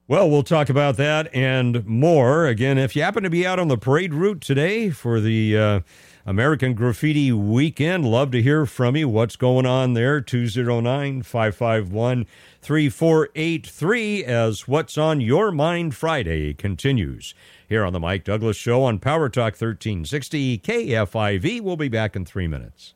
Well, 0.10 0.30
we'll 0.30 0.44
talk 0.44 0.70
about 0.70 0.96
that 0.96 1.30
and 1.36 1.86
more. 1.86 2.46
Again, 2.48 2.78
if 2.78 2.96
you 2.96 3.02
happen 3.02 3.24
to 3.24 3.30
be 3.30 3.46
out 3.46 3.60
on 3.60 3.68
the 3.68 3.78
parade 3.78 4.14
route 4.14 4.40
today 4.40 4.90
for 4.90 5.20
the 5.20 5.58
uh, 5.58 5.80
American 6.26 6.76
Graffiti 6.76 7.34
Weekend, 7.34 8.06
love 8.06 8.32
to 8.32 8.42
hear 8.42 8.66
from 8.66 8.96
you. 8.96 9.10
What's 9.10 9.36
going 9.36 9.66
on 9.66 9.96
there? 9.96 10.22
209 10.22 11.24
551 11.24 12.26
3483 12.62 14.24
as 14.24 14.66
What's 14.66 14.98
on 14.98 15.20
Your 15.20 15.52
Mind 15.52 15.94
Friday 15.94 16.54
continues. 16.54 17.36
Here 17.68 17.84
on 17.84 17.92
The 17.92 18.00
Mike 18.00 18.24
Douglass 18.24 18.56
Show 18.56 18.84
on 18.84 19.00
Power 19.00 19.28
Talk 19.28 19.56
1360 19.60 20.60
KFIV. 20.60 21.60
We'll 21.60 21.76
be 21.76 21.90
back 21.90 22.16
in 22.16 22.24
three 22.24 22.48
minutes. 22.48 22.94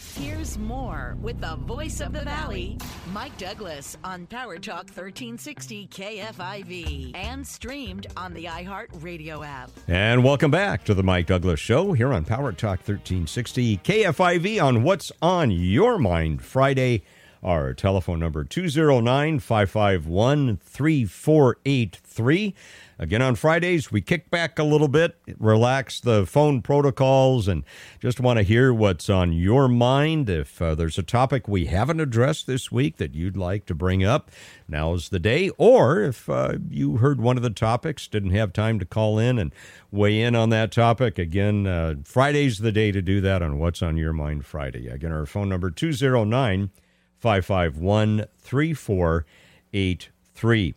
Here's 0.00 0.58
more 0.58 1.16
with 1.20 1.40
the 1.40 1.56
voice 1.56 2.00
of 2.00 2.12
the 2.12 2.22
valley, 2.22 2.78
Mike 3.12 3.36
Douglass, 3.38 3.96
on 4.02 4.26
Power 4.26 4.58
Talk 4.58 4.86
1360 4.86 5.88
KFIV 5.88 7.14
and 7.14 7.46
streamed 7.46 8.06
on 8.16 8.34
the 8.34 8.46
iHeart 8.46 8.88
Radio 9.02 9.42
app. 9.42 9.70
And 9.86 10.24
welcome 10.24 10.50
back 10.50 10.84
to 10.86 10.94
the 10.94 11.02
Mike 11.02 11.26
Douglass 11.26 11.60
Show 11.60 11.92
here 11.92 12.12
on 12.12 12.24
Power 12.24 12.52
Talk 12.52 12.80
1360 12.80 13.76
KFIV 13.78 14.62
on 14.62 14.82
What's 14.82 15.12
on 15.22 15.50
Your 15.50 15.98
Mind 15.98 16.42
Friday. 16.42 17.02
Our 17.42 17.72
telephone 17.72 18.18
number 18.18 18.44
209 18.44 19.38
551 19.38 20.58
3483. 20.58 22.54
Again, 22.98 23.22
on 23.22 23.34
Fridays, 23.34 23.90
we 23.90 24.02
kick 24.02 24.28
back 24.28 24.58
a 24.58 24.62
little 24.62 24.88
bit, 24.88 25.16
relax 25.38 26.00
the 26.00 26.26
phone 26.26 26.60
protocols, 26.60 27.48
and 27.48 27.64
just 27.98 28.20
want 28.20 28.36
to 28.36 28.42
hear 28.42 28.74
what's 28.74 29.08
on 29.08 29.32
your 29.32 29.68
mind. 29.68 30.28
If 30.28 30.60
uh, 30.60 30.74
there's 30.74 30.98
a 30.98 31.02
topic 31.02 31.48
we 31.48 31.64
haven't 31.64 32.00
addressed 32.00 32.46
this 32.46 32.70
week 32.70 32.98
that 32.98 33.14
you'd 33.14 33.38
like 33.38 33.64
to 33.66 33.74
bring 33.74 34.04
up, 34.04 34.30
now's 34.68 35.08
the 35.08 35.18
day. 35.18 35.48
Or 35.56 36.02
if 36.02 36.28
uh, 36.28 36.58
you 36.68 36.98
heard 36.98 37.22
one 37.22 37.38
of 37.38 37.42
the 37.42 37.48
topics, 37.48 38.06
didn't 38.06 38.32
have 38.32 38.52
time 38.52 38.78
to 38.80 38.84
call 38.84 39.18
in 39.18 39.38
and 39.38 39.54
weigh 39.90 40.20
in 40.20 40.36
on 40.36 40.50
that 40.50 40.72
topic, 40.72 41.18
again, 41.18 41.66
uh, 41.66 41.94
Friday's 42.04 42.58
the 42.58 42.70
day 42.70 42.92
to 42.92 43.00
do 43.00 43.22
that 43.22 43.40
on 43.40 43.58
What's 43.58 43.80
on 43.80 43.96
Your 43.96 44.12
Mind 44.12 44.44
Friday. 44.44 44.88
Again, 44.88 45.10
our 45.10 45.24
phone 45.24 45.48
number 45.48 45.70
209 45.70 46.68
551 47.20 48.26
3483. 48.38 50.74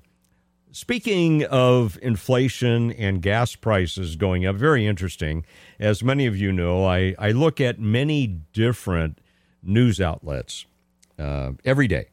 Speaking 0.71 1.43
of 1.45 1.99
inflation 2.01 2.91
and 2.91 3.21
gas 3.21 3.55
prices 3.55 4.15
going 4.15 4.45
up, 4.45 4.55
very 4.55 4.87
interesting. 4.87 5.45
As 5.79 6.03
many 6.03 6.25
of 6.25 6.35
you 6.35 6.51
know, 6.51 6.85
I, 6.85 7.15
I 7.19 7.31
look 7.31 7.61
at 7.61 7.79
many 7.79 8.25
different 8.53 9.19
news 9.61 10.01
outlets 10.01 10.65
uh, 11.19 11.51
every 11.63 11.87
day 11.87 12.07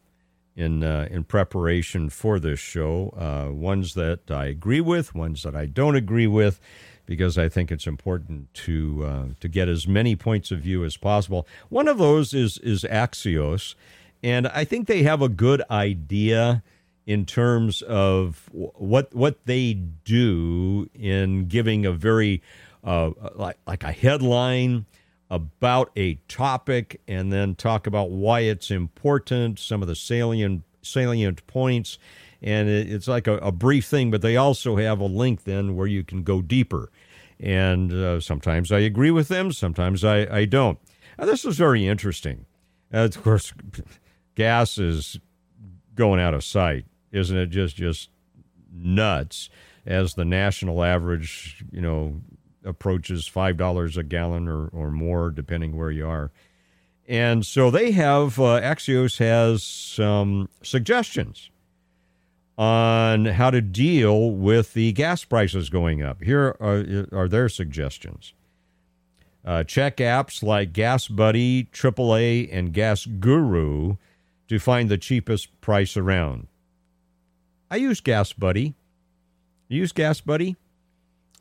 in 0.55 0.83
uh, 0.83 1.07
in 1.09 1.23
preparation 1.23 2.09
for 2.09 2.39
this 2.39 2.59
show. 2.59 3.13
Uh, 3.17 3.51
ones 3.51 3.95
that 3.95 4.29
I 4.29 4.45
agree 4.45 4.81
with, 4.81 5.15
ones 5.15 5.43
that 5.43 5.55
I 5.55 5.65
don't 5.65 5.95
agree 5.95 6.27
with, 6.27 6.59
because 7.05 7.37
I 7.37 7.49
think 7.49 7.71
it's 7.71 7.87
important 7.87 8.53
to 8.53 9.05
uh, 9.05 9.25
to 9.39 9.47
get 9.47 9.69
as 9.69 9.87
many 9.87 10.15
points 10.15 10.51
of 10.51 10.59
view 10.59 10.85
as 10.85 10.97
possible. 10.97 11.47
One 11.69 11.87
of 11.87 11.97
those 11.97 12.33
is 12.33 12.57
is 12.59 12.83
Axios, 12.83 13.75
and 14.23 14.47
I 14.47 14.65
think 14.65 14.87
they 14.87 15.03
have 15.03 15.21
a 15.21 15.29
good 15.29 15.61
idea 15.69 16.63
in 17.05 17.25
terms 17.25 17.81
of 17.81 18.49
what 18.51 19.13
what 19.13 19.45
they 19.45 19.73
do 19.73 20.89
in 20.93 21.47
giving 21.47 21.85
a 21.85 21.91
very 21.91 22.41
uh, 22.83 23.11
like 23.35 23.57
like 23.65 23.83
a 23.83 23.91
headline 23.91 24.85
about 25.29 25.91
a 25.95 26.15
topic 26.27 27.01
and 27.07 27.31
then 27.31 27.55
talk 27.55 27.87
about 27.87 28.11
why 28.11 28.41
it's 28.41 28.69
important, 28.69 29.57
some 29.59 29.81
of 29.81 29.87
the 29.87 29.95
salient 29.95 30.63
salient 30.81 31.45
points, 31.47 31.97
and 32.41 32.67
it, 32.67 32.91
it's 32.91 33.07
like 33.07 33.27
a, 33.27 33.37
a, 33.37 33.51
brief 33.51 33.85
thing. 33.85 34.11
But 34.11 34.21
they 34.21 34.35
also 34.35 34.75
have 34.75 34.99
a 34.99 35.05
link 35.05 35.45
then 35.45 35.75
where 35.75 35.87
you 35.87 36.03
can 36.03 36.23
go 36.23 36.41
deeper. 36.41 36.91
And 37.39 37.91
uh, 37.91 38.19
sometimes 38.19 38.71
I 38.71 38.79
agree 38.79 39.09
with 39.09 39.27
them, 39.27 39.51
sometimes 39.51 40.03
I, 40.03 40.27
I 40.29 40.45
don't. 40.45 40.77
Now, 41.17 41.25
this 41.25 41.43
is 41.45 41.57
very 41.57 41.87
interesting. 41.87 42.45
Uh, 42.93 43.05
of 43.05 43.23
course, 43.23 43.53
gas 44.35 44.77
is 44.77 45.19
going 45.95 46.19
out 46.19 46.33
of 46.33 46.43
sight, 46.43 46.85
isn't 47.11 47.37
it? 47.37 47.47
Just 47.47 47.75
just 47.75 48.09
nuts 48.73 49.49
as 49.85 50.13
the 50.13 50.25
national 50.25 50.83
average, 50.83 51.63
you 51.71 51.81
know, 51.81 52.21
approaches 52.63 53.27
five 53.27 53.57
dollars 53.57 53.97
a 53.97 54.03
gallon 54.03 54.47
or, 54.47 54.67
or 54.67 54.91
more, 54.91 55.29
depending 55.29 55.75
where 55.77 55.91
you 55.91 56.07
are. 56.07 56.31
And 57.07 57.45
so 57.45 57.71
they 57.71 57.91
have 57.91 58.39
uh, 58.39 58.61
Axios 58.61 59.17
has 59.17 59.63
some 59.63 60.49
suggestions 60.63 61.49
on 62.57 63.25
how 63.25 63.49
to 63.49 63.59
deal 63.59 64.31
with 64.31 64.73
the 64.73 64.91
gas 64.91 65.23
prices 65.23 65.69
going 65.69 66.03
up. 66.03 66.21
Here 66.21 66.55
are, 66.59 67.07
are 67.11 67.27
their 67.27 67.49
suggestions. 67.49 68.33
Uh, 69.43 69.63
check 69.63 69.97
apps 69.97 70.43
like 70.43 70.71
Gas 70.71 71.07
Buddy, 71.07 71.63
AAA, 71.65 72.47
and 72.51 72.71
Gas 72.71 73.07
Guru 73.07 73.95
to 74.51 74.59
find 74.59 74.89
the 74.89 74.97
cheapest 74.97 75.61
price 75.61 75.95
around. 75.95 76.45
I 77.69 77.77
use 77.77 78.01
Gas 78.01 78.33
Buddy. 78.33 78.75
You 79.69 79.77
use 79.77 79.93
Gas 79.93 80.19
Buddy? 80.19 80.57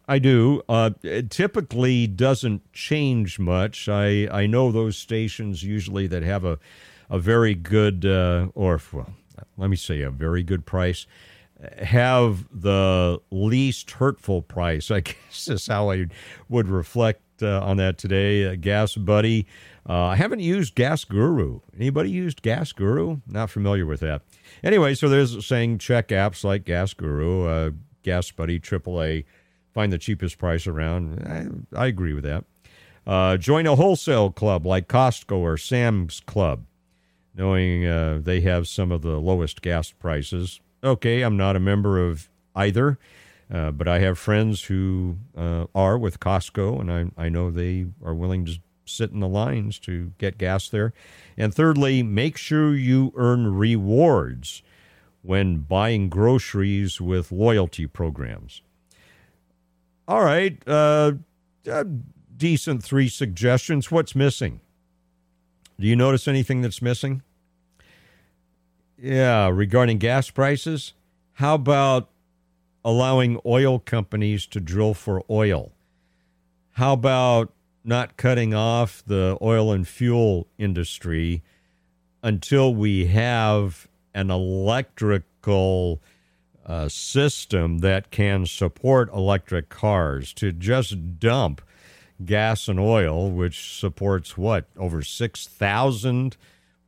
I 0.06 0.20
do. 0.20 0.62
Uh, 0.68 0.90
it 1.02 1.28
typically 1.28 2.06
doesn't 2.06 2.72
change 2.72 3.40
much. 3.40 3.88
I, 3.88 4.28
I 4.30 4.46
know 4.46 4.70
those 4.70 4.96
stations 4.96 5.64
usually 5.64 6.06
that 6.06 6.22
have 6.22 6.44
a, 6.44 6.60
a 7.10 7.18
very 7.18 7.56
good, 7.56 8.06
uh, 8.06 8.46
or 8.54 8.80
well, 8.92 9.12
let 9.56 9.70
me 9.70 9.76
say 9.76 10.02
a 10.02 10.10
very 10.12 10.44
good 10.44 10.64
price, 10.64 11.08
have 11.82 12.46
the 12.52 13.20
least 13.32 13.90
hurtful 13.90 14.40
price. 14.40 14.88
I 14.88 15.00
guess 15.00 15.48
is 15.48 15.66
how 15.66 15.90
I 15.90 16.06
would 16.48 16.68
reflect 16.68 17.22
uh, 17.42 17.60
on 17.62 17.76
that 17.78 17.98
today. 17.98 18.46
Uh, 18.46 18.56
Gas 18.56 18.94
Buddy. 18.94 19.46
Uh, 19.88 20.06
I 20.06 20.16
haven't 20.16 20.40
used 20.40 20.74
Gas 20.74 21.04
Guru. 21.04 21.60
Anybody 21.76 22.10
used 22.10 22.42
Gas 22.42 22.72
Guru? 22.72 23.20
Not 23.26 23.50
familiar 23.50 23.86
with 23.86 24.00
that. 24.00 24.22
Anyway, 24.62 24.94
so 24.94 25.08
there's 25.08 25.46
saying 25.46 25.78
check 25.78 26.08
apps 26.08 26.44
like 26.44 26.64
Gas 26.64 26.94
Guru, 26.94 27.46
uh, 27.46 27.70
Gas 28.02 28.30
Buddy, 28.30 28.60
AAA 28.60 29.24
find 29.72 29.92
the 29.92 29.98
cheapest 29.98 30.38
price 30.38 30.66
around. 30.66 31.62
I, 31.74 31.84
I 31.84 31.86
agree 31.86 32.12
with 32.12 32.24
that. 32.24 32.44
Uh, 33.06 33.36
join 33.36 33.66
a 33.66 33.76
wholesale 33.76 34.30
club 34.30 34.66
like 34.66 34.88
Costco 34.88 35.36
or 35.36 35.56
Sam's 35.56 36.20
Club, 36.20 36.64
knowing 37.34 38.22
they 38.22 38.40
have 38.40 38.68
some 38.68 38.92
of 38.92 39.02
the 39.02 39.18
lowest 39.18 39.62
gas 39.62 39.90
prices. 39.92 40.60
Okay, 40.82 41.22
I'm 41.22 41.36
not 41.36 41.56
a 41.56 41.60
member 41.60 41.98
of 42.04 42.28
either, 42.54 42.98
uh, 43.52 43.70
but 43.72 43.88
I 43.88 43.98
have 44.00 44.18
friends 44.18 44.64
who 44.64 45.16
uh, 45.36 45.66
are 45.74 45.98
with 45.98 46.20
Costco, 46.20 46.80
and 46.80 46.92
I, 46.92 47.24
I 47.24 47.28
know 47.28 47.50
they 47.50 47.86
are 48.04 48.14
willing 48.14 48.44
to 48.46 48.58
sit 48.84 49.10
in 49.10 49.20
the 49.20 49.28
lines 49.28 49.78
to 49.80 50.12
get 50.18 50.38
gas 50.38 50.68
there. 50.68 50.92
And 51.36 51.54
thirdly, 51.54 52.02
make 52.02 52.36
sure 52.36 52.74
you 52.74 53.12
earn 53.16 53.54
rewards 53.54 54.62
when 55.22 55.58
buying 55.58 56.08
groceries 56.08 57.00
with 57.00 57.32
loyalty 57.32 57.86
programs. 57.86 58.62
All 60.08 60.24
right. 60.24 60.60
Uh, 60.66 61.12
uh, 61.70 61.84
decent 62.36 62.82
three 62.82 63.08
suggestions. 63.08 63.90
What's 63.90 64.14
missing? 64.14 64.60
Do 65.78 65.86
you 65.86 65.96
notice 65.96 66.26
anything 66.26 66.62
that's 66.62 66.82
missing? 66.82 67.22
Yeah, 68.98 69.48
regarding 69.48 69.98
gas 69.98 70.30
prices, 70.30 70.92
how 71.34 71.54
about 71.54 72.10
allowing 72.84 73.40
oil 73.44 73.78
companies 73.78 74.46
to 74.46 74.60
drill 74.60 74.94
for 74.94 75.22
oil? 75.30 75.72
How 76.72 76.92
about 76.92 77.52
not 77.84 78.16
cutting 78.16 78.54
off 78.54 79.02
the 79.06 79.38
oil 79.42 79.72
and 79.72 79.86
fuel 79.86 80.46
industry 80.58 81.42
until 82.22 82.74
we 82.74 83.06
have 83.06 83.88
an 84.14 84.30
electrical 84.30 86.00
uh, 86.66 86.88
system 86.88 87.78
that 87.78 88.10
can 88.10 88.46
support 88.46 89.12
electric 89.12 89.68
cars 89.68 90.32
to 90.34 90.52
just 90.52 91.18
dump 91.18 91.62
gas 92.24 92.68
and 92.68 92.78
oil, 92.78 93.30
which 93.30 93.78
supports 93.78 94.36
what 94.36 94.66
over 94.76 95.02
six 95.02 95.46
thousand 95.46 96.36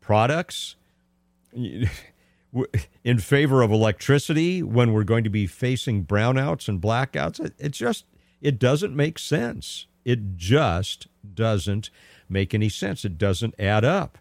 products 0.00 0.76
in 3.04 3.18
favor 3.18 3.62
of 3.62 3.70
electricity 3.70 4.62
when 4.62 4.92
we're 4.92 5.04
going 5.04 5.24
to 5.24 5.30
be 5.30 5.46
facing 5.46 6.04
brownouts 6.04 6.68
and 6.68 6.80
blackouts. 6.80 7.40
It 7.58 7.70
just 7.70 8.04
it 8.40 8.58
doesn't 8.58 8.94
make 8.94 9.18
sense. 9.18 9.86
It 10.04 10.36
just 10.36 11.06
doesn't 11.34 11.90
make 12.28 12.54
any 12.54 12.68
sense. 12.68 13.04
It 13.04 13.18
doesn't 13.18 13.54
add 13.58 13.84
up. 13.84 14.18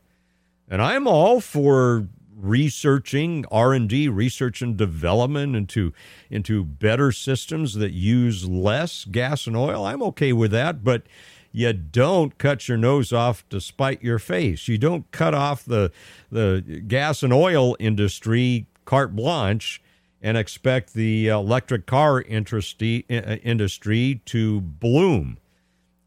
And 0.70 0.82
I'm 0.82 1.08
all 1.08 1.42
for 1.42 2.08
researching 2.42 3.46
r&d 3.52 4.08
research 4.08 4.64
and 4.64 4.76
development 4.76 5.56
into 5.56 5.94
into 6.32 6.64
better 6.64 7.12
systems 7.12 7.76
that 7.76 7.92
use 7.92 8.48
less 8.48 9.06
gas 9.06 9.46
and 9.46 9.56
oil 9.56 9.86
i'm 9.86 10.02
okay 10.02 10.34
with 10.34 10.50
that 10.50 10.84
but 10.84 11.04
you 11.52 11.74
don't 11.74 12.38
cut 12.38 12.68
your 12.68 12.78
nose 12.78 13.12
off 13.12 13.48
to 13.50 13.60
spite 13.60 14.02
your 14.02 14.20
face. 14.20 14.68
You 14.68 14.78
don't 14.78 15.10
cut 15.12 15.34
off 15.34 15.66
the 15.66 15.92
the 16.32 16.84
gas 16.88 17.24
and 17.24 17.34
oil 17.34 17.76
industry 17.80 18.68
carte 18.86 19.16
blanche 19.16 19.82
and 20.22 20.38
expect 20.38 20.94
the 20.94 21.28
electric 21.28 21.86
car 21.86 22.22
industry, 22.22 23.06
uh, 23.10 23.38
industry 23.44 24.22
to 24.26 24.62
bloom 24.62 25.38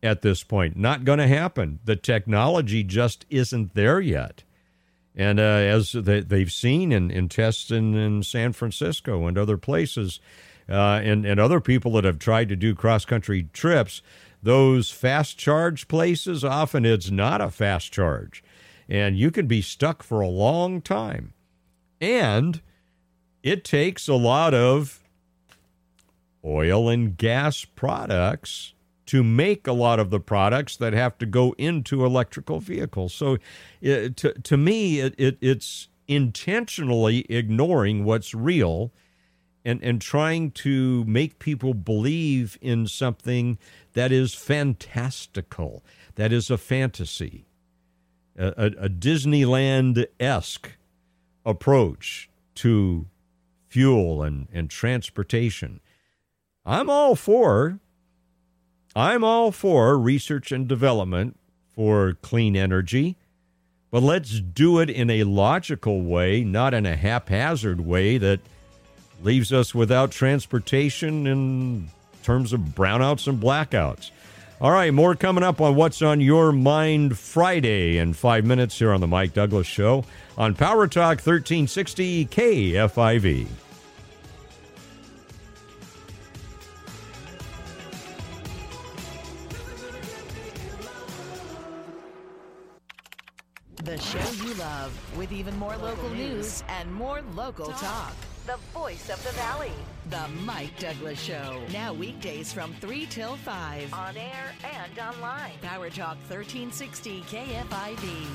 at 0.03 0.23
this 0.23 0.45
point. 0.45 0.77
Not 0.77 1.05
going 1.05 1.19
to 1.19 1.27
happen. 1.27 1.81
The 1.85 1.97
technology 1.97 2.85
just 2.85 3.27
isn't 3.29 3.75
there 3.75 4.01
yet. 4.01 4.45
And 5.17 5.41
uh, 5.41 5.43
as 5.43 5.93
they, 5.93 6.21
they've 6.21 6.51
seen 6.51 6.93
in, 6.93 7.11
in 7.11 7.29
tests 7.29 7.71
in, 7.71 7.95
in 7.95 8.23
San 8.23 8.53
Francisco 8.53 9.27
and 9.27 9.39
other 9.39 9.57
places, 9.57 10.21
uh, 10.69 11.01
and, 11.03 11.25
and 11.27 11.39
other 11.39 11.61
people 11.61 11.93
that 11.93 12.05
have 12.05 12.19
tried 12.19 12.49
to 12.49 12.57
do 12.57 12.75
cross 12.75 13.05
country 13.05 13.49
trips, 13.53 14.03
those 14.45 14.91
fast 14.91 15.39
charge 15.39 15.89
places, 15.89 16.45
often 16.45 16.85
it's 16.85 17.11
not 17.11 17.41
a 17.41 17.51
fast 17.51 17.93
charge. 17.93 18.45
And 18.89 19.19
you 19.19 19.31
can 19.31 19.47
be 19.47 19.63
stuck 19.63 20.03
for 20.03 20.21
a 20.21 20.29
long 20.29 20.81
time. 20.81 21.33
And 22.01 22.61
it 23.43 23.65
takes 23.65 24.07
a 24.07 24.15
lot 24.15 24.53
of 24.55 25.03
oil 26.45 26.89
and 26.89 27.17
gas 27.17 27.65
products 27.65 28.75
to 29.07 29.25
make 29.25 29.67
a 29.67 29.73
lot 29.73 29.99
of 29.99 30.11
the 30.11 30.21
products 30.21 30.77
that 30.77 30.93
have 30.93 31.17
to 31.19 31.27
go 31.27 31.55
into 31.57 32.05
electrical 32.05 32.61
vehicles. 32.61 33.15
So, 33.15 33.39
it, 33.81 34.17
to, 34.19 34.33
to 34.33 34.57
me, 34.57 35.01
it, 35.01 35.15
it, 35.19 35.39
it's 35.41 35.89
intentionally 36.07 37.21
ignoring 37.31 38.05
what's 38.05 38.35
real 38.35 38.93
and, 39.65 39.83
and 39.83 40.01
trying 40.01 40.51
to 40.51 41.05
make 41.05 41.39
people 41.39 41.75
believe 41.75 42.59
in 42.61 42.87
something 42.87 43.59
that 43.95 44.13
is 44.13 44.35
fantastical, 44.35 45.85
that 46.17 46.33
is 46.33 46.51
a 46.51 46.59
fantasy, 46.59 47.47
a, 48.37 48.49
a, 48.49 48.67
a 48.85 48.89
Disneyland 48.89 50.07
esque 50.21 50.77
approach 51.47 52.29
to 52.57 53.07
fuel 53.69 54.23
and, 54.23 54.49
and 54.53 54.71
transportation. 54.71 55.81
I'm 56.65 56.89
all 56.89 57.17
for 57.17 57.81
I'm 58.97 59.25
all 59.25 59.51
for 59.51 59.99
research 59.99 60.53
and 60.53 60.69
development 60.69 61.37
for 61.75 62.17
clean 62.23 62.55
energy, 62.55 63.17
but 63.91 64.05
let's 64.05 64.39
do 64.39 64.79
it 64.79 64.89
in 64.89 65.11
a 65.11 65.25
logical 65.25 66.03
way, 66.03 66.45
not 66.45 66.75
in 66.75 66.87
a 66.87 66.95
haphazard 66.95 67.81
way 67.81 68.19
that 68.19 68.41
leaves 69.25 69.53
us 69.53 69.75
without 69.75 70.11
transportation 70.11 71.27
in 71.27 71.89
terms 72.23 72.53
of 72.53 72.61
brownouts 72.61 73.27
and 73.27 73.43
blackouts. 73.43 74.11
All 74.61 74.71
right, 74.71 74.95
more 74.95 75.15
coming 75.15 75.43
up 75.43 75.61
on 75.61 75.75
What's 75.75 76.01
on 76.01 76.21
Your 76.21 76.53
Mind 76.53 77.19
Friday 77.19 77.99
in 77.99 78.13
five 78.13 78.45
minutes 78.45 78.79
here 78.79 78.93
on 78.93 79.01
The 79.01 79.07
Mike 79.07 79.35
Douglass 79.35 79.67
Show 79.67 80.05
on 80.39 80.55
Power 80.55 80.87
Talk 80.87 81.19
1360 81.19 82.27
KFIV. 82.27 83.47
The 93.83 93.99
show 93.99 94.47
you 94.47 94.55
love 94.55 95.19
with 95.19 95.31
even 95.31 95.59
more 95.59 95.77
local 95.77 96.09
news 96.11 96.65
and 96.69 96.91
more 96.91 97.21
local 97.35 97.67
talk. 97.67 98.15
The 98.47 98.59
voice 98.79 99.09
of 99.09 99.25
the 99.25 99.33
valley. 99.33 99.73
The 100.11 100.29
Mike 100.45 100.79
Douglass 100.79 101.19
Show. 101.19 101.63
Now 101.73 101.95
weekdays 101.95 102.53
from 102.53 102.75
3 102.75 103.07
till 103.07 103.37
5. 103.37 103.95
On 103.95 104.17
air 104.19 104.53
and 104.63 104.99
online. 104.99 105.53
Power 105.63 105.89
Talk 105.89 106.19
1360 106.29 107.23
KFIV. 107.23 108.27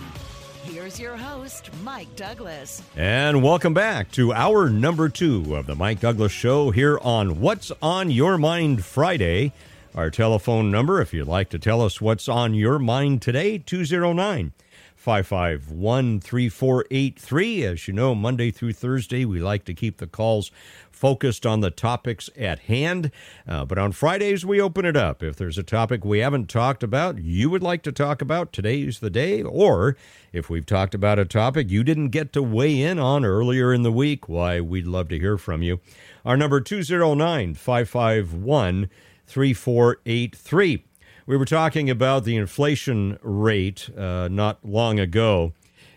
Here's 0.64 1.00
your 1.00 1.16
host, 1.16 1.70
Mike 1.84 2.16
Douglass. 2.16 2.82
And 2.98 3.44
welcome 3.44 3.76
back 3.76 4.10
to 4.14 4.34
our 4.34 4.68
number 4.68 5.10
two 5.10 5.56
of 5.56 5.68
the 5.68 5.76
Mike 5.76 6.00
Douglass 6.00 6.32
Show 6.32 6.72
here 6.72 6.98
on 7.04 7.40
What's 7.40 7.72
on 7.80 8.10
Your 8.10 8.40
Mind 8.40 8.84
Friday. 8.84 9.54
Our 9.94 10.10
telephone 10.10 10.72
number, 10.72 11.00
if 11.02 11.14
you'd 11.14 11.28
like 11.28 11.50
to 11.50 11.60
tell 11.60 11.82
us 11.82 12.02
what's 12.02 12.28
on 12.28 12.56
your 12.56 12.80
mind 12.80 13.22
today, 13.22 13.60
209 13.60 14.54
551 15.00 16.20
3483. 16.20 17.64
As 17.64 17.88
you 17.88 17.94
know, 17.94 18.14
Monday 18.14 18.52
through 18.52 18.74
Thursday, 18.74 19.24
we 19.24 19.40
like 19.40 19.64
to 19.64 19.74
keep 19.74 19.96
the 19.96 20.08
calls 20.08 20.52
focused 20.92 21.46
on 21.46 21.62
the 21.62 21.72
topics 21.72 22.30
at 22.38 22.60
hand. 22.60 23.10
Uh, 23.48 23.64
but 23.64 23.78
on 23.78 23.94
Fridays, 23.94 24.46
we 24.46 24.60
open 24.60 24.84
it 24.84 24.98
up. 24.98 25.24
If 25.24 25.38
there's 25.38 25.58
a 25.58 25.64
topic 25.64 26.04
we 26.04 26.20
haven't 26.20 26.50
talked 26.50 26.84
about, 26.84 27.18
you 27.18 27.50
would 27.50 27.64
like 27.64 27.82
to 27.84 27.94
talk 27.94 28.22
about, 28.22 28.52
today's 28.52 29.00
the 29.00 29.10
day. 29.10 29.42
Or 29.42 29.96
if 30.34 30.50
we've 30.50 30.66
talked 30.66 30.94
about 30.94 31.18
a 31.18 31.24
topic 31.24 31.72
you 31.72 31.86
didn't 31.86 32.10
get 32.10 32.34
to 32.34 32.44
weigh 32.44 32.82
in 32.82 33.00
on 33.00 33.24
earlier 33.24 33.74
in 33.74 33.84
the 33.84 33.94
week, 33.94 34.28
why, 34.28 34.60
we'd 34.60 34.86
love 34.86 35.08
to 35.08 35.20
hear 35.20 35.38
from 35.38 35.62
you. 35.62 35.80
Our 36.26 36.36
number 36.36 36.60
209 36.60 37.54
551 37.54 38.90
3483. 39.28 40.84
We 41.30 41.38
were 41.38 41.46
talking 41.46 41.92
about 41.92 42.24
the 42.24 42.38
inflation 42.38 43.20
rate 43.22 43.88
uh, 43.96 44.30
not 44.32 44.66
long 44.66 45.00
ago, 45.00 45.54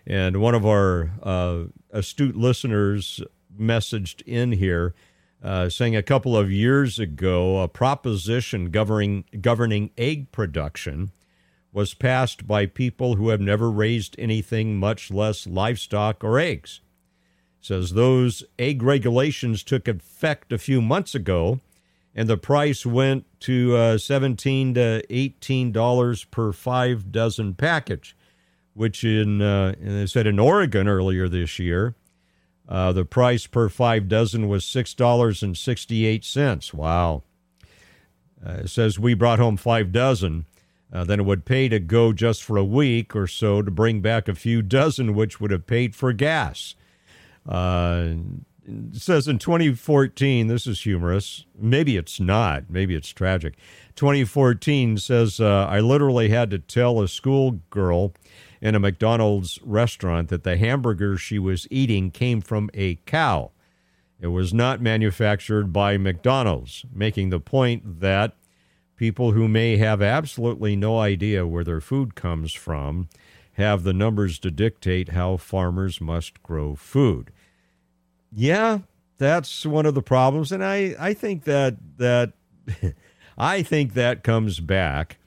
and 0.06 0.36
one 0.42 0.54
of 0.54 0.66
our 0.66 1.12
uh, 1.22 1.62
astute 1.90 2.36
listeners 2.36 3.18
messaged 3.58 4.20
in 4.26 4.52
here 4.52 4.94
uh, 5.42 5.70
saying 5.70 5.96
a 5.96 6.02
couple 6.02 6.36
of 6.36 6.52
years 6.52 6.98
ago 6.98 7.62
a 7.62 7.68
proposition 7.68 8.70
governing 8.70 9.24
governing 9.40 9.88
egg 9.96 10.30
production 10.32 11.12
was 11.72 11.94
passed 11.94 12.46
by 12.46 12.66
people 12.66 13.14
who 13.14 13.30
have 13.30 13.40
never 13.40 13.70
raised 13.70 14.14
anything, 14.18 14.76
much 14.76 15.10
less 15.10 15.46
livestock 15.46 16.22
or 16.22 16.38
eggs. 16.38 16.82
Says 17.58 17.94
those 17.94 18.44
egg 18.58 18.82
regulations 18.82 19.62
took 19.62 19.88
effect 19.88 20.52
a 20.52 20.58
few 20.58 20.82
months 20.82 21.14
ago 21.14 21.60
and 22.14 22.28
the 22.28 22.36
price 22.36 22.84
went 22.84 23.24
to 23.40 23.74
uh, 23.76 23.98
17 23.98 24.74
to 24.74 25.02
18 25.10 25.72
dollars 25.72 26.24
per 26.24 26.52
five 26.52 27.10
dozen 27.10 27.54
package 27.54 28.16
which 28.74 29.04
in 29.04 29.42
uh, 29.42 29.74
they 29.80 30.06
said 30.06 30.26
in 30.26 30.38
Oregon 30.38 30.88
earlier 30.88 31.28
this 31.28 31.58
year 31.58 31.94
uh, 32.68 32.92
the 32.92 33.04
price 33.04 33.46
per 33.46 33.68
five 33.68 34.08
dozen 34.08 34.48
was 34.48 34.64
six 34.64 34.94
dollars 34.94 35.42
and 35.42 35.56
68 35.56 36.24
cents. 36.24 36.72
Wow. 36.72 37.22
Uh, 38.44 38.62
it 38.64 38.70
says 38.70 38.98
we 38.98 39.14
brought 39.14 39.38
home 39.38 39.56
five 39.56 39.92
dozen. 39.92 40.46
Uh, 40.92 41.04
then 41.04 41.20
it 41.20 41.24
would 41.24 41.44
pay 41.44 41.68
to 41.68 41.78
go 41.78 42.12
just 42.12 42.42
for 42.42 42.56
a 42.56 42.64
week 42.64 43.16
or 43.16 43.26
so 43.26 43.62
to 43.62 43.70
bring 43.70 44.00
back 44.00 44.28
a 44.28 44.34
few 44.34 44.60
dozen 44.60 45.14
which 45.14 45.40
would 45.40 45.50
have 45.50 45.66
paid 45.66 45.94
for 45.94 46.12
gas. 46.12 46.74
Uh, 47.48 48.08
says 48.92 49.26
in 49.26 49.38
2014, 49.38 50.46
this 50.46 50.66
is 50.66 50.82
humorous. 50.82 51.46
Maybe 51.58 51.96
it's 51.96 52.20
not. 52.20 52.70
Maybe 52.70 52.94
it's 52.94 53.08
tragic. 53.08 53.56
2014 53.96 54.98
says, 54.98 55.40
uh, 55.40 55.66
I 55.68 55.80
literally 55.80 56.28
had 56.28 56.50
to 56.50 56.58
tell 56.58 57.00
a 57.00 57.08
schoolgirl 57.08 58.14
in 58.60 58.74
a 58.74 58.80
McDonald's 58.80 59.58
restaurant 59.64 60.28
that 60.28 60.44
the 60.44 60.56
hamburger 60.56 61.16
she 61.16 61.38
was 61.38 61.66
eating 61.70 62.10
came 62.10 62.40
from 62.40 62.70
a 62.74 62.96
cow. 63.06 63.50
It 64.20 64.28
was 64.28 64.54
not 64.54 64.80
manufactured 64.80 65.72
by 65.72 65.96
McDonald's, 65.96 66.84
making 66.94 67.30
the 67.30 67.40
point 67.40 68.00
that 68.00 68.36
people 68.96 69.32
who 69.32 69.48
may 69.48 69.78
have 69.78 70.00
absolutely 70.00 70.76
no 70.76 71.00
idea 71.00 71.44
where 71.44 71.64
their 71.64 71.80
food 71.80 72.14
comes 72.14 72.52
from 72.52 73.08
have 73.54 73.82
the 73.82 73.92
numbers 73.92 74.38
to 74.38 74.50
dictate 74.50 75.10
how 75.10 75.36
farmers 75.36 76.00
must 76.00 76.40
grow 76.44 76.76
food 76.76 77.32
yeah, 78.34 78.78
that's 79.18 79.66
one 79.66 79.86
of 79.86 79.94
the 79.94 80.02
problems, 80.02 80.52
and 80.52 80.64
I 80.64 80.94
I 80.98 81.14
think 81.14 81.44
that 81.44 81.76
that 81.98 82.32
I 83.38 83.62
think 83.62 83.94
that 83.94 84.24
comes 84.24 84.60
back 84.60 85.18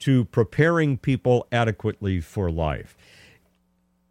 to 0.00 0.24
preparing 0.26 0.98
people 0.98 1.46
adequately 1.50 2.20
for 2.20 2.50
life. 2.50 2.96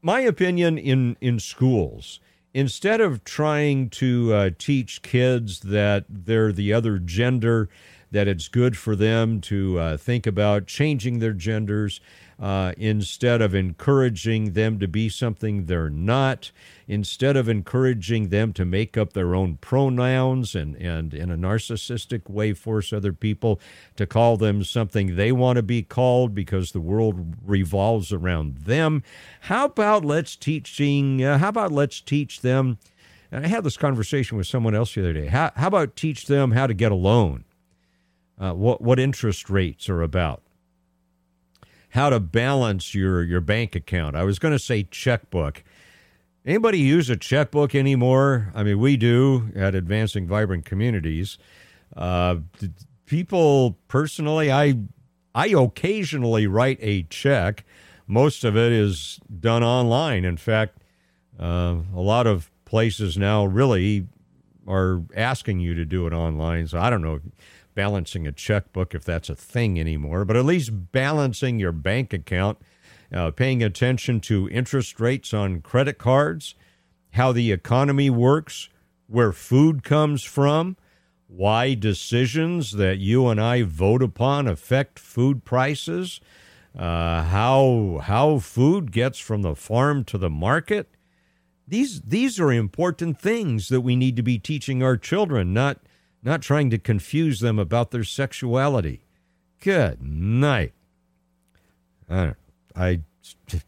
My 0.01 0.19
opinion 0.19 0.77
in 0.77 1.17
in 1.21 1.39
schools, 1.39 2.19
instead 2.53 3.01
of 3.01 3.23
trying 3.23 3.89
to 3.91 4.33
uh, 4.33 4.49
teach 4.57 5.01
kids 5.01 5.61
that 5.61 6.05
they're 6.09 6.51
the 6.51 6.73
other 6.73 6.99
gender, 6.99 7.69
that 8.11 8.27
it's 8.27 8.47
good 8.47 8.77
for 8.77 8.95
them 8.95 9.41
to 9.41 9.79
uh, 9.79 9.97
think 9.97 10.27
about 10.27 10.67
changing 10.67 11.19
their 11.19 11.33
genders 11.33 11.99
uh, 12.39 12.73
instead 12.77 13.41
of 13.41 13.55
encouraging 13.55 14.53
them 14.53 14.77
to 14.79 14.87
be 14.87 15.07
something 15.07 15.65
they're 15.65 15.89
not, 15.89 16.51
instead 16.87 17.37
of 17.37 17.47
encouraging 17.47 18.29
them 18.29 18.51
to 18.51 18.65
make 18.65 18.97
up 18.97 19.13
their 19.13 19.33
own 19.33 19.55
pronouns 19.57 20.53
and, 20.53 20.75
and 20.75 21.13
in 21.13 21.31
a 21.31 21.37
narcissistic 21.37 22.29
way 22.29 22.53
force 22.53 22.91
other 22.91 23.13
people 23.13 23.59
to 23.95 24.05
call 24.05 24.35
them 24.35 24.63
something 24.63 25.15
they 25.15 25.31
want 25.31 25.55
to 25.55 25.63
be 25.63 25.81
called 25.81 26.35
because 26.35 26.71
the 26.71 26.81
world 26.81 27.35
revolves 27.45 28.11
around 28.11 28.57
them. 28.59 29.01
How 29.41 29.65
about 29.65 30.03
let's 30.03 30.35
teaching? 30.35 31.23
Uh, 31.23 31.37
how 31.37 31.49
about 31.49 31.71
let's 31.71 32.01
teach 32.01 32.41
them? 32.41 32.77
And 33.31 33.45
I 33.45 33.47
had 33.47 33.63
this 33.63 33.77
conversation 33.77 34.37
with 34.37 34.47
someone 34.47 34.75
else 34.75 34.93
the 34.93 35.01
other 35.01 35.13
day. 35.13 35.27
How, 35.27 35.51
how 35.55 35.67
about 35.67 35.95
teach 35.95 36.27
them 36.27 36.51
how 36.51 36.67
to 36.67 36.73
get 36.73 36.91
a 36.91 36.95
loan? 36.95 37.45
Uh, 38.37 38.51
what 38.51 38.81
what 38.81 38.99
interest 38.99 39.49
rates 39.49 39.87
are 39.87 40.01
about? 40.01 40.44
How 41.95 42.09
to 42.09 42.19
balance 42.19 42.93
your 42.93 43.23
your 43.23 43.41
bank 43.41 43.73
account. 43.73 44.15
I 44.17 44.23
was 44.23 44.37
going 44.37 44.51
to 44.51 44.59
say 44.59 44.83
checkbook. 44.83 45.63
Anybody 46.45 46.79
use 46.79 47.09
a 47.09 47.15
checkbook 47.15 47.73
anymore? 47.73 48.51
I 48.53 48.63
mean, 48.63 48.79
we 48.79 48.97
do 48.97 49.49
at 49.55 49.73
Advancing 49.73 50.27
Vibrant 50.27 50.65
Communities. 50.65 51.37
Uh, 51.95 52.37
people 53.05 53.77
personally, 53.87 54.51
I 54.51 54.75
I 55.33 55.47
occasionally 55.47 56.47
write 56.47 56.79
a 56.81 57.03
check. 57.03 57.63
Most 58.07 58.43
of 58.43 58.57
it 58.57 58.73
is 58.73 59.19
done 59.39 59.63
online. 59.63 60.25
In 60.25 60.37
fact, 60.37 60.79
uh, 61.39 61.77
a 61.95 62.01
lot 62.01 62.27
of 62.27 62.51
places 62.65 63.17
now 63.17 63.45
really 63.45 64.05
are 64.67 65.01
asking 65.15 65.61
you 65.61 65.73
to 65.75 65.85
do 65.85 66.05
it 66.07 66.13
online. 66.13 66.67
So 66.67 66.77
I 66.77 66.89
don't 66.89 67.01
know 67.01 67.21
balancing 67.75 68.25
a 68.25 68.31
checkbook 68.31 68.95
if 68.95 69.03
that's 69.03 69.29
a 69.29 69.35
thing 69.35 69.79
anymore, 69.79 70.25
but 70.25 70.35
at 70.35 70.45
least 70.45 70.91
balancing 70.91 71.59
your 71.59 71.71
bank 71.71 72.13
account, 72.13 72.57
uh, 73.13 73.31
paying 73.31 73.61
attention 73.61 74.19
to 74.21 74.49
interest 74.49 74.99
rates 74.99 75.33
on 75.33 75.61
credit 75.61 75.97
cards, 75.97 76.55
how 77.11 77.31
the 77.31 77.51
economy 77.51 78.09
works, 78.09 78.69
where 79.07 79.31
food 79.31 79.83
comes 79.83 80.23
from, 80.23 80.77
why 81.27 81.73
decisions 81.73 82.71
that 82.73 82.97
you 82.97 83.27
and 83.27 83.41
I 83.41 83.63
vote 83.63 84.01
upon 84.01 84.47
affect 84.47 84.97
food 84.99 85.43
prices, 85.43 86.19
uh, 86.77 87.23
how 87.23 88.01
how 88.03 88.39
food 88.39 88.91
gets 88.91 89.19
from 89.19 89.41
the 89.41 89.55
farm 89.55 90.03
to 90.05 90.17
the 90.17 90.29
market. 90.29 90.89
These 91.67 92.01
these 92.01 92.39
are 92.39 92.51
important 92.51 93.19
things 93.19 93.69
that 93.69 93.81
we 93.81 93.95
need 93.95 94.15
to 94.17 94.23
be 94.23 94.37
teaching 94.37 94.83
our 94.83 94.97
children, 94.97 95.53
not 95.53 95.79
not 96.25 96.41
trying 96.41 96.71
to 96.71 96.77
confuse 96.79 97.39
them 97.39 97.59
about 97.59 97.91
their 97.91 98.03
sexuality. 98.03 99.05
Good 99.61 100.01
night. 100.01 100.73
I, 102.09 102.33
I 102.75 103.01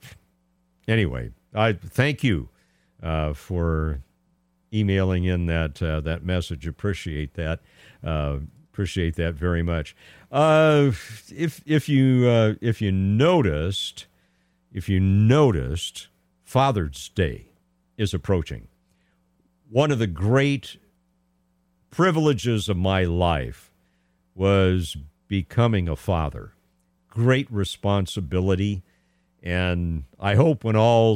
anyway, 0.88 1.32
I 1.54 1.74
thank 1.74 2.24
you 2.24 2.50
uh, 3.02 3.34
for 3.34 4.02
emailing 4.74 5.24
in 5.24 5.46
that 5.46 5.82
uh, 5.82 6.02
that 6.02 6.24
message. 6.24 6.68
Appreciate 6.68 7.36
that. 7.36 7.62
Uh, 8.04 8.40
appreciate 8.74 9.16
that 9.16 9.36
very 9.36 9.64
much. 9.64 9.96
Uh, 10.32 10.92
if 11.30 11.62
if 11.66 11.88
you 11.88 12.28
uh, 12.28 12.54
if 12.62 12.82
you 12.82 12.92
noticed, 12.92 14.08
if 14.74 14.90
you 14.90 15.00
noticed, 15.00 16.08
Father's 16.44 17.10
Day 17.10 17.50
is 17.98 18.14
approaching. 18.14 18.68
One 19.70 19.92
of 19.92 20.00
the 20.00 20.08
great 20.08 20.78
privileges 21.90 22.70
of 22.70 22.78
my 22.78 23.04
life 23.04 23.72
was 24.36 24.98
becoming 25.28 25.90
a 25.90 25.96
father. 25.96 26.54
Great 27.10 27.52
responsibility. 27.52 28.84
And 29.42 30.04
I 30.20 30.36
hope 30.36 30.64
when 30.64 30.76
all 30.76 31.14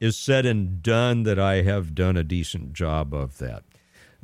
is 0.00 0.16
said 0.16 0.46
and 0.46 0.82
done 0.82 1.22
that 1.24 1.38
I 1.38 1.62
have 1.62 1.94
done 1.94 2.16
a 2.16 2.24
decent 2.24 2.72
job 2.72 3.14
of 3.14 3.38
that. 3.38 3.64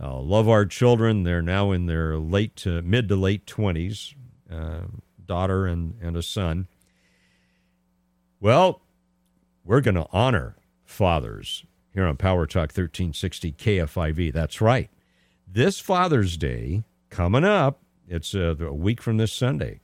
Uh, 0.02 0.18
love 0.18 0.48
our 0.48 0.64
children. 0.64 1.24
They're 1.24 1.42
now 1.42 1.72
in 1.72 1.86
their 1.86 2.16
late 2.16 2.56
to 2.56 2.80
mid 2.82 3.08
to 3.08 3.16
late 3.16 3.46
20s, 3.46 4.14
uh, 4.50 4.82
daughter 5.26 5.66
and, 5.66 5.94
and 6.00 6.16
a 6.16 6.22
son. 6.22 6.68
Well, 8.40 8.80
we're 9.64 9.82
going 9.82 9.96
to 9.96 10.06
honor 10.10 10.56
fathers 10.84 11.64
here 11.92 12.06
on 12.06 12.16
Power 12.16 12.46
Talk 12.46 12.70
1360 12.70 13.52
KFIV. 13.52 14.32
That's 14.32 14.60
right. 14.60 14.90
This 15.52 15.80
Father's 15.80 16.36
Day 16.36 16.84
coming 17.08 17.42
up, 17.42 17.80
it's 18.06 18.36
uh, 18.36 18.54
a, 18.60 18.66
a 18.66 18.72
week 18.72 19.02
from 19.02 19.16
this 19.16 19.32
Sunday. 19.32 19.80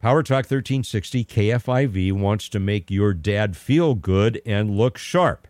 Power 0.00 0.24
Talk 0.24 0.50
1360 0.50 1.24
KFIV 1.26 2.12
wants 2.12 2.48
to 2.48 2.58
make 2.58 2.90
your 2.90 3.14
dad 3.14 3.56
feel 3.56 3.94
good 3.94 4.42
and 4.44 4.76
look 4.76 4.98
sharp. 4.98 5.46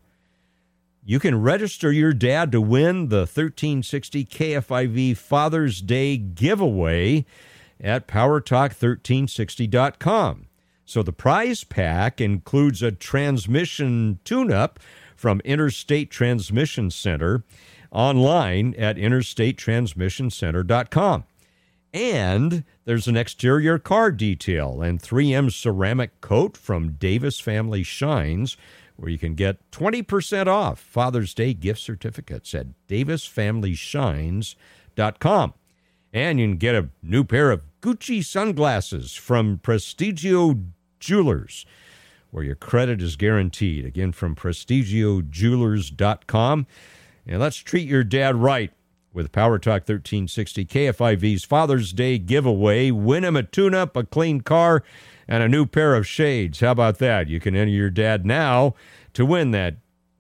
You 1.03 1.19
can 1.19 1.41
register 1.41 1.91
your 1.91 2.13
dad 2.13 2.53
to 2.53 2.61
win 2.61 3.09
the 3.09 3.21
1360 3.21 4.27
KFIV 4.27 5.17
Father's 5.17 5.81
Day 5.81 6.19
giveaway 6.19 7.25
at 7.81 8.07
powertalk1360.com. 8.07 10.49
So 10.85 11.03
the 11.03 11.15
prize 11.15 11.65
pack 11.65 12.21
includes 12.21 12.83
a 12.83 12.93
transmission 12.93 14.19
tune 14.23 14.53
up 14.53 14.79
from 15.17 15.41
Interstate 15.47 16.11
Transmission 16.11 16.91
Center 16.91 17.43
online 17.91 18.75
at 18.77 18.97
interstatetransmissioncenter.com. 18.97 21.25
And 21.93 22.63
there's 22.85 23.09
an 23.09 23.17
exterior 23.17 23.77
car 23.79 24.13
detail 24.13 24.81
and 24.81 25.03
3M 25.03 25.53
ceramic 25.53 26.21
coat 26.21 26.57
from 26.57 26.93
Davis 26.93 27.41
Family 27.41 27.83
Shines, 27.83 28.57
where 28.97 29.11
you 29.11 29.19
can 29.19 29.35
get 29.35 29.69
20% 29.73 30.47
off 30.47 30.79
Father's 30.79 31.35
Day 31.35 31.53
gift 31.53 31.81
certificates 31.81 32.55
at 32.55 32.69
davisfamilyshines.com. 32.89 35.55
And 36.13 36.41
you 36.41 36.49
can 36.49 36.57
get 36.59 36.75
a 36.75 36.89
new 37.03 37.23
pair 37.25 37.51
of 37.51 37.65
Gucci 37.81 38.25
sunglasses 38.25 39.15
from 39.15 39.59
Prestigio 39.59 40.67
Jewelers, 41.01 41.67
where 42.31 42.45
your 42.45 42.57
credit 42.57 43.03
is 43.03 43.17
guaranteed. 43.17 43.85
Again, 43.85 44.13
from 44.13 44.37
prestigiojewelers.com. 44.37 46.67
And 47.31 47.41
let's 47.41 47.57
treat 47.59 47.89
your 47.89 48.03
dad 48.03 48.35
right 48.35 48.73
with 49.13 49.31
Power 49.31 49.61
Talk 49.61 49.89
1360 49.89 50.67
KFIV's 50.67 51.45
Father's 51.45 51.93
Day 51.93 52.19
giveaway. 52.19 52.91
Win 52.91 53.23
him 53.23 53.37
a 53.37 53.45
tune 53.45 53.73
up, 53.73 53.97
a 53.97 54.03
clean 54.03 54.41
car, 54.41 54.83
and 55.29 55.41
a 55.41 55.49
new 55.49 55.65
pair 55.65 55.95
of 55.95 56.09
shades. 56.09 56.59
How 56.59 56.73
about 56.73 56.99
that? 56.99 57.29
You 57.29 57.39
can 57.39 57.55
enter 57.55 57.71
your 57.71 57.89
dad 57.89 58.27
now 58.27 58.75
to 59.13 59.25
win 59.25 59.53
that 59.53 59.75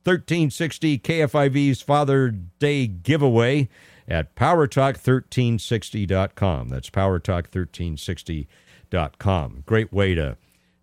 1360 0.05 1.01
KFIV's 1.01 1.83
Father 1.83 2.31
Day 2.31 2.87
giveaway 2.87 3.69
at 4.07 4.37
powertalk1360.com. 4.37 6.69
That's 6.69 6.91
powertalk1360.com. 6.91 9.63
Great 9.67 9.93
way 9.93 10.15
to 10.15 10.37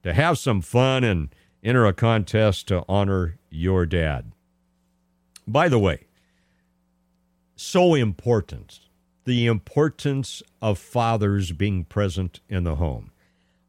to 0.03 0.13
have 0.13 0.37
some 0.37 0.61
fun 0.61 1.05
and 1.05 1.33
enter 1.63 1.85
a 1.85 1.93
contest 1.93 2.67
to 2.67 2.83
honor 2.89 3.39
your 3.49 3.85
dad. 3.85 4.33
By 5.47 5.69
the 5.69 5.79
way, 5.79 6.06
so 7.57 7.95
important 7.95 8.79
the 9.25 9.45
importance 9.45 10.41
of 10.61 10.79
fathers 10.79 11.51
being 11.51 11.83
present 11.83 12.39
in 12.47 12.63
the 12.63 12.75
home. 12.75 13.11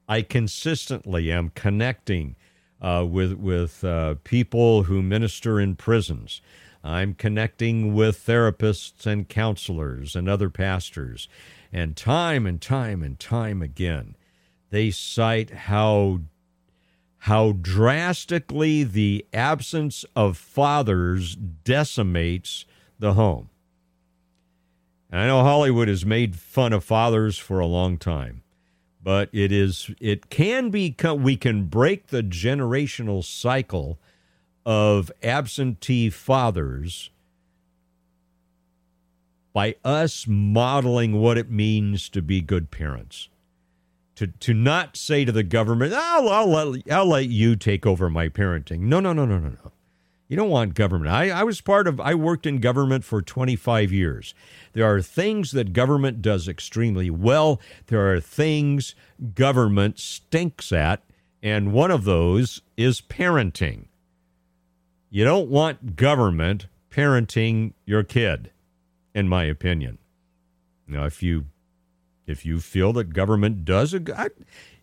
I 0.09 0.22
consistently 0.22 1.32
am 1.32 1.51
connecting 1.51 2.36
uh, 2.80 3.05
with 3.09 3.32
with 3.32 3.82
uh, 3.82 4.14
people 4.22 4.84
who 4.84 5.03
minister 5.03 5.59
in 5.59 5.74
prisons. 5.74 6.41
I'm 6.84 7.14
connecting 7.14 7.93
with 7.93 8.24
therapists 8.24 9.05
and 9.05 9.28
counselors 9.28 10.14
and 10.14 10.28
other 10.28 10.49
pastors, 10.49 11.28
and 11.72 11.97
time 11.97 12.47
and 12.47 12.61
time 12.61 13.03
and 13.03 13.18
time 13.18 13.61
again, 13.62 14.14
they 14.70 14.93
cite 14.93 15.51
how 15.51 16.20
how 17.22 17.53
drastically 17.53 18.84
the 18.84 19.26
absence 19.32 20.05
of 20.14 20.36
fathers 20.36 21.34
decimates 21.34 22.64
the 22.99 23.14
home. 23.14 23.51
And 25.11 25.20
I 25.20 25.26
know 25.26 25.42
Hollywood 25.42 25.88
has 25.88 26.04
made 26.04 26.36
fun 26.36 26.72
of 26.72 26.84
fathers 26.84 27.38
for 27.38 27.61
a 27.61 27.66
long 27.66 27.96
time, 27.96 28.42
but 29.02 29.30
it 29.32 29.50
is 29.52 29.90
it 30.00 30.28
can 30.28 30.70
be 30.70 30.94
we 31.16 31.36
can 31.36 31.64
break 31.64 32.09
the 32.09 32.22
generational 32.22 33.24
cycle 33.24 33.98
of 34.66 35.11
absentee 35.22 36.11
fathers 36.11 37.11
by 39.54 39.76
us 39.84 40.26
modeling 40.28 41.20
what 41.20 41.38
it 41.38 41.50
means 41.50 42.09
to 42.11 42.20
be 42.20 42.40
good 42.42 42.70
parents 42.70 43.28
to 44.18 44.26
to 44.26 44.52
not 44.52 44.96
say 44.96 45.24
to 45.24 45.30
the 45.30 45.44
government, 45.44 45.94
"I'll 45.94 46.28
I'll 46.28 46.48
let, 46.48 46.92
I'll 46.92 47.06
let 47.06 47.28
you 47.28 47.54
take 47.54 47.86
over 47.86 48.11
my 48.11 48.28
parenting." 48.28 48.80
No, 48.80 48.98
no, 48.98 49.12
no, 49.12 49.24
no, 49.24 49.38
no, 49.38 49.50
no. 49.50 49.72
You 50.29 50.37
don't 50.37 50.51
want 50.51 50.74
government. 50.74 51.11
I, 51.11 51.31
I 51.31 51.43
was 51.43 51.62
part 51.62 51.89
of. 51.89 51.99
I 52.01 52.14
worked 52.14 52.45
in 52.45 52.61
government 52.61 53.03
for 53.03 53.22
25 53.22 53.91
years. 53.91 54.35
There 54.74 54.85
are 54.85 55.01
things 55.01 55.53
that 55.53 55.72
government 55.72 56.20
does 56.20 56.47
extremely 56.47 57.09
well. 57.09 57.61
There 57.87 58.12
are 58.12 58.20
things 58.20 58.95
government 59.35 59.99
stinks 59.99 60.70
at, 60.70 61.03
and 61.43 61.72
one 61.72 61.91
of 61.91 62.05
those 62.05 62.61
is 62.76 63.01
parenting. 63.01 63.87
You 65.09 65.24
don't 65.24 65.49
want 65.49 65.97
government 65.97 66.66
parenting 66.91 67.72
your 67.87 68.03
kid, 68.03 68.51
in 69.14 69.29
my 69.29 69.45
opinion. 69.45 69.97
Now, 70.87 71.07
if 71.07 71.22
you 71.22 71.47
if 72.26 72.45
you 72.45 72.61
feel 72.61 72.93
that 72.93 73.14
government 73.14 73.64
does 73.64 73.95
a 73.95 74.03
I, 74.14 74.29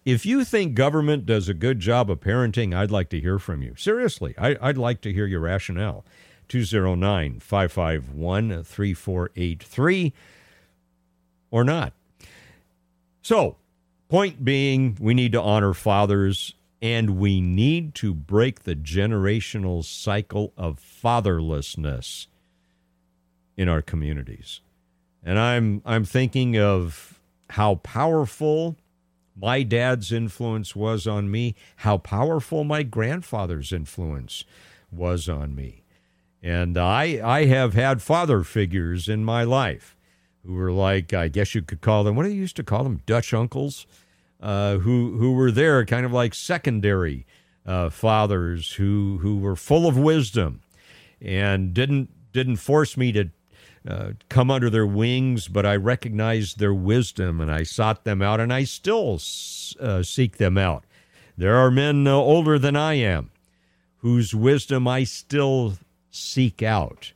if 0.05 0.25
you 0.25 0.45
think 0.45 0.75
government 0.75 1.25
does 1.25 1.49
a 1.49 1.53
good 1.53 1.79
job 1.79 2.11
of 2.11 2.19
parenting, 2.19 2.75
I'd 2.75 2.91
like 2.91 3.09
to 3.09 3.19
hear 3.19 3.39
from 3.39 3.63
you. 3.63 3.73
Seriously, 3.75 4.35
I, 4.37 4.55
would 4.61 4.77
like 4.77 5.01
to 5.01 5.11
hear 5.11 5.25
your 5.25 5.41
rationale. 5.41 6.05
209 6.47 7.39
551 7.39 8.63
3483 8.63 10.13
or 11.49 11.63
not. 11.63 11.93
So, 13.23 13.57
point 14.09 14.45
being, 14.45 14.95
we 14.99 15.15
need 15.15 15.31
to 15.31 15.41
honor 15.41 15.73
fathers 15.73 16.53
and 16.81 17.17
we 17.17 17.41
need 17.41 17.95
to 17.95 18.13
break 18.13 18.63
the 18.63 18.75
generational 18.75 19.83
cycle 19.83 20.53
of 20.55 20.79
fatherlessness 20.79 22.27
in 23.57 23.67
our 23.67 23.81
communities. 23.81 24.61
And 25.23 25.39
I'm 25.39 25.81
I'm 25.83 26.05
thinking 26.05 26.59
of 26.59 27.19
how 27.49 27.75
powerful 27.75 28.75
my 29.35 29.63
dad's 29.63 30.11
influence 30.11 30.75
was 30.75 31.05
on 31.05 31.29
me, 31.29 31.55
how 31.77 31.97
powerful 31.97 32.63
my 32.63 32.83
grandfather's 32.83 33.73
influence 33.73 34.45
was 34.91 35.27
on 35.27 35.55
me. 35.55 35.83
And 36.41 36.77
I, 36.77 37.19
I 37.23 37.45
have 37.45 37.73
had 37.73 38.01
father 38.01 38.43
figures 38.43 39.09
in 39.09 39.25
my 39.25 39.43
life 39.43 39.97
who 40.45 40.53
were 40.53 40.71
like, 40.71 41.13
I 41.13 41.27
guess 41.27 41.55
you 41.55 41.61
could 41.61 41.81
call 41.81 42.03
them, 42.03 42.15
what 42.15 42.23
do 42.23 42.29
you 42.29 42.39
used 42.39 42.55
to 42.57 42.63
call 42.63 42.83
them? 42.83 43.01
Dutch 43.05 43.33
uncles, 43.33 43.87
uh, 44.41 44.77
who, 44.77 45.17
who 45.17 45.33
were 45.33 45.51
there 45.51 45.83
kind 45.85 46.05
of 46.05 46.13
like 46.13 46.33
secondary 46.33 47.25
uh, 47.65 47.89
fathers 47.89 48.73
who, 48.73 49.17
who 49.21 49.39
were 49.39 49.55
full 49.55 49.87
of 49.87 49.97
wisdom 49.97 50.61
and 51.19 51.73
didn't, 51.73 52.09
didn't 52.31 52.57
force 52.57 52.95
me 52.95 53.11
to 53.11 53.31
uh, 53.87 54.11
come 54.29 54.49
under 54.49 54.69
their 54.69 54.85
wings, 54.85 55.47
but 55.47 55.65
I 55.65 55.75
recognized 55.75 56.59
their 56.59 56.73
wisdom 56.73 57.39
and 57.39 57.51
I 57.51 57.63
sought 57.63 58.03
them 58.03 58.21
out, 58.21 58.39
and 58.39 58.51
I 58.51 58.63
still 58.63 59.19
uh, 59.79 60.03
seek 60.03 60.37
them 60.37 60.57
out. 60.57 60.83
There 61.37 61.55
are 61.55 61.71
men 61.71 62.07
uh, 62.07 62.13
older 62.13 62.57
than 62.57 62.75
I 62.75 62.93
am 62.93 63.31
whose 63.97 64.35
wisdom 64.35 64.87
I 64.87 65.03
still 65.03 65.73
seek 66.11 66.61
out 66.61 67.13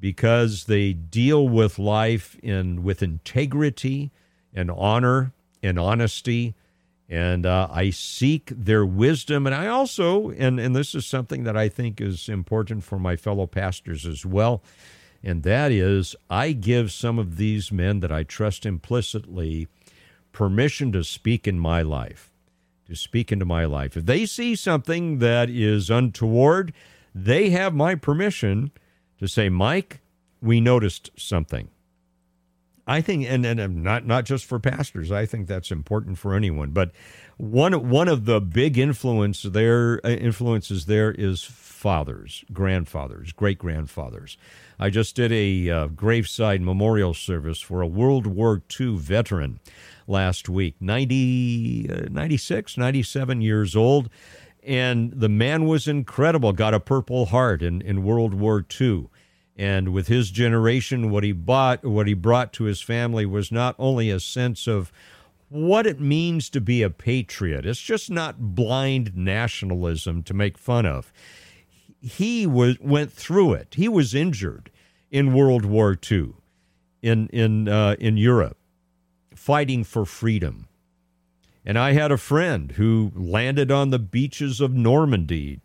because 0.00 0.64
they 0.64 0.92
deal 0.92 1.48
with 1.48 1.78
life 1.78 2.36
in 2.42 2.82
with 2.82 3.02
integrity 3.02 4.10
and 4.52 4.70
honor 4.70 5.32
and 5.62 5.78
honesty 5.78 6.54
and 7.08 7.46
uh, 7.46 7.68
I 7.70 7.90
seek 7.90 8.46
their 8.46 8.84
wisdom. 8.84 9.46
And 9.46 9.54
I 9.54 9.68
also, 9.68 10.30
and, 10.30 10.58
and 10.58 10.74
this 10.74 10.94
is 10.94 11.06
something 11.06 11.44
that 11.44 11.56
I 11.56 11.68
think 11.68 12.00
is 12.00 12.28
important 12.28 12.82
for 12.82 12.98
my 12.98 13.16
fellow 13.16 13.46
pastors 13.46 14.04
as 14.04 14.26
well, 14.26 14.62
and 15.26 15.42
that 15.42 15.72
is 15.72 16.14
I 16.30 16.52
give 16.52 16.92
some 16.92 17.18
of 17.18 17.36
these 17.36 17.72
men 17.72 17.98
that 17.98 18.12
I 18.12 18.22
trust 18.22 18.64
implicitly 18.64 19.66
permission 20.30 20.92
to 20.92 21.02
speak 21.02 21.48
in 21.48 21.58
my 21.58 21.82
life, 21.82 22.30
to 22.86 22.94
speak 22.94 23.32
into 23.32 23.44
my 23.44 23.64
life. 23.64 23.96
If 23.96 24.06
they 24.06 24.24
see 24.24 24.54
something 24.54 25.18
that 25.18 25.50
is 25.50 25.90
untoward, 25.90 26.72
they 27.12 27.50
have 27.50 27.74
my 27.74 27.96
permission 27.96 28.70
to 29.18 29.26
say, 29.26 29.48
Mike, 29.48 30.00
we 30.40 30.60
noticed 30.60 31.10
something. 31.16 31.70
I 32.86 33.00
think, 33.00 33.26
and, 33.28 33.44
and 33.44 33.82
not 33.82 34.06
not 34.06 34.24
just 34.24 34.44
for 34.44 34.60
pastors. 34.60 35.10
I 35.10 35.26
think 35.26 35.48
that's 35.48 35.72
important 35.72 36.18
for 36.18 36.34
anyone. 36.34 36.70
But 36.70 36.92
one 37.36 37.88
one 37.88 38.06
of 38.06 38.26
the 38.26 38.40
big 38.40 38.78
influence 38.78 39.42
there 39.42 40.00
uh, 40.04 40.10
influences 40.10 40.86
there 40.86 41.10
is 41.10 41.42
fathers, 41.42 42.44
grandfathers, 42.52 43.32
great 43.32 43.58
grandfathers. 43.58 44.38
I 44.78 44.90
just 44.90 45.16
did 45.16 45.32
a 45.32 45.68
uh, 45.68 45.86
graveside 45.88 46.60
memorial 46.60 47.12
service 47.12 47.60
for 47.60 47.82
a 47.82 47.86
World 47.86 48.26
War 48.26 48.62
II 48.78 48.96
veteran 48.96 49.58
last 50.06 50.48
week, 50.48 50.76
90, 50.80 51.90
uh, 51.90 52.08
96, 52.10 52.76
97 52.76 53.40
years 53.40 53.74
old. 53.74 54.08
And 54.62 55.12
the 55.12 55.28
man 55.28 55.66
was 55.66 55.86
incredible, 55.86 56.52
got 56.52 56.74
a 56.74 56.80
Purple 56.80 57.26
Heart 57.26 57.62
in, 57.62 57.80
in 57.82 58.02
World 58.02 58.34
War 58.34 58.64
II. 58.80 59.08
And 59.56 59.88
with 59.88 60.08
his 60.08 60.30
generation, 60.30 61.10
what 61.10 61.24
he 61.24 61.32
bought, 61.32 61.84
what 61.84 62.06
he 62.06 62.14
brought 62.14 62.52
to 62.54 62.64
his 62.64 62.82
family 62.82 63.24
was 63.24 63.50
not 63.50 63.74
only 63.78 64.10
a 64.10 64.20
sense 64.20 64.66
of 64.66 64.92
what 65.48 65.86
it 65.86 66.00
means 66.00 66.50
to 66.50 66.60
be 66.60 66.82
a 66.82 66.90
patriot. 66.90 67.64
It's 67.64 67.80
just 67.80 68.10
not 68.10 68.54
blind 68.54 69.16
nationalism 69.16 70.22
to 70.24 70.34
make 70.34 70.58
fun 70.58 70.84
of. 70.84 71.12
He 72.00 72.46
was 72.46 72.78
went 72.80 73.12
through 73.12 73.54
it. 73.54 73.74
He 73.76 73.88
was 73.88 74.14
injured 74.14 74.70
in 75.10 75.32
World 75.32 75.64
War 75.64 75.98
II, 76.10 76.34
in 77.00 77.28
in 77.28 77.68
uh, 77.68 77.96
in 77.98 78.18
Europe, 78.18 78.58
fighting 79.34 79.84
for 79.84 80.04
freedom. 80.04 80.68
And 81.64 81.78
I 81.78 81.92
had 81.92 82.12
a 82.12 82.18
friend 82.18 82.72
who 82.72 83.10
landed 83.14 83.72
on 83.72 83.90
the 83.90 83.98
beaches 83.98 84.60
of 84.60 84.72
Normandy 84.72 85.60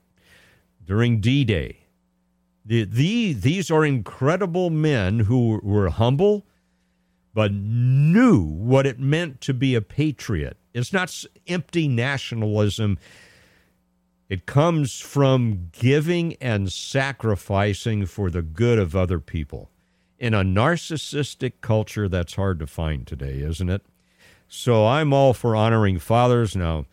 during 0.83 1.19
D-Day 1.19 1.80
the, 2.65 2.83
the, 2.83 3.33
these 3.33 3.71
are 3.71 3.83
incredible 3.83 4.69
men 4.69 5.19
who 5.19 5.59
were 5.63 5.89
humble, 5.89 6.45
but 7.33 7.51
knew 7.51 8.41
what 8.41 8.85
it 8.85 8.99
meant 8.99 9.41
to 9.41 9.53
be 9.53 9.73
a 9.73 9.81
patriot. 9.81 10.57
It's 10.73 10.93
not 10.93 11.23
empty 11.47 11.87
nationalism. 11.87 12.99
It 14.29 14.45
comes 14.45 14.99
from 14.99 15.69
giving 15.71 16.35
and 16.35 16.71
sacrificing 16.71 18.05
for 18.05 18.29
the 18.29 18.41
good 18.41 18.77
of 18.79 18.95
other 18.95 19.19
people. 19.19 19.69
In 20.19 20.33
a 20.33 20.43
narcissistic 20.43 21.53
culture, 21.61 22.07
that's 22.07 22.35
hard 22.35 22.59
to 22.59 22.67
find 22.67 23.07
today, 23.07 23.39
isn't 23.39 23.69
it? 23.69 23.81
So 24.47 24.85
I'm 24.85 25.13
all 25.13 25.33
for 25.33 25.55
honoring 25.55 25.97
fathers. 25.97 26.55
Now, 26.55 26.85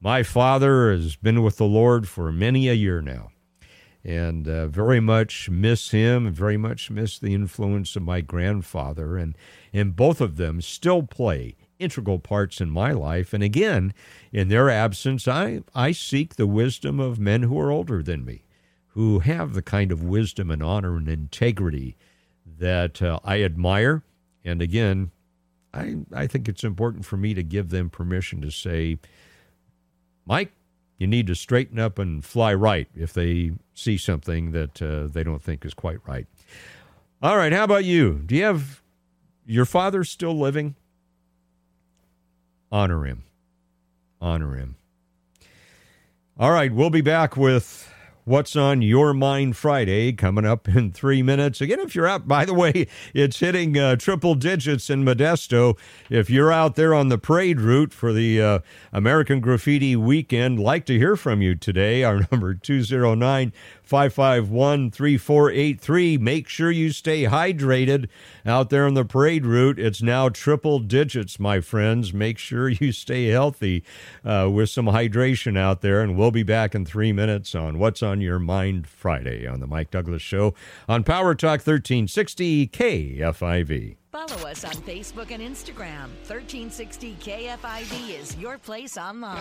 my 0.00 0.22
father 0.22 0.92
has 0.92 1.16
been 1.16 1.42
with 1.42 1.56
the 1.56 1.64
Lord 1.64 2.06
for 2.06 2.30
many 2.30 2.68
a 2.68 2.74
year 2.74 3.00
now 3.00 3.30
and 4.04 4.46
uh, 4.46 4.66
very 4.66 5.00
much 5.00 5.48
miss 5.48 5.90
him 5.90 6.26
and 6.26 6.36
very 6.36 6.58
much 6.58 6.90
miss 6.90 7.18
the 7.18 7.32
influence 7.32 7.96
of 7.96 8.02
my 8.02 8.20
grandfather 8.20 9.16
and 9.16 9.36
and 9.72 9.96
both 9.96 10.20
of 10.20 10.36
them 10.36 10.60
still 10.60 11.02
play 11.02 11.56
integral 11.78 12.18
parts 12.18 12.60
in 12.60 12.70
my 12.70 12.92
life. 12.92 13.32
And 13.32 13.42
again 13.42 13.94
in 14.32 14.48
their 14.48 14.68
absence 14.68 15.26
i 15.26 15.62
i 15.74 15.92
seek 15.92 16.36
the 16.36 16.46
wisdom 16.46 17.00
of 17.00 17.18
men 17.18 17.44
who 17.44 17.58
are 17.58 17.70
older 17.70 18.02
than 18.02 18.24
me 18.24 18.44
who 18.88 19.20
have 19.20 19.54
the 19.54 19.62
kind 19.62 19.90
of 19.90 20.02
wisdom 20.02 20.50
and 20.50 20.62
honor 20.62 20.96
and 20.96 21.08
integrity 21.08 21.96
that 22.58 23.00
uh, 23.02 23.18
i 23.24 23.42
admire. 23.42 24.02
And 24.44 24.60
again 24.60 25.10
i 25.72 25.96
i 26.12 26.26
think 26.26 26.46
it's 26.46 26.64
important 26.64 27.06
for 27.06 27.16
me 27.16 27.32
to 27.32 27.42
give 27.42 27.70
them 27.70 27.88
permission 27.88 28.42
to 28.42 28.50
say 28.50 28.98
mike 30.26 30.52
you 30.98 31.06
need 31.06 31.26
to 31.26 31.34
straighten 31.34 31.78
up 31.78 31.98
and 31.98 32.24
fly 32.24 32.54
right 32.54 32.88
if 32.94 33.12
they 33.12 33.52
see 33.74 33.96
something 33.96 34.52
that 34.52 34.80
uh, 34.80 35.06
they 35.06 35.24
don't 35.24 35.42
think 35.42 35.64
is 35.64 35.74
quite 35.74 35.98
right. 36.06 36.26
All 37.22 37.36
right, 37.36 37.52
how 37.52 37.64
about 37.64 37.84
you? 37.84 38.22
Do 38.26 38.34
you 38.34 38.44
have 38.44 38.82
your 39.46 39.64
father 39.64 40.04
still 40.04 40.38
living? 40.38 40.74
Honor 42.70 43.04
him. 43.04 43.24
Honor 44.20 44.56
him. 44.56 44.76
All 46.38 46.50
right, 46.50 46.72
we'll 46.72 46.90
be 46.90 47.00
back 47.00 47.36
with 47.36 47.92
What's 48.26 48.56
on 48.56 48.80
Your 48.80 49.12
Mind 49.12 49.54
Friday 49.54 50.14
coming 50.14 50.46
up 50.46 50.66
in 50.66 50.92
three 50.92 51.22
minutes. 51.22 51.60
Again, 51.60 51.80
if 51.80 51.94
you're 51.94 52.06
out, 52.06 52.26
by 52.26 52.46
the 52.46 52.54
way, 52.54 52.86
it's 53.12 53.40
hitting 53.40 53.76
uh, 53.76 53.96
triple 53.96 54.34
digits 54.34 54.88
in 54.88 55.04
Modesto. 55.04 55.76
If 56.08 56.30
you're 56.30 56.50
out 56.50 56.74
there 56.74 56.94
on 56.94 57.10
the 57.10 57.18
parade 57.18 57.60
route 57.60 57.92
for 57.92 58.14
the 58.14 58.40
uh, 58.40 58.58
American 58.94 59.40
Graffiti 59.40 59.94
Weekend, 59.94 60.58
like 60.58 60.86
to 60.86 60.96
hear 60.96 61.16
from 61.16 61.42
you 61.42 61.54
today. 61.54 62.02
Our 62.02 62.20
number 62.32 62.54
209 62.54 63.52
551 63.82 64.90
3483. 64.90 66.16
Make 66.16 66.48
sure 66.48 66.70
you 66.70 66.92
stay 66.92 67.24
hydrated 67.24 68.08
out 68.46 68.70
there 68.70 68.86
on 68.86 68.94
the 68.94 69.04
parade 69.04 69.44
route. 69.44 69.78
It's 69.78 70.00
now 70.00 70.30
triple 70.30 70.78
digits, 70.78 71.38
my 71.38 71.60
friends. 71.60 72.14
Make 72.14 72.38
sure 72.38 72.70
you 72.70 72.90
stay 72.90 73.26
healthy 73.26 73.84
uh, 74.24 74.48
with 74.50 74.70
some 74.70 74.86
hydration 74.86 75.58
out 75.58 75.82
there. 75.82 76.00
And 76.00 76.16
we'll 76.16 76.30
be 76.30 76.42
back 76.42 76.74
in 76.74 76.86
three 76.86 77.12
minutes 77.12 77.54
on 77.54 77.78
What's 77.78 78.02
on 78.02 78.13
Your 78.20 78.38
Mind 78.38 78.86
Friday 78.86 79.46
on 79.46 79.60
The 79.60 79.66
Mike 79.66 79.90
Douglass 79.90 80.22
Show 80.22 80.54
on 80.88 81.04
Power 81.04 81.34
Talk 81.34 81.60
1360 81.60 82.68
KFIV. 82.68 83.96
Follow 84.14 84.48
us 84.48 84.64
on 84.64 84.74
Facebook 84.74 85.32
and 85.32 85.42
Instagram. 85.42 86.06
1360 86.28 87.16
KFIV 87.20 88.20
is 88.20 88.36
your 88.36 88.58
place 88.58 88.96
online. 88.96 89.36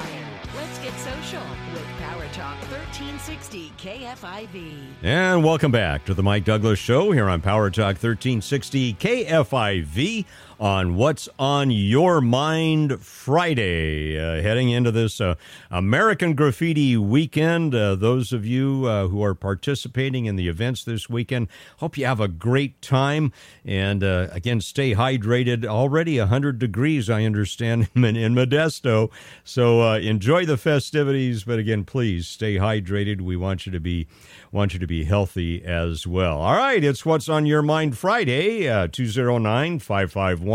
Let's 0.56 0.80
get 0.80 0.94
social 0.94 1.44
with 1.74 1.86
Power 2.00 2.26
Talk 2.34 2.58
1360 2.72 3.72
KFIV. 3.78 4.74
And 5.04 5.44
welcome 5.44 5.72
back 5.72 6.06
to 6.06 6.16
the 6.16 6.24
Mike 6.24 6.46
Douglass 6.46 6.80
Show 6.80 7.12
here 7.12 7.30
on 7.30 7.40
Power 7.40 7.70
Talk 7.70 8.02
1360 8.02 8.96
KFIV 8.96 10.26
on 10.60 10.96
What's 10.96 11.28
on 11.40 11.72
Your 11.72 12.22
Mind 12.22 13.02
Friday. 13.04 14.18
Uh, 14.18 14.42
heading 14.42 14.70
into 14.70 14.92
this 14.92 15.20
uh, 15.20 15.36
American 15.72 16.36
Graffiti 16.36 16.96
Weekend. 16.96 17.74
Uh, 17.74 17.96
those 17.96 18.32
of 18.32 18.46
you 18.46 18.86
uh, 18.86 19.08
who 19.08 19.24
are 19.24 19.36
participating 19.36 20.26
in 20.26 20.36
the 20.36 20.48
events 20.48 20.84
this 20.84 21.10
weekend, 21.10 21.48
hope 21.78 21.98
you 21.98 22.06
have 22.06 22.20
a 22.20 22.28
great 22.28 22.82
time. 22.82 23.32
And 23.66 24.04
uh, 24.04 24.28
again, 24.32 24.62
stay 24.62 24.94
hydrated. 24.94 25.66
Already 25.66 26.20
100 26.20 26.60
degrees, 26.60 27.10
I 27.10 27.24
understand, 27.24 27.90
in, 27.96 28.04
in 28.04 28.34
Modesto. 28.34 29.12
So 29.44 29.82
uh, 29.82 29.98
enjoy 29.98 30.46
the 30.46 30.58
festivities. 30.58 31.44
But 31.44 31.60
again, 31.60 31.84
please 31.84 32.28
stay 32.28 32.56
hydrated. 32.56 33.22
We 33.22 33.36
want 33.36 33.66
you 33.66 33.72
to 33.72 33.80
be 33.80 34.08
want 34.52 34.72
you 34.74 34.80
to 34.80 34.86
be 34.86 35.04
healthy 35.04 35.66
as 35.66 36.06
well. 36.06 36.38
All 36.38 36.56
right, 36.56 36.84
it's 36.84 37.04
What's 37.04 37.28
on 37.28 37.48
Your 37.48 37.64
Mind 37.64 37.98
Friday, 37.98 38.66
209 38.92 39.80
551 39.80 40.53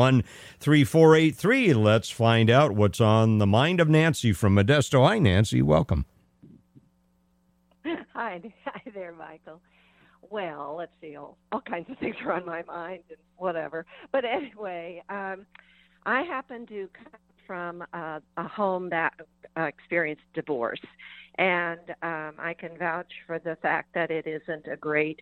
3483. 0.61 1.74
Let's 1.74 2.11
find 2.11 2.51
out 2.51 2.72
what's 2.72 3.01
on 3.01 3.38
the 3.38 3.46
mind 3.46 3.80
of 3.80 3.88
Nancy 3.88 4.32
from 4.32 4.57
Modesto. 4.57 5.07
Hi, 5.07 5.18
Nancy. 5.18 5.62
Welcome. 5.62 6.07
Hi, 7.84 8.40
hi 8.64 8.82
there, 8.94 9.12
Michael. 9.12 9.61
Well, 10.30 10.74
let's 10.76 10.92
see. 11.01 11.16
All, 11.16 11.38
all 11.53 11.61
kinds 11.61 11.88
of 11.90 11.99
things 12.01 12.16
are 12.24 12.32
on 12.32 12.44
my 12.44 12.62
mind 12.62 13.05
and 13.09 13.18
whatever. 13.36 13.86
But 14.12 14.24
anyway, 14.24 15.03
um, 15.09 15.46
I 16.05 16.22
happen 16.22 16.66
to 16.66 16.88
come 16.94 17.20
from 17.46 17.82
a 17.92 18.49
home 18.49 18.90
that 18.90 19.14
uh, 19.57 19.62
experienced 19.62 20.24
divorce, 20.34 20.80
and 21.36 21.80
um, 22.03 22.34
I 22.38 22.55
can 22.59 22.76
vouch 22.76 23.11
for 23.26 23.38
the 23.38 23.57
fact 23.62 23.94
that 23.94 24.11
it 24.11 24.26
isn't 24.26 24.66
a 24.66 24.76
great, 24.76 25.20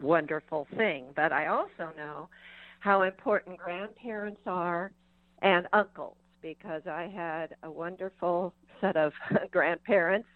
wonderful 0.00 0.66
thing. 0.76 1.04
But 1.14 1.32
I 1.32 1.46
also 1.46 1.92
know 1.96 2.28
how 2.80 3.02
important 3.02 3.58
grandparents 3.58 4.40
are 4.46 4.92
and 5.42 5.66
uncles 5.72 6.16
because 6.42 6.82
I 6.86 7.10
had 7.14 7.54
a 7.62 7.70
wonderful 7.70 8.54
set 8.80 8.96
of 8.96 9.12
grandparents 9.50 10.28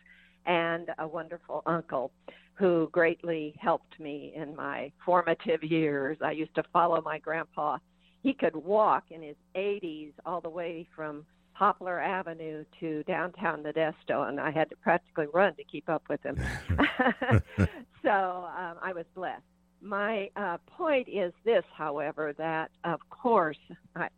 and 0.47 0.91
a 0.99 1.09
wonderful 1.09 1.63
uncle 1.67 2.13
who 2.55 2.89
greatly 2.93 3.55
helped 3.59 3.99
me 3.99 4.33
in 4.37 4.55
my 4.55 4.93
formative 5.05 5.65
years. 5.65 6.19
I 6.23 6.33
used 6.33 6.55
to 6.55 6.63
follow 6.73 7.01
my 7.03 7.19
grandpa. 7.19 7.79
He 8.23 8.33
could 8.33 8.55
walk 8.55 9.05
in 9.11 9.23
his 9.23 9.37
80s 9.57 10.13
all 10.25 10.41
the 10.41 10.51
way 10.51 10.87
from 10.95 11.25
Poplar 11.55 12.01
Avenue 12.01 12.65
to 12.81 13.03
downtown 13.05 13.63
Modesto, 13.63 14.29
and 14.29 14.41
I 14.41 14.51
had 14.51 14.69
to 14.71 14.77
practically 14.77 15.27
run 15.33 15.55
to 15.57 15.65
keep 15.65 15.89
up 15.89 16.03
with 16.09 16.21
him. 16.23 16.37
so 18.03 18.11
um, 18.11 18.77
I 18.83 18.93
was 18.95 19.05
blessed. 19.15 19.43
My 19.85 20.30
uh, 20.35 20.57
point 20.66 21.09
is 21.09 21.32
this, 21.45 21.62
however, 21.76 22.35
that 22.39 22.70
of 22.85 23.01
course 23.11 23.59
I, 23.95 24.09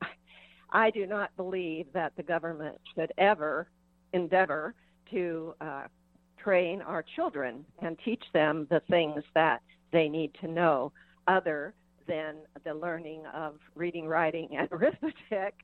I 0.71 0.91
do 0.91 1.07
not 1.07 1.37
believe 1.37 1.87
that 1.93 2.13
the 2.17 2.23
government 2.23 2.79
should 2.95 3.13
ever 3.19 3.69
endeavor 4.13 4.75
to 5.11 5.55
uh, 5.61 5.85
train 6.39 6.83
our 6.83 7.05
children 7.17 7.65
and 7.81 7.99
teach 8.05 8.23
them 8.33 8.69
the 8.71 8.81
things 8.89 9.25
that 9.35 9.61
they 9.93 10.09
need 10.09 10.33
to 10.41 10.47
know 10.47 10.93
other 11.27 11.75
than 12.07 12.37
the 12.65 12.73
learning 12.73 13.25
of 13.35 13.57
reading, 13.75 14.07
writing, 14.07 14.57
and 14.57 14.69
arithmetic 14.73 15.55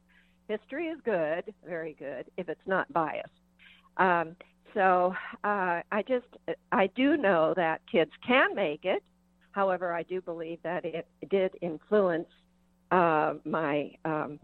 history 0.48 0.88
is 0.88 0.98
good, 1.04 1.54
very 1.64 1.94
good, 1.96 2.24
if 2.36 2.48
it's 2.48 2.66
not 2.66 2.92
biased. 2.92 3.30
Um, 3.98 4.34
so 4.74 5.14
uh, 5.44 5.82
I 5.92 6.02
just 6.08 6.26
I 6.72 6.88
do 6.96 7.16
know 7.16 7.52
that 7.56 7.82
kids 7.90 8.10
can 8.26 8.54
make 8.54 8.84
it. 8.84 9.02
However, 9.52 9.92
I 9.92 10.02
do 10.02 10.20
believe 10.20 10.58
that 10.62 10.84
it 10.84 11.06
did 11.30 11.52
influence 11.60 12.28
uh, 12.90 13.34
my 13.44 13.92
um, 14.04 14.38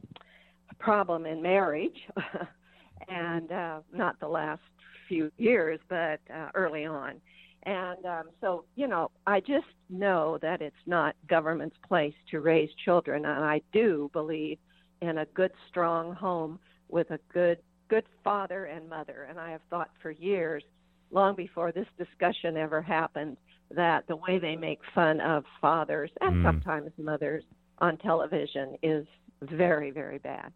problem 0.78 1.26
in 1.26 1.42
marriage, 1.42 1.98
and 3.09 3.50
uh, 3.50 3.80
not 3.92 4.18
the 4.20 4.28
last 4.28 4.62
few 5.09 5.30
years, 5.38 5.80
but 5.88 6.20
uh, 6.32 6.48
early 6.54 6.84
on. 6.84 7.20
And 7.64 8.04
um, 8.06 8.24
so, 8.40 8.64
you 8.76 8.86
know, 8.86 9.11
I 9.26 9.40
just 9.40 9.66
know 9.90 10.38
that 10.42 10.62
it's 10.62 10.76
not 10.86 11.16
government's 11.28 11.76
place 11.86 12.14
to 12.30 12.40
raise 12.40 12.70
children, 12.84 13.24
and 13.24 13.44
I 13.44 13.61
do 13.72 14.11
believe 14.12 14.59
in 15.02 15.18
a 15.18 15.26
good, 15.26 15.52
strong 15.68 16.14
home 16.14 16.59
with 16.88 17.11
a 17.11 17.18
good, 17.32 17.59
good 17.88 18.04
father 18.22 18.66
and 18.66 18.88
mother. 18.88 19.26
And 19.28 19.38
I 19.38 19.50
have 19.50 19.61
thought 19.70 19.90
for 20.00 20.11
years, 20.11 20.62
long 21.11 21.34
before 21.34 21.72
this 21.72 21.86
discussion 21.98 22.56
ever 22.56 22.80
happened, 22.80 23.36
that 23.71 24.07
the 24.07 24.16
way 24.16 24.39
they 24.39 24.57
make 24.57 24.81
fun 24.95 25.21
of 25.21 25.45
fathers 25.61 26.11
and 26.21 26.37
Mm. 26.37 26.43
sometimes 26.45 26.91
mothers 26.99 27.45
on 27.79 27.97
television 27.99 28.77
is 28.83 29.07
very, 29.43 29.91
very 29.91 30.19
bad. 30.19 30.53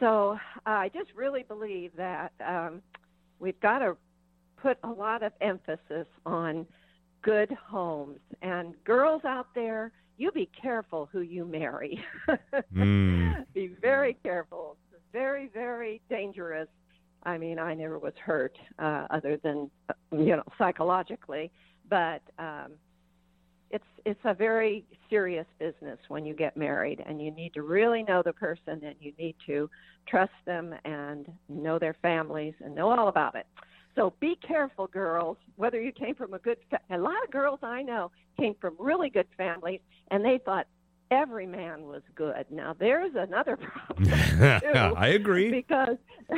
So 0.00 0.38
I 0.66 0.88
just 0.88 1.12
really 1.14 1.42
believe 1.44 1.94
that 1.96 2.32
um, 2.44 2.82
we've 3.38 3.60
got 3.60 3.80
to 3.80 3.96
put 4.56 4.78
a 4.82 4.88
lot 4.88 5.22
of 5.22 5.32
emphasis 5.40 6.06
on 6.26 6.66
good 7.22 7.52
homes. 7.52 8.18
And 8.40 8.74
girls 8.84 9.24
out 9.24 9.48
there, 9.54 9.92
you 10.18 10.32
be 10.32 10.48
careful 10.60 11.08
who 11.12 11.20
you 11.20 11.44
marry. 11.44 12.02
Mm. 12.74 13.44
be 13.54 13.68
very 13.80 14.14
careful. 14.22 14.76
It's 14.92 15.02
very, 15.12 15.48
very 15.48 16.00
dangerous. 16.08 16.68
I 17.24 17.36
mean, 17.38 17.58
I 17.58 17.74
never 17.74 17.98
was 17.98 18.14
hurt 18.24 18.56
uh, 18.78 19.06
other 19.10 19.36
than, 19.36 19.70
uh, 19.88 19.94
you 20.16 20.36
know, 20.36 20.42
psychologically, 20.58 21.50
but 21.88 22.22
um, 22.38 22.72
it's 23.70 23.84
it's 24.04 24.20
a 24.24 24.34
very 24.34 24.84
serious 25.08 25.46
business 25.58 25.98
when 26.08 26.24
you 26.26 26.34
get 26.34 26.56
married, 26.56 27.02
and 27.04 27.20
you 27.20 27.30
need 27.30 27.54
to 27.54 27.62
really 27.62 28.02
know 28.02 28.22
the 28.24 28.32
person, 28.32 28.80
and 28.84 28.94
you 29.00 29.12
need 29.18 29.36
to 29.46 29.68
trust 30.06 30.32
them 30.46 30.74
and 30.84 31.30
know 31.48 31.78
their 31.78 31.96
families 32.02 32.54
and 32.60 32.74
know 32.74 32.90
all 32.90 33.08
about 33.08 33.34
it. 33.34 33.46
So 33.94 34.14
be 34.20 34.36
careful, 34.46 34.86
girls. 34.86 35.36
Whether 35.56 35.80
you 35.80 35.92
came 35.92 36.14
from 36.14 36.34
a 36.34 36.38
good, 36.38 36.58
fa- 36.70 36.80
a 36.90 36.98
lot 36.98 37.22
of 37.24 37.30
girls 37.30 37.60
I 37.62 37.82
know 37.82 38.10
came 38.38 38.54
from 38.60 38.74
really 38.78 39.10
good 39.10 39.28
families, 39.36 39.80
and 40.10 40.24
they 40.24 40.40
thought 40.44 40.66
every 41.10 41.46
man 41.46 41.82
was 41.82 42.02
good. 42.14 42.46
Now 42.50 42.74
there's 42.78 43.12
another 43.14 43.56
problem. 43.86 44.10
too, 44.60 44.94
I 44.96 45.08
agree. 45.08 45.50
because 45.50 45.98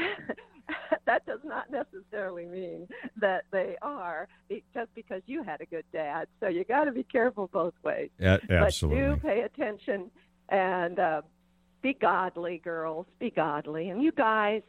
that 1.07 1.27
does 1.27 1.41
not 1.45 1.71
necessarily 1.71 2.47
mean 2.47 2.89
that 3.17 3.45
they 3.51 3.77
are 3.83 4.29
just 4.73 4.95
because 4.95 5.23
you 5.27 5.43
had 5.43 5.61
a 5.61 5.67
good 5.67 5.85
dad. 5.93 6.29
So 6.41 6.49
you 6.49 6.65
got 6.65 6.85
to 6.85 6.93
be 6.93 7.05
careful 7.05 7.49
both 7.53 7.75
ways. 7.83 8.11
Yeah, 8.19 8.39
But 8.49 8.75
do 8.81 9.17
pay 9.23 9.43
attention 9.43 10.11
and 10.49 10.99
uh, 10.99 11.23
be 11.83 11.95
godly, 11.95 12.59
girls. 12.59 13.07
Be 13.19 13.31
godly, 13.31 13.91
and 13.91 14.03
you 14.03 14.13
guys, 14.13 14.63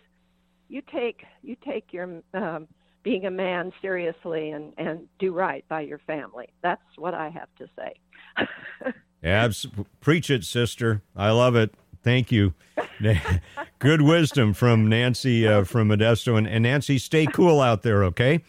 you 0.68 0.82
take 0.82 1.24
you 1.42 1.56
take 1.66 1.94
your 1.94 2.22
um, 2.34 2.68
being 3.04 3.26
a 3.26 3.32
man 3.32 3.72
seriously 3.82 4.52
and 4.52 4.74
and 4.78 5.08
do 5.20 5.34
right 5.34 5.66
by 5.70 5.82
your 5.82 6.00
family. 6.00 6.50
That's 6.62 6.82
what 6.98 7.14
I 7.14 7.30
have 7.30 7.50
to 7.60 7.70
say. 7.78 8.92
Abs- 9.24 9.66
preach 10.02 10.30
it, 10.30 10.44
sister. 10.44 11.02
I 11.16 11.32
love 11.32 11.56
it. 11.56 11.74
Thank 12.06 12.32
you. 12.32 12.54
Good 13.80 14.04
wisdom 14.04 14.54
from 14.54 14.88
Nancy 14.88 15.48
uh, 15.48 15.64
from 15.64 15.90
Modesto. 15.90 16.38
And, 16.38 16.48
and 16.48 16.62
Nancy, 16.62 17.00
stay 17.00 17.26
cool 17.26 17.60
out 17.60 17.82
there, 17.82 18.04
okay? 18.06 18.44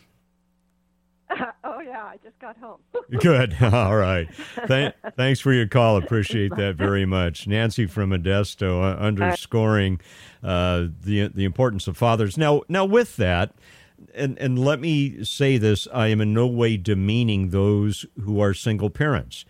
oh 1.64 1.80
yeah, 1.80 2.04
I 2.04 2.18
just 2.22 2.38
got 2.38 2.58
home. 2.58 2.80
Good. 3.18 3.56
All 3.62 3.96
right. 3.96 4.28
Th- 4.68 4.92
thanks 5.16 5.40
for 5.40 5.54
your 5.54 5.66
call. 5.66 5.96
Appreciate 5.96 6.54
that 6.56 6.74
very 6.76 7.06
much. 7.06 7.46
Nancy 7.46 7.86
from 7.86 8.10
Modesto 8.10 8.82
uh, 8.82 8.98
underscoring 8.98 10.00
uh, 10.42 10.88
the 11.02 11.28
the 11.28 11.46
importance 11.46 11.88
of 11.88 11.96
fathers. 11.96 12.36
Now, 12.36 12.60
now 12.68 12.84
with 12.84 13.16
that, 13.16 13.54
and 14.14 14.38
and 14.38 14.58
let 14.58 14.80
me 14.80 15.24
say 15.24 15.56
this: 15.56 15.88
I 15.94 16.08
am 16.08 16.20
in 16.20 16.34
no 16.34 16.46
way 16.46 16.76
demeaning 16.76 17.48
those 17.48 18.04
who 18.22 18.38
are 18.38 18.52
single 18.52 18.90
parents. 18.90 19.46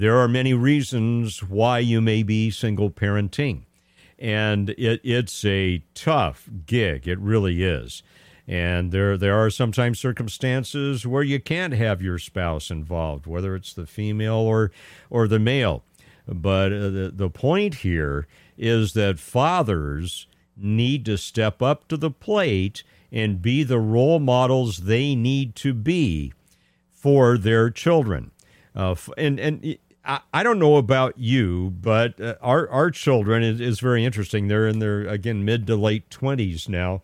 There 0.00 0.16
are 0.16 0.28
many 0.28 0.54
reasons 0.54 1.42
why 1.42 1.80
you 1.80 2.00
may 2.00 2.22
be 2.22 2.50
single 2.50 2.90
parenting, 2.90 3.64
and 4.18 4.70
it, 4.70 5.02
it's 5.04 5.44
a 5.44 5.84
tough 5.92 6.48
gig. 6.64 7.06
It 7.06 7.18
really 7.18 7.62
is. 7.62 8.02
And 8.48 8.92
there, 8.92 9.18
there 9.18 9.38
are 9.38 9.50
sometimes 9.50 10.00
circumstances 10.00 11.06
where 11.06 11.22
you 11.22 11.38
can't 11.38 11.74
have 11.74 12.00
your 12.00 12.18
spouse 12.18 12.70
involved, 12.70 13.26
whether 13.26 13.54
it's 13.54 13.74
the 13.74 13.84
female 13.84 14.36
or, 14.36 14.72
or 15.10 15.28
the 15.28 15.38
male. 15.38 15.84
But 16.26 16.72
uh, 16.72 16.88
the, 16.88 17.12
the 17.14 17.28
point 17.28 17.74
here 17.74 18.26
is 18.56 18.94
that 18.94 19.18
fathers 19.18 20.26
need 20.56 21.04
to 21.04 21.18
step 21.18 21.60
up 21.60 21.88
to 21.88 21.98
the 21.98 22.10
plate 22.10 22.84
and 23.12 23.42
be 23.42 23.64
the 23.64 23.78
role 23.78 24.18
models 24.18 24.78
they 24.78 25.14
need 25.14 25.54
to 25.56 25.74
be 25.74 26.32
for 26.90 27.36
their 27.36 27.68
children. 27.68 28.30
Uh, 28.74 28.94
and 29.18 29.40
and 29.40 29.76
I, 30.32 30.42
don't 30.42 30.58
know 30.58 30.76
about 30.76 31.18
you, 31.18 31.70
but 31.70 32.20
uh, 32.20 32.34
our 32.40 32.68
our 32.68 32.90
children 32.90 33.42
is, 33.42 33.60
is 33.60 33.80
very 33.80 34.04
interesting. 34.04 34.48
They're 34.48 34.66
in 34.66 34.78
their 34.80 35.06
again 35.06 35.44
mid 35.44 35.66
to 35.68 35.76
late 35.76 36.10
twenties 36.10 36.68
now, 36.68 37.02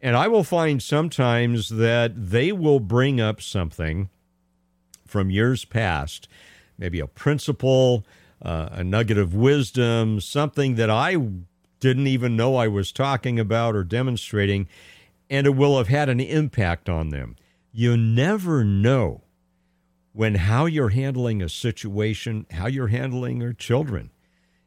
and 0.00 0.16
I 0.16 0.28
will 0.28 0.44
find 0.44 0.82
sometimes 0.82 1.70
that 1.70 2.12
they 2.14 2.52
will 2.52 2.78
bring 2.78 3.20
up 3.20 3.40
something 3.40 4.10
from 5.06 5.30
years 5.30 5.64
past, 5.64 6.28
maybe 6.78 7.00
a 7.00 7.06
principle, 7.06 8.04
uh, 8.42 8.68
a 8.70 8.84
nugget 8.84 9.18
of 9.18 9.34
wisdom, 9.34 10.20
something 10.20 10.76
that 10.76 10.90
I 10.90 11.16
didn't 11.80 12.06
even 12.06 12.36
know 12.36 12.56
I 12.56 12.68
was 12.68 12.92
talking 12.92 13.40
about 13.40 13.74
or 13.74 13.82
demonstrating, 13.82 14.68
and 15.28 15.46
it 15.46 15.56
will 15.56 15.78
have 15.78 15.88
had 15.88 16.08
an 16.08 16.20
impact 16.20 16.88
on 16.88 17.08
them. 17.08 17.36
You 17.72 17.96
never 17.96 18.62
know 18.64 19.22
when 20.16 20.34
how 20.34 20.64
you're 20.64 20.88
handling 20.88 21.42
a 21.42 21.48
situation, 21.48 22.46
how 22.50 22.66
you're 22.66 22.86
handling 22.86 23.38
your 23.42 23.52
children 23.52 24.10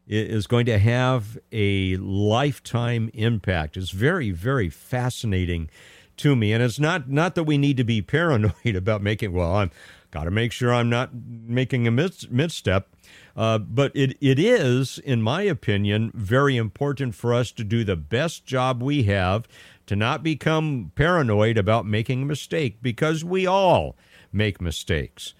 is 0.05 0.45
going 0.45 0.67
to 0.67 0.77
have 0.77 1.39
a 1.51 1.97
lifetime 1.97 3.09
impact. 3.15 3.75
It's 3.75 3.89
very, 3.89 4.29
very 4.29 4.69
fascinating 4.69 5.71
to 6.17 6.35
me. 6.35 6.53
And 6.53 6.61
it's 6.61 6.79
not 6.79 7.09
not 7.09 7.33
that 7.33 7.45
we 7.45 7.57
need 7.57 7.77
to 7.77 7.83
be 7.83 7.99
paranoid 8.17 8.75
about 8.75 9.01
making 9.01 9.33
well, 9.33 9.55
I'm 9.55 9.71
got 10.11 10.25
to 10.25 10.31
make 10.31 10.51
sure 10.51 10.71
I'm 10.71 10.89
not 10.89 11.09
making 11.15 11.87
a 11.87 11.91
mis- 11.91 12.29
misstep. 12.29 12.89
Uh, 13.35 13.57
but 13.57 13.91
it, 13.95 14.17
it 14.21 14.37
is, 14.37 14.99
in 14.99 15.21
my 15.21 15.41
opinion, 15.43 16.11
very 16.13 16.57
important 16.57 17.15
for 17.15 17.33
us 17.33 17.51
to 17.53 17.63
do 17.63 17.83
the 17.83 17.95
best 17.95 18.45
job 18.45 18.83
we 18.83 19.03
have 19.03 19.47
to 19.87 19.95
not 19.95 20.21
become 20.21 20.91
paranoid 20.93 21.57
about 21.57 21.87
making 21.87 22.21
a 22.21 22.25
mistake 22.25 22.83
because 22.83 23.23
we 23.23 23.47
all 23.47 23.95
make 24.31 24.61
mistakes 24.61 25.33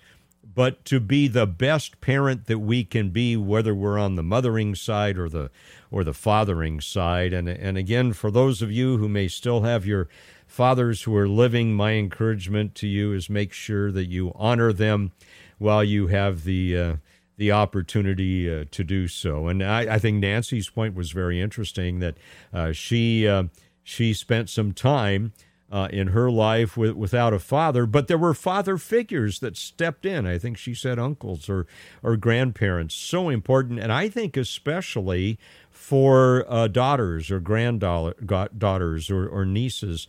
but 0.44 0.84
to 0.86 1.00
be 1.00 1.28
the 1.28 1.48
best 1.48 2.02
parent 2.02 2.46
that 2.48 2.60
we 2.60 2.84
can 2.84 3.10
be, 3.10 3.38
whether 3.38 3.74
we're 3.74 4.00
on 4.00 4.16
the 4.16 4.24
mothering 4.24 4.76
side 4.76 5.18
or 5.18 5.30
the 5.30 5.50
or 5.92 6.04
the 6.04 6.14
fathering 6.14 6.82
side. 6.82 7.34
And 7.34 7.48
and 7.48 7.78
again, 7.78 8.14
for 8.14 8.32
those 8.32 8.62
of 8.62 8.72
you 8.72 8.98
who 8.98 9.08
may 9.08 9.28
still 9.28 9.62
have 9.62 9.86
your 9.86 10.10
fathers 10.48 11.04
who 11.04 11.16
are 11.16 11.28
living, 11.28 11.74
my 11.74 11.94
encouragement 11.94 12.76
to 12.76 12.88
you 12.88 13.14
is 13.14 13.30
make 13.30 13.54
sure 13.54 13.92
that 13.92 14.08
you 14.08 14.32
honor 14.36 14.74
them 14.74 15.12
while 15.60 15.84
you 15.84 16.08
have 16.08 16.44
the 16.44 16.78
uh, 16.78 16.96
the 17.38 17.52
opportunity 17.52 18.54
uh, 18.54 18.66
to 18.70 18.84
do 18.84 19.08
so. 19.08 19.48
And 19.48 19.64
I, 19.64 19.96
I 19.96 20.00
think 20.00 20.18
Nancy's 20.18 20.70
point 20.70 20.94
was 20.94 21.12
very 21.12 21.40
interesting 21.40 22.00
that 22.00 22.18
uh, 22.54 22.74
she 22.74 23.28
uh, 23.28 23.44
she 23.82 24.14
spent 24.14 24.50
some 24.50 24.74
time 24.74 25.32
uh, 25.72 25.88
in 25.92 26.08
her 26.08 26.32
life 26.32 26.76
with, 26.76 26.94
without 26.94 27.34
a 27.34 27.40
father, 27.40 27.86
but 27.86 28.08
there 28.08 28.18
were 28.18 28.34
father 28.34 28.78
figures 28.78 29.40
that 29.40 29.56
stepped 29.56 30.06
in. 30.06 30.26
I 30.26 30.38
think 30.38 30.58
she 30.58 30.74
said 30.74 30.98
uncles 30.98 31.48
or 31.48 31.68
or 32.02 32.18
grandparents, 32.18 32.96
so 32.96 33.30
important, 33.30 33.80
and 33.80 33.92
I 33.92 34.10
think 34.10 34.36
especially 34.36 35.38
for 35.70 36.46
uh, 36.50 36.68
daughters 36.68 37.30
or 37.30 37.40
granddaughters 37.40 39.10
or, 39.10 39.28
or 39.28 39.46
nieces, 39.46 40.08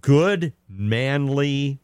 good, 0.00 0.52
manly, 0.68 1.80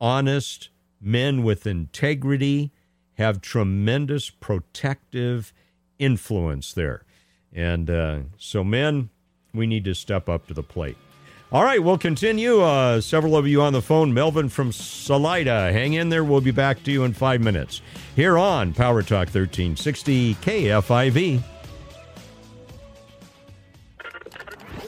honest 0.00 0.70
men 1.00 1.42
with 1.42 1.66
integrity 1.66 2.72
have 3.14 3.40
tremendous 3.40 4.30
protective 4.30 5.52
influence 5.98 6.72
there, 6.72 7.04
and 7.52 7.90
uh, 7.90 8.18
so 8.38 8.64
men, 8.64 9.10
we 9.52 9.66
need 9.66 9.84
to 9.84 9.94
step 9.94 10.30
up 10.30 10.46
to 10.46 10.54
the 10.54 10.62
plate. 10.62 10.96
All 11.52 11.62
right, 11.62 11.80
we'll 11.80 11.96
continue. 11.96 12.60
Uh, 12.60 13.00
several 13.00 13.36
of 13.36 13.46
you 13.46 13.62
on 13.62 13.72
the 13.72 13.80
phone. 13.80 14.12
Melvin 14.12 14.48
from 14.48 14.72
Salida. 14.72 15.72
Hang 15.72 15.92
in 15.92 16.08
there. 16.08 16.24
We'll 16.24 16.40
be 16.40 16.50
back 16.50 16.82
to 16.84 16.90
you 16.90 17.04
in 17.04 17.12
five 17.12 17.40
minutes 17.40 17.82
here 18.16 18.36
on 18.36 18.74
Power 18.74 19.02
Talk 19.02 19.28
1360 19.28 20.34
KFIV. 20.34 21.40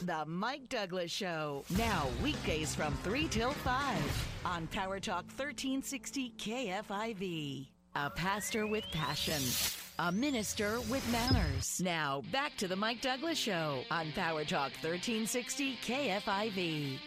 The 0.02 0.24
Mike 0.26 0.68
Douglass 0.68 1.12
Show. 1.12 1.64
Now, 1.76 2.09
weekdays 2.24 2.74
from 2.74 2.92
3 3.04 3.28
till 3.28 3.52
5 3.52 4.28
on 4.44 4.66
Power 4.66 4.98
Talk 4.98 5.26
1360 5.26 6.32
KFIV. 6.38 7.68
A 7.94 8.11
pastor 8.11 8.66
with 8.66 8.84
passion. 8.92 9.88
A 10.01 10.12
minister 10.12 10.78
with 10.88 11.05
manners. 11.11 11.80
Now, 11.82 12.22
back 12.30 12.57
to 12.59 12.68
the 12.68 12.76
Mike 12.76 13.01
Douglass 13.01 13.36
Show 13.36 13.82
on 13.90 14.12
Power 14.12 14.44
Talk 14.44 14.70
1360 14.80 15.76
KFIV. 15.84 16.99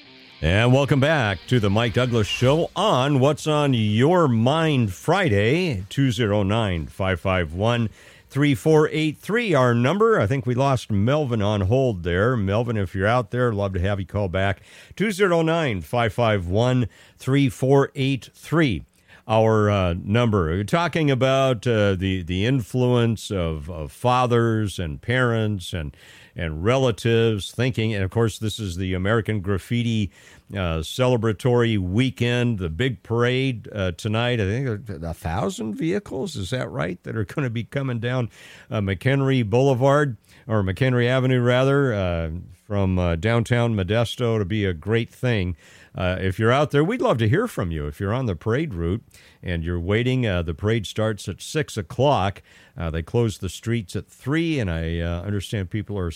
And 0.41 0.73
welcome 0.73 0.99
back 0.99 1.39
to 1.47 1.61
the 1.61 1.69
Mike 1.69 1.93
Douglass 1.93 2.27
Show 2.27 2.69
on 2.75 3.21
What's 3.21 3.47
on 3.47 3.73
Your 3.73 4.27
Mind 4.27 4.91
Friday, 4.91 5.85
209 5.87 6.87
551 6.87 7.87
3483. 8.29 9.53
Our 9.53 9.73
number, 9.73 10.19
I 10.19 10.27
think 10.27 10.45
we 10.45 10.53
lost 10.53 10.91
Melvin 10.91 11.41
on 11.41 11.61
hold 11.61 12.03
there. 12.03 12.35
Melvin, 12.35 12.75
if 12.75 12.93
you're 12.93 13.07
out 13.07 13.31
there, 13.31 13.53
love 13.53 13.71
to 13.71 13.79
have 13.79 14.01
you 14.01 14.05
call 14.05 14.27
back. 14.27 14.63
209 14.97 15.79
551 15.79 16.89
3483 17.17 18.83
our 19.31 19.69
uh, 19.69 19.95
number. 20.03 20.47
We're 20.47 20.65
talking 20.65 21.09
about 21.09 21.65
uh, 21.65 21.95
the 21.95 22.21
the 22.21 22.45
influence 22.45 23.31
of, 23.31 23.69
of 23.71 23.89
fathers 23.93 24.77
and 24.77 25.01
parents 25.01 25.71
and 25.71 25.95
and 26.35 26.63
relatives 26.63 27.51
thinking, 27.51 27.93
and 27.93 28.03
of 28.03 28.11
course, 28.11 28.39
this 28.39 28.59
is 28.59 28.75
the 28.75 28.93
American 28.93 29.39
Graffiti 29.39 30.11
uh, 30.53 30.79
celebratory 30.79 31.77
weekend, 31.77 32.59
the 32.59 32.69
big 32.69 33.03
parade 33.03 33.69
uh, 33.73 33.91
tonight. 33.93 34.39
I 34.41 34.45
think 34.45 34.89
a, 34.89 35.13
thousand 35.13 35.75
vehicles, 35.75 36.35
is 36.35 36.49
that 36.49 36.69
right, 36.69 37.01
that 37.03 37.17
are 37.17 37.25
going 37.25 37.43
to 37.43 37.49
be 37.49 37.63
coming 37.63 37.99
down 37.99 38.29
uh, 38.69 38.79
McHenry 38.79 39.49
Boulevard 39.49 40.17
or 40.47 40.63
McHenry 40.63 41.07
Avenue, 41.07 41.41
rather, 41.41 41.93
uh, 41.93 42.31
from 42.65 42.95
downtown 43.19 43.75
Modesto 43.75 44.39
to 44.39 44.45
be 44.45 44.63
a 44.63 44.73
great 44.73 45.09
thing. 45.09 45.57
Uh, 45.93 46.17
if 46.19 46.39
you're 46.39 46.51
out 46.51 46.71
there, 46.71 46.83
we'd 46.83 47.01
love 47.01 47.17
to 47.17 47.27
hear 47.27 47.47
from 47.47 47.71
you. 47.71 47.85
If 47.87 47.99
you're 47.99 48.13
on 48.13 48.25
the 48.25 48.35
parade 48.35 48.73
route 48.73 49.03
and 49.43 49.63
you're 49.63 49.79
waiting, 49.79 50.25
uh, 50.25 50.41
the 50.41 50.53
parade 50.53 50.85
starts 50.85 51.27
at 51.27 51.41
6 51.41 51.77
o'clock. 51.77 52.41
Uh, 52.77 52.89
they 52.89 53.01
close 53.01 53.37
the 53.37 53.49
streets 53.49 53.95
at 53.95 54.07
3, 54.07 54.59
and 54.59 54.71
I 54.71 54.99
uh, 54.99 55.21
understand 55.21 55.69
people 55.69 55.97
are 55.97 56.11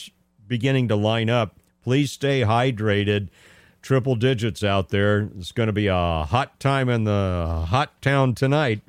beginning 0.48 0.88
to 0.88 0.96
line 0.96 1.30
up. 1.30 1.60
Please 1.84 2.12
stay 2.12 2.42
hydrated. 2.42 3.30
Triple 3.86 4.16
digits 4.16 4.64
out 4.64 4.90
there. 4.90 5.30
It's 5.38 5.52
going 5.52 5.68
to 5.68 5.74
be 5.74 5.86
a 5.86 6.26
hot 6.28 6.60
time 6.60 6.90
in 6.90 7.04
the 7.04 7.68
hot 7.70 8.02
town 8.02 8.34
tonight, 8.34 8.82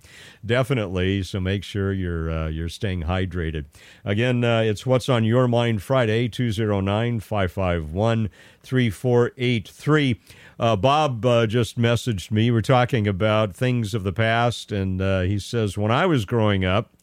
definitely. 0.45 1.23
So 1.23 1.39
make 1.39 1.65
sure 1.65 1.93
you're 1.93 2.31
uh, 2.31 2.49
you're 2.49 2.71
staying 2.71 3.03
hydrated. 3.03 3.67
Again, 4.07 4.43
uh, 4.43 4.63
it's 4.63 4.87
what's 4.87 5.11
on 5.11 5.23
your 5.23 5.49
mind 5.49 5.83
Friday 5.83 6.29
209 6.29 7.21
551 7.21 8.31
3483. 8.63 10.21
Uh, 10.59 10.77
Bob 10.77 11.27
uh, 11.27 11.47
just 11.47 11.79
messaged 11.79 12.31
me. 12.31 12.51
We're 12.51 12.63
talking 12.63 13.07
about 13.07 13.55
things 13.55 13.93
of 13.93 14.03
the 14.03 14.15
past, 14.15 14.73
and 14.73 15.03
uh, 15.03 15.21
he 15.21 15.39
says, 15.39 15.77
When 15.77 15.93
I 15.93 16.07
was 16.07 16.25
growing 16.25 16.65
up, 16.65 16.95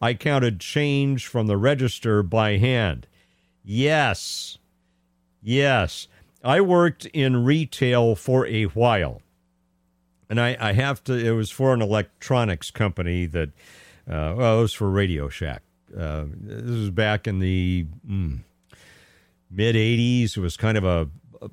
I 0.00 0.14
counted 0.14 0.58
change 0.58 1.26
from 1.26 1.48
the 1.48 1.58
register 1.58 2.22
by 2.22 2.56
hand. 2.56 3.06
Yes. 3.62 4.56
Yes. 5.42 6.08
I 6.42 6.60
worked 6.60 7.06
in 7.06 7.44
retail 7.44 8.14
for 8.14 8.46
a 8.46 8.64
while. 8.64 9.22
And 10.28 10.40
I, 10.40 10.56
I 10.58 10.72
have 10.72 11.04
to, 11.04 11.12
it 11.12 11.32
was 11.32 11.50
for 11.50 11.74
an 11.74 11.82
electronics 11.82 12.70
company 12.70 13.26
that, 13.26 13.50
uh, 14.08 14.34
well, 14.36 14.58
it 14.58 14.62
was 14.62 14.72
for 14.72 14.90
Radio 14.90 15.28
Shack. 15.28 15.62
Uh, 15.96 16.24
this 16.34 16.64
was 16.64 16.90
back 16.90 17.26
in 17.26 17.38
the 17.38 17.86
mm, 18.08 18.38
mid 19.50 19.76
80s. 19.76 20.36
It 20.36 20.40
was 20.40 20.56
kind 20.56 20.78
of 20.78 20.84
a, 20.84 21.08
a 21.42 21.50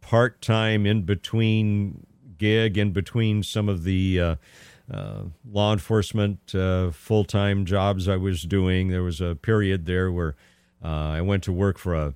part 0.00 0.42
time 0.42 0.86
in 0.86 1.02
between 1.02 2.04
gig, 2.36 2.76
in 2.76 2.92
between 2.92 3.44
some 3.44 3.68
of 3.68 3.84
the 3.84 4.20
uh, 4.20 4.36
uh, 4.92 5.22
law 5.48 5.72
enforcement 5.72 6.52
uh, 6.54 6.90
full 6.90 7.24
time 7.24 7.64
jobs 7.64 8.08
I 8.08 8.16
was 8.16 8.42
doing. 8.42 8.88
There 8.88 9.04
was 9.04 9.20
a 9.20 9.36
period 9.36 9.86
there 9.86 10.10
where 10.10 10.34
uh, 10.84 10.88
I 10.88 11.20
went 11.20 11.44
to 11.44 11.52
work 11.52 11.78
for 11.78 11.94
a, 11.94 12.14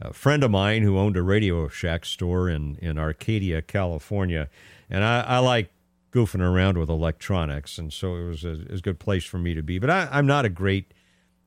a, 0.00 0.12
friend 0.12 0.42
of 0.42 0.50
mine 0.50 0.82
who 0.82 0.98
owned 0.98 1.16
a 1.16 1.22
Radio 1.22 1.68
Shack 1.68 2.04
store 2.04 2.48
in, 2.48 2.76
in 2.76 2.98
Arcadia, 2.98 3.62
California. 3.62 4.48
And 4.90 5.04
I, 5.04 5.20
I 5.22 5.38
like 5.38 5.70
goofing 6.12 6.40
around 6.40 6.78
with 6.78 6.88
electronics. 6.88 7.78
And 7.78 7.92
so 7.92 8.16
it 8.16 8.24
was 8.24 8.44
a, 8.44 8.52
it 8.52 8.70
was 8.70 8.80
a 8.80 8.82
good 8.82 8.98
place 8.98 9.24
for 9.24 9.38
me 9.38 9.54
to 9.54 9.62
be. 9.62 9.78
But 9.78 9.90
I, 9.90 10.08
I'm 10.10 10.26
not 10.26 10.44
a 10.44 10.48
great, 10.48 10.92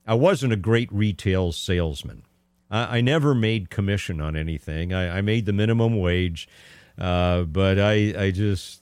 I 0.06 0.14
wasn't 0.14 0.54
a 0.54 0.58
great 0.58 0.92
retail 0.92 1.52
salesman. 1.52 2.24
I, 2.70 2.98
I 2.98 3.02
never 3.02 3.34
made 3.34 3.70
commission 3.70 4.20
on 4.22 4.36
anything. 4.36 4.94
I, 4.94 5.18
I 5.18 5.22
made 5.22 5.46
the 5.46 5.54
minimum 5.54 6.00
wage. 6.00 6.48
Uh, 6.98 7.44
but 7.44 7.80
I, 7.80 8.14
I 8.18 8.32
just, 8.32 8.82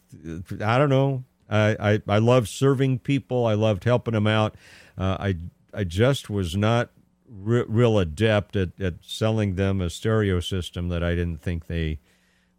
I 0.62 0.78
don't 0.78 0.90
know. 0.90 1.24
I, 1.50 1.76
I, 1.80 2.02
I 2.08 2.18
loved 2.18 2.48
serving 2.48 3.00
people. 3.00 3.46
I 3.46 3.54
loved 3.54 3.84
helping 3.84 4.14
them 4.14 4.28
out. 4.28 4.56
Uh, 4.98 5.18
I, 5.20 5.38
I 5.74 5.84
just 5.84 6.30
was 6.30 6.56
not 6.56 6.90
re- 7.30 7.66
real 7.68 8.00
adept 8.00 8.56
at, 8.56 8.80
at 8.80 8.96
selling 9.02 9.56
them 9.56 9.82
a 9.82 9.90
stereo 9.90 10.40
system 10.40 10.90
that 10.90 11.04
I 11.04 11.16
didn't 11.16 11.42
think 11.42 11.68
they 11.68 12.00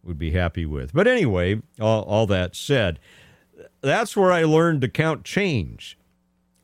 would 0.03 0.17
be 0.17 0.31
happy 0.31 0.65
with. 0.65 0.93
But 0.93 1.07
anyway, 1.07 1.61
all, 1.79 2.03
all 2.03 2.27
that 2.27 2.55
said, 2.55 2.99
that's 3.81 4.15
where 4.15 4.31
I 4.31 4.43
learned 4.43 4.81
to 4.81 4.87
count 4.87 5.23
change. 5.23 5.97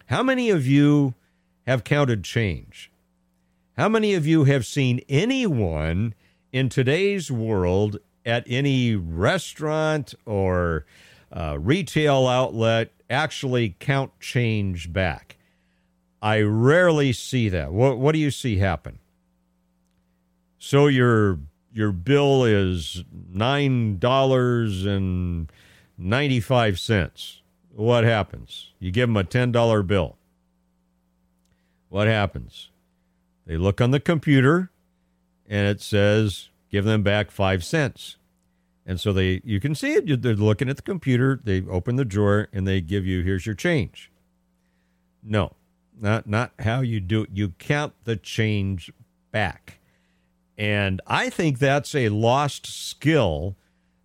How 0.08 0.24
many 0.24 0.50
of 0.50 0.66
you 0.68 1.14
have 1.66 1.84
counted 1.84 2.24
change? 2.24 2.92
How 3.78 3.90
many 3.90 4.14
of 4.14 4.28
you 4.28 4.44
have 4.44 4.66
seen 4.66 5.02
anyone 5.10 6.14
in 6.52 6.70
today's 6.70 7.32
world 7.32 7.98
at 8.26 8.44
any 8.48 8.96
restaurant 8.96 10.14
or 10.26 10.86
uh, 11.32 11.58
retail 11.60 12.28
outlet 12.28 12.92
actually 13.10 13.76
count 13.80 14.12
change 14.20 14.94
back? 14.94 15.33
I 16.24 16.40
rarely 16.42 17.12
see 17.12 17.50
that. 17.50 17.74
What 17.74 18.00
what 18.00 18.14
do 18.14 18.20
you 18.20 18.32
see 18.32 18.56
happen? 18.56 19.00
So 20.58 20.88
your 20.88 21.40
your 21.74 21.92
bill 21.92 22.46
is 22.46 23.04
nine 23.12 24.00
dollars 24.00 24.86
and 24.86 25.52
ninety 25.98 26.40
five 26.40 26.80
cents. 26.80 27.42
What 27.76 28.06
happens? 28.06 28.72
You 28.80 28.90
give 28.90 29.10
them 29.10 29.18
a 29.18 29.26
ten 29.26 29.52
dollar 29.52 29.84
bill. 29.84 30.16
What 31.90 32.08
happens? 32.08 32.70
They 33.46 33.58
look 33.58 33.82
on 33.82 33.92
the 33.92 34.00
computer, 34.00 34.72
and 35.46 35.68
it 35.68 35.82
says 35.82 36.48
give 36.72 36.86
them 36.86 37.04
back 37.04 37.32
five 37.32 37.66
cents. 37.66 38.16
And 38.86 38.98
so 38.98 39.12
they 39.12 39.42
you 39.44 39.60
can 39.60 39.76
see 39.76 39.92
it. 39.96 40.22
They're 40.22 40.36
looking 40.36 40.70
at 40.70 40.78
the 40.78 40.84
computer. 40.84 41.42
They 41.44 41.66
open 41.66 41.98
the 41.98 42.06
drawer 42.06 42.48
and 42.54 42.66
they 42.66 42.80
give 42.80 43.06
you 43.06 43.24
here's 43.24 43.46
your 43.46 43.56
change. 43.56 44.10
No, 45.22 45.56
not 46.00 46.28
not 46.28 46.52
how 46.60 46.82
you 46.82 47.00
do 47.00 47.24
it. 47.24 47.30
You 47.34 47.50
count 47.60 47.94
the 48.04 48.16
change 48.16 48.92
back. 49.32 49.80
And 50.58 51.02
I 51.08 51.30
think 51.30 51.60
that's 51.60 51.96
a 51.96 52.10
lost 52.10 52.68
skill 52.68 53.56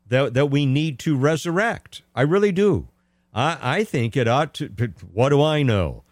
that 0.08 0.34
that 0.34 0.46
we 0.46 0.66
need 0.66 0.98
to 1.00 1.16
resurrect. 1.16 2.02
I 2.14 2.22
really 2.22 2.52
do. 2.52 2.88
I, 3.34 3.58
I 3.60 3.84
think 3.84 4.16
it 4.16 4.26
ought 4.26 4.54
to 4.54 4.66
what 5.12 5.28
do 5.28 5.42
I 5.42 5.62
know? 5.62 6.02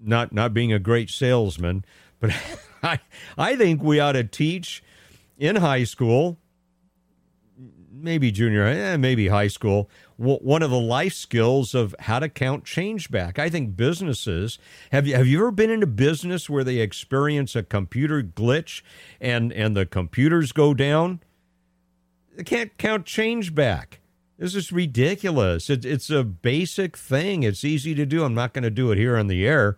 Not 0.00 0.32
not 0.32 0.54
being 0.54 0.72
a 0.72 0.78
great 0.78 1.10
salesman, 1.10 1.84
but 2.18 2.30
I 2.82 3.00
I 3.36 3.56
think 3.56 3.82
we 3.82 4.00
ought 4.00 4.12
to 4.12 4.24
teach 4.24 4.82
in 5.38 5.56
high 5.56 5.84
school, 5.84 6.38
maybe 7.90 8.30
junior, 8.30 8.64
eh, 8.64 8.96
maybe 8.96 9.28
high 9.28 9.48
school, 9.48 9.90
one 10.16 10.62
of 10.62 10.70
the 10.70 10.80
life 10.80 11.14
skills 11.14 11.74
of 11.74 11.94
how 12.00 12.18
to 12.18 12.28
count 12.28 12.64
change 12.64 13.10
back. 13.10 13.38
I 13.38 13.48
think 13.48 13.76
businesses 13.76 14.58
have 14.92 15.06
you 15.06 15.14
have 15.14 15.26
you 15.26 15.38
ever 15.38 15.50
been 15.50 15.70
in 15.70 15.82
a 15.82 15.86
business 15.86 16.48
where 16.48 16.64
they 16.64 16.76
experience 16.76 17.56
a 17.56 17.62
computer 17.62 18.22
glitch 18.22 18.82
and 19.20 19.52
and 19.52 19.76
the 19.76 19.86
computers 19.86 20.52
go 20.52 20.74
down? 20.74 21.20
They 22.36 22.44
can't 22.44 22.76
count 22.78 23.06
change 23.06 23.54
back. 23.54 24.00
This 24.38 24.54
is 24.54 24.72
ridiculous. 24.72 25.68
It, 25.68 25.84
it's 25.84 26.08
a 26.08 26.24
basic 26.24 26.96
thing. 26.96 27.42
It's 27.42 27.64
easy 27.64 27.94
to 27.94 28.06
do. 28.06 28.24
I'm 28.24 28.34
not 28.34 28.54
going 28.54 28.62
to 28.62 28.70
do 28.70 28.90
it 28.90 28.96
here 28.96 29.18
on 29.18 29.26
the 29.26 29.46
air, 29.46 29.76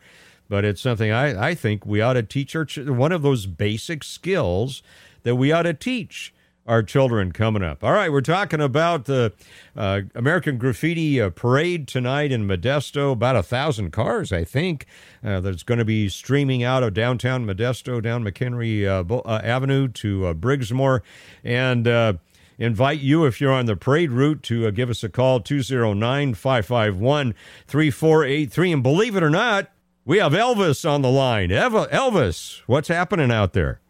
but 0.49 0.65
it's 0.65 0.81
something 0.81 1.11
I, 1.11 1.49
I 1.49 1.55
think 1.55 1.85
we 1.85 2.01
ought 2.01 2.13
to 2.13 2.23
teach 2.23 2.55
our 2.55 2.67
one 2.87 3.11
of 3.11 3.23
those 3.23 3.47
basic 3.47 4.05
skills 4.05 4.83
that 5.25 5.35
we 5.35 5.51
ought 5.51 5.63
to 5.63 5.75
teach 5.75 6.33
our 6.67 6.83
children 6.83 7.33
coming 7.33 7.63
up. 7.63 7.83
All 7.83 7.93
right, 7.93 8.11
we're 8.11 8.21
talking 8.21 8.61
about 8.61 9.07
the 9.07 9.33
uh, 9.77 10.03
American 10.15 10.59
Graffiti 10.59 11.21
uh, 11.21 11.31
Parade 11.31 11.89
tonight 11.89 12.31
in 12.31 12.47
Modesto. 12.47 13.13
About 13.13 13.37
a 13.37 13.43
thousand 13.43 13.91
cars, 13.91 14.33
I 14.33 14.45
think, 14.45 14.87
uh, 15.25 15.41
that's 15.41 15.63
going 15.63 15.79
to 15.79 15.85
be 15.85 16.09
streaming 16.09 16.63
out 16.63 16.83
of 16.83 16.95
downtown 16.95 17.47
Modesto 17.47 18.01
down 18.01 18.25
McHenry 18.25 18.87
uh, 18.87 19.15
uh, 19.15 19.41
Avenue 19.43 19.89
to 19.89 20.27
uh, 20.27 20.35
Briggsmore. 20.35 21.01
And 21.43 22.19
invite 22.59 23.01
you, 23.01 23.25
if 23.25 23.41
you're 23.41 23.53
on 23.53 23.67
the 23.67 23.77
parade 23.77 24.13
route, 24.13 24.43
to 24.45 24.71
give 24.71 24.89
us 24.89 25.03
a 25.03 25.09
call 25.09 25.41
209 25.41 26.35
551 26.35 27.35
3483. 27.67 28.73
And 28.73 28.83
believe 28.83 29.17
it 29.17 29.23
or 29.23 29.31
not, 29.31 29.71
we 30.05 30.19
have 30.19 30.33
Elvis 30.33 30.89
on 30.89 31.03
the 31.03 31.11
line. 31.11 31.49
Elvis, 31.51 32.63
what's 32.67 32.89
happening 32.89 33.33
out 33.33 33.53
there? 33.53 33.82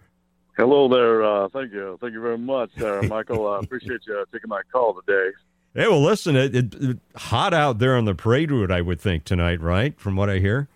Hello 0.57 0.87
there. 0.89 1.23
Uh, 1.23 1.49
thank 1.49 1.73
you. 1.73 1.99
Thank 2.01 2.13
you 2.13 2.21
very 2.21 2.39
much, 2.39 2.71
uh, 2.81 3.03
Michael. 3.09 3.49
I 3.49 3.61
appreciate 3.61 4.01
you 4.07 4.25
taking 4.33 4.49
my 4.49 4.63
call 4.71 5.01
today. 5.01 5.31
Hey, 5.75 5.89
well, 5.89 6.03
listen, 6.03 6.37
it, 6.37 6.55
it, 6.55 6.75
it, 6.75 6.99
hot 7.17 7.55
out 7.55 7.79
there 7.79 7.97
on 7.97 8.05
the 8.05 8.15
parade 8.15 8.51
route, 8.51 8.71
I 8.71 8.83
would 8.83 9.01
think 9.01 9.25
tonight, 9.25 9.61
right? 9.61 9.99
From 9.99 10.17
what 10.17 10.29
I 10.29 10.39
hear. 10.39 10.69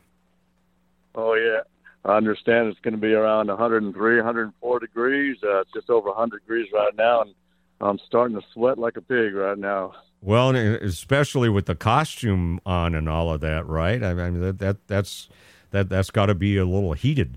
Oh 1.14 1.34
yeah, 1.34 1.60
I 2.04 2.16
understand 2.16 2.68
it's 2.68 2.80
going 2.80 2.94
to 2.94 3.00
be 3.00 3.12
around 3.12 3.48
103, 3.48 4.16
104 4.16 4.80
degrees. 4.80 5.36
Uh, 5.42 5.60
it's 5.60 5.72
just 5.72 5.90
over 5.90 6.08
100 6.08 6.40
degrees 6.40 6.68
right 6.72 6.96
now, 6.96 7.22
and 7.22 7.34
I'm 7.80 7.98
starting 8.06 8.38
to 8.40 8.46
sweat 8.54 8.78
like 8.78 8.96
a 8.96 9.02
pig 9.02 9.34
right 9.34 9.58
now. 9.58 9.92
Well, 10.22 10.56
especially 10.56 11.50
with 11.50 11.66
the 11.66 11.74
costume 11.74 12.60
on 12.64 12.94
and 12.94 13.08
all 13.08 13.30
of 13.30 13.42
that, 13.42 13.66
right? 13.66 14.02
I 14.02 14.14
mean, 14.14 14.40
that, 14.40 14.58
that 14.60 14.86
that's 14.86 15.28
that 15.72 15.90
that's 15.90 16.10
got 16.10 16.26
to 16.26 16.34
be 16.34 16.56
a 16.56 16.64
little 16.64 16.94
heated. 16.94 17.36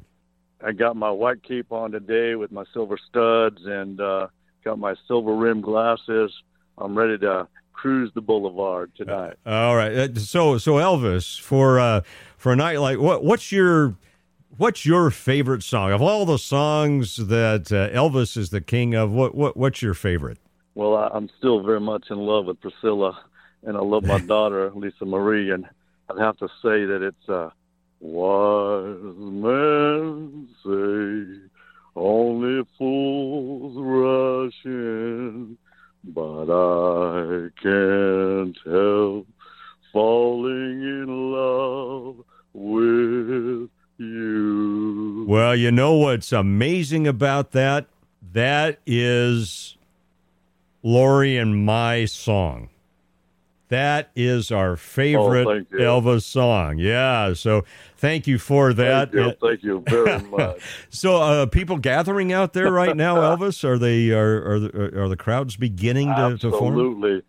I 0.64 0.72
got 0.74 0.96
my 0.96 1.10
white 1.10 1.44
cape 1.44 1.72
on 1.72 1.92
today 1.92 2.36
with 2.36 2.52
my 2.52 2.64
silver 2.74 2.98
studs 2.98 3.60
and 3.66 4.00
uh, 4.02 4.28
got 4.64 4.78
my 4.78 4.96
silver 5.08 5.36
rim 5.36 5.62
glasses. 5.62 6.32
I'm 6.78 6.98
ready 6.98 7.18
to 7.20 7.48
cruise 7.74 8.12
the 8.14 8.22
boulevard 8.22 8.92
tonight. 8.96 9.36
Uh, 9.46 9.50
all 9.50 9.76
right. 9.76 9.94
Uh, 9.94 10.16
so 10.16 10.58
so 10.58 10.74
Elvis 10.74 11.40
for 11.40 11.80
uh, 11.80 12.02
for 12.38 12.52
a 12.52 12.56
night 12.56 12.80
like 12.80 13.00
what 13.00 13.24
what's 13.24 13.52
your 13.52 13.96
what's 14.58 14.86
your 14.86 15.10
favorite 15.12 15.64
song 15.64 15.92
of 15.92 16.02
all 16.02 16.26
the 16.26 16.38
songs 16.38 17.16
that 17.16 17.72
uh, 17.72 17.90
Elvis 17.96 18.36
is 18.36 18.50
the 18.50 18.62
king 18.62 18.96
of? 18.96 19.12
What 19.12 19.36
what 19.36 19.56
what's 19.56 19.82
your 19.82 19.94
favorite? 19.94 20.40
Well, 20.76 20.96
I, 20.96 21.10
I'm 21.14 21.30
still 21.38 21.64
very 21.64 21.80
much 21.80 22.08
in 22.10 22.18
love 22.18 22.46
with 22.46 22.60
Priscilla, 22.60 23.18
and 23.64 23.78
I 23.78 23.82
love 23.82 24.04
my 24.04 24.20
daughter 24.36 24.72
Lisa 24.76 25.06
Marie, 25.06 25.52
and 25.52 25.66
I'd 26.10 26.20
have 26.20 26.38
to 26.38 26.48
say 26.62 26.86
that 26.86 27.02
it's 27.02 27.30
uh, 27.30 27.50
wise 28.00 29.16
men 29.18 30.48
say 30.64 31.50
only 31.96 32.64
fools 32.78 33.76
rush 33.78 34.66
in, 34.66 35.58
but 36.04 36.50
I 36.50 37.50
can't 37.62 38.58
help 38.66 39.28
falling 39.92 40.82
in 40.82 41.32
love 41.32 42.24
with 42.54 43.70
you. 43.98 45.26
Well, 45.28 45.56
you 45.56 45.72
know 45.72 45.94
what's 45.94 46.32
amazing 46.32 47.06
about 47.08 47.52
that? 47.52 47.88
That 48.32 48.80
is 48.86 49.78
Lori 50.84 51.38
and 51.38 51.66
my 51.66 52.06
song. 52.06 52.70
That 53.70 54.10
is 54.16 54.52
our 54.52 54.76
favorite 54.76 55.68
Oh. 55.74 55.76
Elvis 55.78 56.24
song. 56.24 56.78
Yeah. 56.80 57.34
So 57.34 57.66
thank 57.98 58.28
you 58.28 58.38
for 58.40 58.74
that. 58.74 59.12
Thank 59.12 59.26
you, 59.26 59.34
thank 59.48 59.64
you 59.64 59.84
very 59.88 60.22
much. 60.30 60.60
So, 60.90 61.18
uh, 61.18 61.46
people 61.46 61.78
gathering 61.78 62.34
out 62.34 62.54
there 62.54 62.72
right 62.72 62.98
now, 62.98 63.16
Elvis, 63.38 63.64
are 63.64 63.78
they 63.78 64.12
are 64.12 64.52
are 64.54 64.60
the, 64.60 65.02
are 65.02 65.08
the 65.10 65.18
crowds 65.18 65.56
beginning 65.56 66.08
to, 66.16 66.38
to 66.40 66.52
form? 66.52 66.74
Absolutely. 66.74 67.22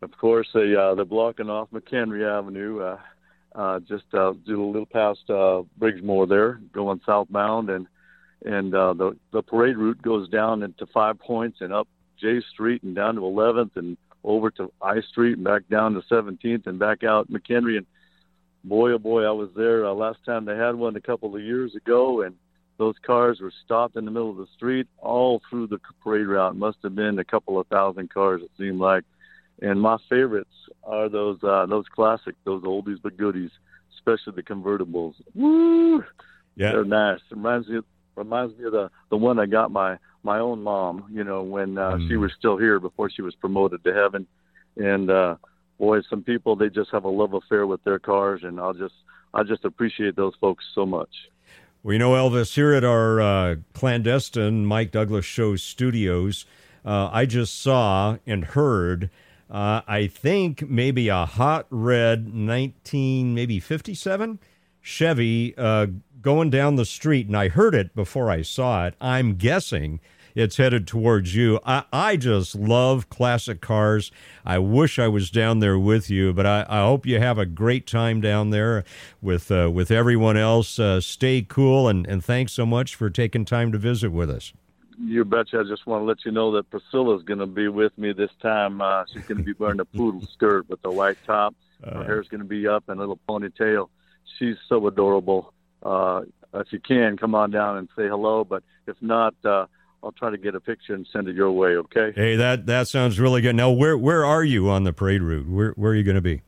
Of 0.00 0.16
course, 0.16 0.48
they 0.54 0.74
uh, 0.76 0.94
they're 0.94 1.04
blocking 1.04 1.50
off 1.50 1.68
McHenry 1.72 2.24
Avenue, 2.24 2.80
uh, 2.80 2.98
uh, 3.56 3.80
just 3.80 4.04
uh, 4.14 4.32
do 4.46 4.64
a 4.64 4.68
little 4.70 4.86
past 4.86 5.28
uh, 5.28 5.62
Briggsmore 5.80 6.28
there, 6.28 6.60
going 6.72 7.00
southbound, 7.04 7.70
and 7.70 7.88
and 8.44 8.72
uh, 8.72 8.92
the 8.92 9.16
the 9.32 9.42
parade 9.42 9.76
route 9.76 10.00
goes 10.00 10.28
down 10.28 10.62
into 10.62 10.86
Five 10.86 11.18
Points 11.18 11.58
and 11.60 11.72
up 11.72 11.88
J 12.20 12.40
Street 12.52 12.84
and 12.84 12.94
down 12.94 13.16
to 13.16 13.22
11th 13.22 13.72
and 13.74 13.96
over 14.24 14.50
to 14.52 14.72
I 14.82 15.00
Street 15.00 15.36
and 15.36 15.44
back 15.44 15.62
down 15.70 15.94
to 15.94 16.00
17th 16.10 16.66
and 16.66 16.78
back 16.78 17.04
out 17.04 17.30
McHenry. 17.30 17.76
And 17.76 17.86
boy, 18.64 18.92
oh 18.92 18.98
boy, 18.98 19.24
I 19.24 19.30
was 19.30 19.50
there 19.56 19.86
uh, 19.86 19.92
last 19.92 20.18
time 20.24 20.44
they 20.44 20.56
had 20.56 20.74
one 20.74 20.96
a 20.96 21.00
couple 21.00 21.34
of 21.34 21.42
years 21.42 21.74
ago, 21.74 22.22
and 22.22 22.34
those 22.78 22.94
cars 23.04 23.40
were 23.40 23.52
stopped 23.64 23.96
in 23.96 24.04
the 24.04 24.10
middle 24.10 24.30
of 24.30 24.36
the 24.36 24.46
street 24.54 24.86
all 24.98 25.42
through 25.48 25.66
the 25.66 25.80
parade 26.02 26.26
route. 26.26 26.56
Must 26.56 26.78
have 26.82 26.94
been 26.94 27.18
a 27.18 27.24
couple 27.24 27.58
of 27.58 27.66
thousand 27.66 28.10
cars, 28.10 28.42
it 28.42 28.50
seemed 28.58 28.78
like. 28.78 29.04
And 29.60 29.80
my 29.80 29.96
favorites 30.08 30.54
are 30.84 31.08
those 31.08 31.42
uh, 31.42 31.66
those 31.66 31.86
classic, 31.88 32.36
those 32.44 32.62
oldies 32.62 32.98
but 33.02 33.16
goodies, 33.16 33.50
especially 33.96 34.34
the 34.36 34.42
convertibles. 34.42 35.14
Woo! 35.34 36.04
Yeah. 36.54 36.72
They're 36.72 36.84
nice. 36.84 37.20
Reminds 37.30 37.68
me 37.68 37.80
reminds 38.18 38.58
me 38.58 38.64
of 38.64 38.72
the 38.72 38.90
the 39.10 39.16
one 39.16 39.38
I 39.38 39.46
got 39.46 39.70
my 39.70 39.98
my 40.22 40.38
own 40.40 40.62
mom. 40.62 41.04
You 41.10 41.24
know 41.24 41.42
when 41.42 41.78
uh, 41.78 41.96
she 42.08 42.14
Mm. 42.14 42.20
was 42.20 42.32
still 42.38 42.56
here 42.58 42.78
before 42.80 43.08
she 43.10 43.22
was 43.22 43.34
promoted 43.36 43.82
to 43.84 43.94
heaven. 43.94 44.26
And 44.76 45.10
uh, 45.10 45.36
boy, 45.78 46.02
some 46.10 46.22
people 46.22 46.56
they 46.56 46.68
just 46.68 46.90
have 46.90 47.04
a 47.04 47.08
love 47.08 47.34
affair 47.34 47.66
with 47.66 47.82
their 47.84 47.98
cars, 47.98 48.42
and 48.42 48.58
I'll 48.60 48.74
just 48.74 48.94
I 49.32 49.42
just 49.42 49.64
appreciate 49.64 50.16
those 50.16 50.34
folks 50.40 50.64
so 50.74 50.84
much. 50.84 51.14
We 51.82 51.96
know, 51.96 52.12
Elvis, 52.12 52.54
here 52.54 52.72
at 52.74 52.84
our 52.84 53.20
uh, 53.20 53.56
clandestine 53.72 54.66
Mike 54.66 54.90
Douglass 54.90 55.24
Show 55.24 55.54
studios, 55.56 56.44
uh, 56.84 57.08
I 57.12 57.24
just 57.24 57.60
saw 57.62 58.16
and 58.26 58.44
heard, 58.44 59.10
uh, 59.48 59.82
I 59.86 60.08
think 60.08 60.68
maybe 60.68 61.08
a 61.08 61.24
hot 61.24 61.66
red 61.70 62.34
19, 62.34 63.32
maybe 63.32 63.60
57 63.60 64.40
Chevy 64.80 65.54
uh, 65.56 65.86
going 66.20 66.50
down 66.50 66.76
the 66.76 66.84
street, 66.84 67.26
and 67.26 67.36
I 67.36 67.48
heard 67.48 67.74
it 67.74 67.94
before 67.94 68.30
I 68.30 68.42
saw 68.42 68.86
it. 68.86 68.94
I'm 69.00 69.34
guessing 69.34 70.00
it's 70.34 70.56
headed 70.56 70.86
towards 70.86 71.34
you. 71.34 71.58
I, 71.66 71.84
I 71.92 72.16
just 72.16 72.54
love 72.54 73.10
classic 73.10 73.60
cars. 73.60 74.12
I 74.44 74.58
wish 74.58 74.98
I 74.98 75.08
was 75.08 75.30
down 75.30 75.58
there 75.58 75.78
with 75.78 76.10
you, 76.10 76.32
but 76.32 76.46
I, 76.46 76.64
I 76.68 76.80
hope 76.80 77.06
you 77.06 77.18
have 77.18 77.38
a 77.38 77.46
great 77.46 77.86
time 77.86 78.20
down 78.20 78.50
there 78.50 78.84
with 79.20 79.50
uh, 79.50 79.70
with 79.72 79.90
everyone 79.90 80.36
else. 80.36 80.78
Uh, 80.78 81.00
stay 81.00 81.42
cool, 81.42 81.88
and, 81.88 82.06
and 82.06 82.24
thanks 82.24 82.52
so 82.52 82.64
much 82.64 82.94
for 82.94 83.10
taking 83.10 83.44
time 83.44 83.72
to 83.72 83.78
visit 83.78 84.12
with 84.12 84.30
us. 84.30 84.52
You 85.00 85.24
betcha. 85.24 85.60
I 85.60 85.62
just 85.68 85.86
want 85.86 86.02
to 86.02 86.04
let 86.04 86.24
you 86.24 86.32
know 86.32 86.52
that 86.52 86.70
Priscilla's 86.70 87.22
going 87.22 87.38
to 87.38 87.46
be 87.46 87.68
with 87.68 87.96
me 87.98 88.12
this 88.12 88.30
time. 88.42 88.80
Uh, 88.80 89.04
she's 89.12 89.24
going 89.24 89.38
to 89.38 89.44
be 89.44 89.54
wearing 89.58 89.80
a 89.80 89.84
poodle 89.84 90.26
skirt 90.26 90.68
with 90.68 90.80
a 90.84 90.90
white 90.90 91.18
top. 91.24 91.54
Her 91.84 92.02
hair's 92.02 92.26
going 92.26 92.40
to 92.40 92.46
be 92.46 92.66
up 92.66 92.88
and 92.88 92.98
a 92.98 93.00
little 93.00 93.20
ponytail. 93.28 93.88
She's 94.38 94.56
so 94.68 94.86
adorable. 94.86 95.52
Uh, 95.82 96.22
if 96.54 96.72
you 96.72 96.80
can, 96.80 97.16
come 97.16 97.34
on 97.34 97.50
down 97.50 97.78
and 97.78 97.88
say 97.96 98.08
hello. 98.08 98.44
But 98.44 98.62
if 98.86 98.96
not, 99.00 99.34
uh, 99.44 99.66
I'll 100.02 100.12
try 100.12 100.30
to 100.30 100.38
get 100.38 100.54
a 100.54 100.60
picture 100.60 100.94
and 100.94 101.06
send 101.12 101.28
it 101.28 101.34
your 101.34 101.50
way. 101.50 101.70
Okay? 101.70 102.12
Hey, 102.14 102.36
that 102.36 102.66
that 102.66 102.88
sounds 102.88 103.18
really 103.18 103.40
good. 103.40 103.56
Now, 103.56 103.70
where 103.70 103.96
where 103.96 104.24
are 104.24 104.44
you 104.44 104.70
on 104.70 104.84
the 104.84 104.92
parade 104.92 105.22
route? 105.22 105.48
Where 105.48 105.72
where 105.72 105.92
are 105.92 105.94
you 105.94 106.04
going 106.04 106.16
to 106.16 106.20
be? 106.20 106.42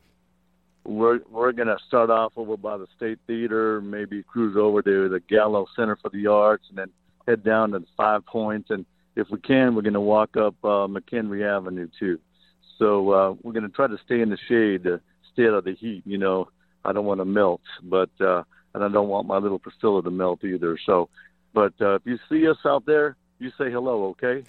We're 0.84 1.20
we're 1.30 1.52
going 1.52 1.68
to 1.68 1.78
start 1.86 2.10
off 2.10 2.32
over 2.36 2.56
by 2.56 2.78
the 2.78 2.86
State 2.96 3.18
Theater, 3.26 3.80
maybe 3.80 4.22
cruise 4.22 4.56
over 4.56 4.82
to 4.82 5.08
the 5.08 5.20
Gallo 5.20 5.66
Center 5.76 5.96
for 5.96 6.10
the 6.10 6.26
Arts, 6.28 6.64
and 6.68 6.78
then 6.78 6.90
head 7.26 7.44
down 7.44 7.72
to 7.72 7.80
the 7.80 7.86
Five 7.96 8.24
Points. 8.26 8.70
And 8.70 8.86
if 9.16 9.28
we 9.30 9.38
can, 9.40 9.74
we're 9.74 9.82
going 9.82 9.94
to 9.94 10.00
walk 10.00 10.36
up 10.36 10.54
uh, 10.64 10.86
McHenry 10.86 11.44
Avenue 11.44 11.88
too. 11.98 12.18
So 12.78 13.10
uh, 13.10 13.34
we're 13.42 13.52
going 13.52 13.64
to 13.64 13.68
try 13.68 13.88
to 13.88 13.98
stay 14.04 14.20
in 14.20 14.30
the 14.30 14.38
shade, 14.48 14.84
to 14.84 15.00
stay 15.32 15.46
out 15.46 15.54
of 15.54 15.64
the 15.64 15.74
heat. 15.74 16.02
You 16.06 16.18
know, 16.18 16.48
I 16.84 16.92
don't 16.92 17.04
want 17.04 17.20
to 17.20 17.24
melt, 17.24 17.60
but 17.82 18.10
uh, 18.20 18.42
and 18.74 18.84
I 18.84 18.88
don't 18.88 19.08
want 19.08 19.26
my 19.26 19.38
little 19.38 19.58
Priscilla 19.58 20.02
to 20.02 20.10
melt 20.10 20.44
either. 20.44 20.78
So, 20.84 21.08
but 21.52 21.74
uh, 21.80 21.96
if 21.96 22.02
you 22.04 22.18
see 22.28 22.48
us 22.48 22.58
out 22.64 22.86
there, 22.86 23.16
you 23.38 23.50
say 23.58 23.70
hello, 23.70 24.08
okay? 24.10 24.44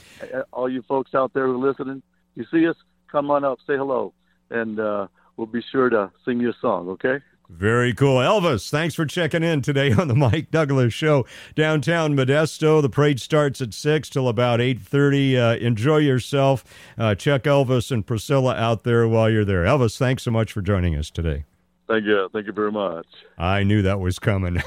All 0.51 0.69
you 0.69 0.81
folks 0.83 1.15
out 1.15 1.33
there 1.33 1.47
who 1.47 1.63
are 1.63 1.69
listening, 1.69 2.03
you 2.35 2.45
see 2.51 2.67
us, 2.67 2.75
come 3.11 3.31
on 3.31 3.43
up, 3.43 3.59
say 3.65 3.77
hello, 3.77 4.13
and 4.49 4.79
uh, 4.79 5.07
we'll 5.37 5.47
be 5.47 5.63
sure 5.71 5.89
to 5.89 6.11
sing 6.25 6.39
you 6.39 6.49
a 6.49 6.55
song, 6.61 6.89
okay? 6.89 7.19
Very 7.49 7.93
cool. 7.93 8.17
Elvis, 8.19 8.69
thanks 8.69 8.95
for 8.95 9.05
checking 9.05 9.43
in 9.43 9.61
today 9.61 9.91
on 9.97 10.07
the 10.07 10.15
Mike 10.15 10.51
Douglass 10.51 10.93
Show. 10.93 11.25
Downtown 11.53 12.15
Modesto, 12.15 12.81
the 12.81 12.89
parade 12.89 13.19
starts 13.19 13.59
at 13.61 13.73
6 13.73 14.09
till 14.09 14.29
about 14.29 14.59
8.30. 14.59 15.35
Uh, 15.35 15.57
enjoy 15.57 15.97
yourself. 15.97 16.63
Uh, 16.97 17.13
check 17.13 17.43
Elvis 17.43 17.91
and 17.91 18.05
Priscilla 18.05 18.55
out 18.55 18.83
there 18.83 19.05
while 19.07 19.29
you're 19.29 19.45
there. 19.45 19.63
Elvis, 19.63 19.97
thanks 19.97 20.23
so 20.23 20.31
much 20.31 20.53
for 20.53 20.61
joining 20.61 20.95
us 20.95 21.09
today. 21.09 21.43
Thank 21.91 22.05
you. 22.05 22.29
Thank 22.31 22.47
you 22.47 22.53
very 22.53 22.71
much. 22.71 23.05
I 23.37 23.63
knew 23.63 23.81
that 23.81 23.99
was 23.99 24.17
coming. 24.17 24.63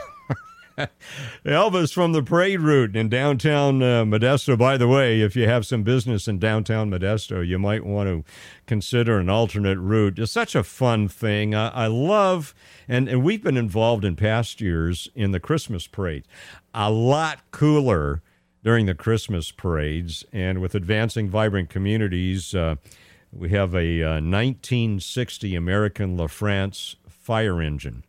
Elvis 1.47 1.95
from 1.95 2.13
the 2.13 2.23
parade 2.23 2.61
route 2.61 2.95
in 2.95 3.09
downtown 3.09 3.83
uh, 3.83 4.05
Modesto. 4.05 4.59
By 4.59 4.77
the 4.77 4.89
way, 4.89 5.23
if 5.23 5.35
you 5.35 5.49
have 5.49 5.65
some 5.65 5.85
business 5.85 6.29
in 6.29 6.39
downtown 6.39 6.91
Modesto, 6.91 7.47
you 7.47 7.59
might 7.59 7.83
want 7.83 8.11
to 8.11 8.25
consider 8.67 9.19
an 9.19 9.31
alternate 9.31 9.79
route. 9.79 10.19
It's 10.19 10.33
such 10.33 10.55
a 10.55 10.63
fun 10.63 11.09
thing. 11.09 11.55
I, 11.55 11.69
I 11.69 11.87
love, 11.87 12.55
and, 12.87 13.09
and 13.09 13.25
we've 13.25 13.43
been 13.43 13.57
involved 13.57 14.05
in 14.05 14.17
past 14.17 14.61
years 14.61 15.09
in 15.15 15.31
the 15.31 15.41
Christmas 15.41 15.87
parade. 15.87 16.27
A 16.75 16.91
lot 16.91 17.41
cooler 17.53 18.21
during 18.63 18.85
the 18.85 18.95
Christmas 18.95 19.51
parades, 19.51 20.27
and 20.31 20.61
with 20.61 20.75
advancing 20.75 21.31
vibrant 21.31 21.71
communities. 21.71 22.55
Uh, 22.55 22.75
we 23.33 23.49
have 23.51 23.75
a 23.75 24.01
uh, 24.01 24.21
1960 24.21 25.57
American 25.57 26.17
LaFrance 26.17 26.95
fire 27.25 27.61
engine 27.63 28.05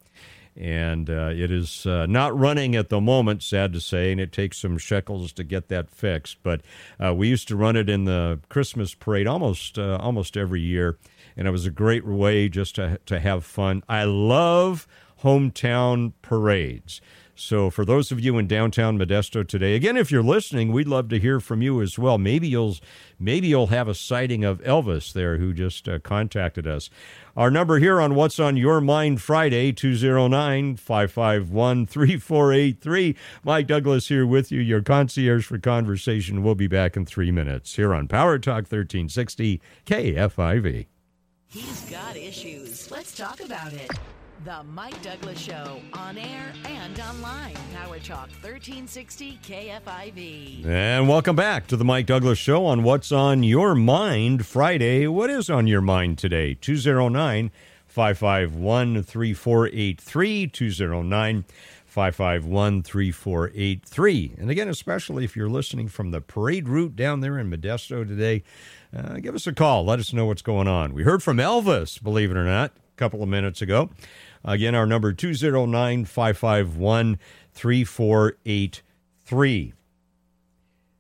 and 0.58 1.10
uh, 1.10 1.32
it 1.34 1.52
is 1.52 1.86
uh, 1.86 2.06
not 2.06 2.38
running 2.38 2.76
at 2.76 2.90
the 2.90 3.02
moment, 3.02 3.44
sad 3.44 3.74
to 3.74 3.82
say, 3.82 4.12
and 4.12 4.22
it 4.22 4.32
takes 4.32 4.58
some 4.58 4.78
shekels 4.78 5.34
to 5.34 5.44
get 5.44 5.68
that 5.68 5.90
fixed. 5.90 6.38
But 6.44 6.62
uh, 7.04 7.14
we 7.14 7.28
used 7.28 7.48
to 7.50 7.56
run 7.56 7.76
it 7.76 7.90
in 7.90 8.06
the 8.06 8.40
Christmas 8.48 8.94
parade 8.94 9.28
almost 9.28 9.78
uh, 9.78 9.98
almost 10.00 10.38
every 10.38 10.62
year, 10.62 10.98
and 11.36 11.48
it 11.48 11.52
was 11.52 11.66
a 11.66 11.72
great 11.72 12.06
way 12.06 12.48
just 12.48 12.76
to 12.76 13.00
to 13.06 13.20
have 13.20 13.44
fun. 13.44 13.84
I 13.90 14.06
love 14.06 14.88
hometown 15.24 16.14
parades. 16.22 17.02
So, 17.38 17.70
for 17.70 17.84
those 17.84 18.14
of 18.14 18.22
you 18.22 18.38
in 18.38 18.48
downtown 18.48 18.98
Modesto 18.98 19.46
today, 19.46 19.76
again, 19.76 19.98
if 19.98 20.10
you're 20.10 20.24
listening, 20.24 20.72
we'd 20.72 20.88
love 20.88 21.10
to 21.10 21.20
hear 21.20 21.42
from 21.42 21.62
you 21.62 21.82
as 21.82 22.00
well. 22.00 22.18
Maybe 22.18 22.48
you'll 22.48 22.78
maybe 23.20 23.50
you'll 23.50 23.68
have 23.68 23.90
a 23.90 23.94
sighting 23.94 24.46
of 24.46 24.62
Elvis 24.62 25.12
there, 25.12 25.38
who 25.38 25.54
just 25.54 25.90
uh, 25.90 26.00
contacted 26.00 26.66
us. 26.66 26.90
Our 27.36 27.52
number 27.52 27.80
here 27.80 28.00
on 28.00 28.16
What's 28.16 28.40
on 28.40 28.56
Your 28.56 28.80
Mind 28.80 29.22
Friday, 29.22 29.74
209 29.74 30.78
551 30.78 31.86
3483. 31.86 33.16
Mike 33.44 33.68
Douglass 33.68 34.08
here 34.08 34.26
with 34.26 34.50
you, 34.50 34.62
your 34.62 34.82
concierge 34.82 35.46
for 35.46 35.58
conversation. 35.58 36.42
We'll 36.42 36.56
be 36.56 36.68
back 36.68 36.96
in 36.96 37.06
three 37.06 37.32
minutes 37.32 37.76
here 37.76 37.94
on 37.94 38.08
Power 38.08 38.40
Talk 38.40 38.64
1360 38.64 39.62
KFIV. 39.86 40.86
He's 41.48 41.90
got 41.90 42.16
issues. 42.16 42.90
Let's 42.90 43.16
talk 43.16 43.42
about 43.42 43.74
it. 43.74 43.92
The 44.44 44.64
Mike 44.64 45.02
Douglass 45.02 45.40
Show, 45.40 45.82
on 45.94 46.18
air 46.18 46.54
and 46.66 47.00
online. 47.00 47.56
Power 47.74 47.98
Talk 48.00 48.30
1360 48.42 49.40
KFIV. 49.42 50.66
And 50.66 51.08
welcome 51.08 51.36
back 51.36 51.66
to 51.68 51.78
the 51.78 51.86
Mike 51.86 52.06
Douglass 52.06 52.38
Show 52.38 52.66
on 52.66 52.84
What's 52.84 53.12
on 53.12 53.42
Your 53.44 53.74
Mind 53.74 54.46
Friday. 54.46 55.08
What 55.08 55.30
is 55.30 55.50
on 55.50 55.66
your 55.68 55.82
mind 55.82 56.20
today? 56.20 56.54
209 56.54 57.50
551 57.88 59.02
3483. 59.04 60.48
209 60.48 61.46
551 61.86 62.84
3483. 62.84 64.36
And 64.38 64.52
again, 64.52 64.68
especially 64.68 65.24
if 65.24 65.36
you're 65.36 65.50
listening 65.50 65.88
from 65.88 66.12
the 66.12 66.22
parade 66.22 66.68
route 66.68 66.96
down 66.96 67.22
there 67.22 67.40
in 67.40 67.50
Modesto 67.50 68.06
today, 68.08 68.44
uh, 68.96 69.14
give 69.16 69.34
us 69.34 69.48
a 69.48 69.54
call. 69.54 69.86
Let 69.86 70.00
us 70.00 70.14
know 70.14 70.26
what's 70.26 70.42
going 70.42 70.68
on. 70.68 70.94
We 70.94 71.04
heard 71.04 71.24
from 71.24 71.38
Elvis, 71.38 72.04
believe 72.04 72.30
it 72.32 72.38
or 72.38 72.44
not, 72.44 72.72
a 72.72 72.98
couple 72.98 73.24
of 73.24 73.30
minutes 73.30 73.62
ago. 73.62 73.90
Again, 74.48 74.76
our 74.76 74.86
number 74.86 75.12
209 75.12 76.06
551 76.06 77.18
3483. 77.54 79.74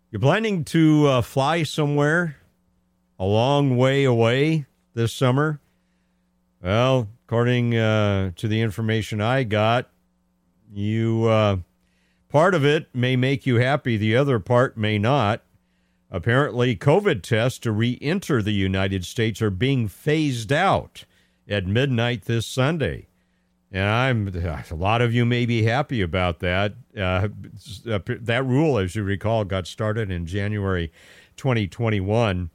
You're 0.09 0.19
planning 0.19 0.63
to 0.65 1.07
uh, 1.07 1.21
fly 1.21 1.61
somewhere 1.61 2.37
a 3.19 3.25
long 3.25 3.77
way 3.77 4.03
away 4.03 4.65
this 4.95 5.13
summer? 5.13 5.59
Well, 6.61 7.07
according 7.25 7.75
uh, 7.75 8.31
to 8.35 8.47
the 8.47 8.61
information 8.61 9.21
I 9.21 9.43
got, 9.43 9.91
you 10.73 11.25
uh, 11.25 11.57
part 12.29 12.55
of 12.55 12.65
it 12.65 12.87
may 12.95 13.15
make 13.15 13.45
you 13.45 13.57
happy, 13.57 13.97
the 13.97 14.15
other 14.15 14.39
part 14.39 14.75
may 14.75 14.97
not. 14.97 15.43
Apparently, 16.09 16.75
COVID 16.75 17.21
tests 17.21 17.59
to 17.59 17.71
re 17.71 17.99
enter 18.01 18.41
the 18.41 18.53
United 18.53 19.05
States 19.05 19.39
are 19.41 19.51
being 19.51 19.87
phased 19.87 20.51
out 20.51 21.05
at 21.47 21.67
midnight 21.67 22.23
this 22.23 22.47
Sunday. 22.47 23.07
And 23.75 23.89
I'm 23.89 24.27
a 24.71 24.73
lot 24.73 25.01
of 25.01 25.13
you 25.13 25.25
may 25.25 25.45
be 25.45 25.63
happy 25.63 26.01
about 26.01 26.39
that. 26.39 26.75
Uh, 26.97 27.27
that 27.83 28.45
rule, 28.45 28.77
as 28.77 28.95
you 28.95 29.03
recall, 29.03 29.43
got 29.43 29.67
started 29.67 30.09
in 30.09 30.25
January 30.25 30.93
2021, 31.35 32.51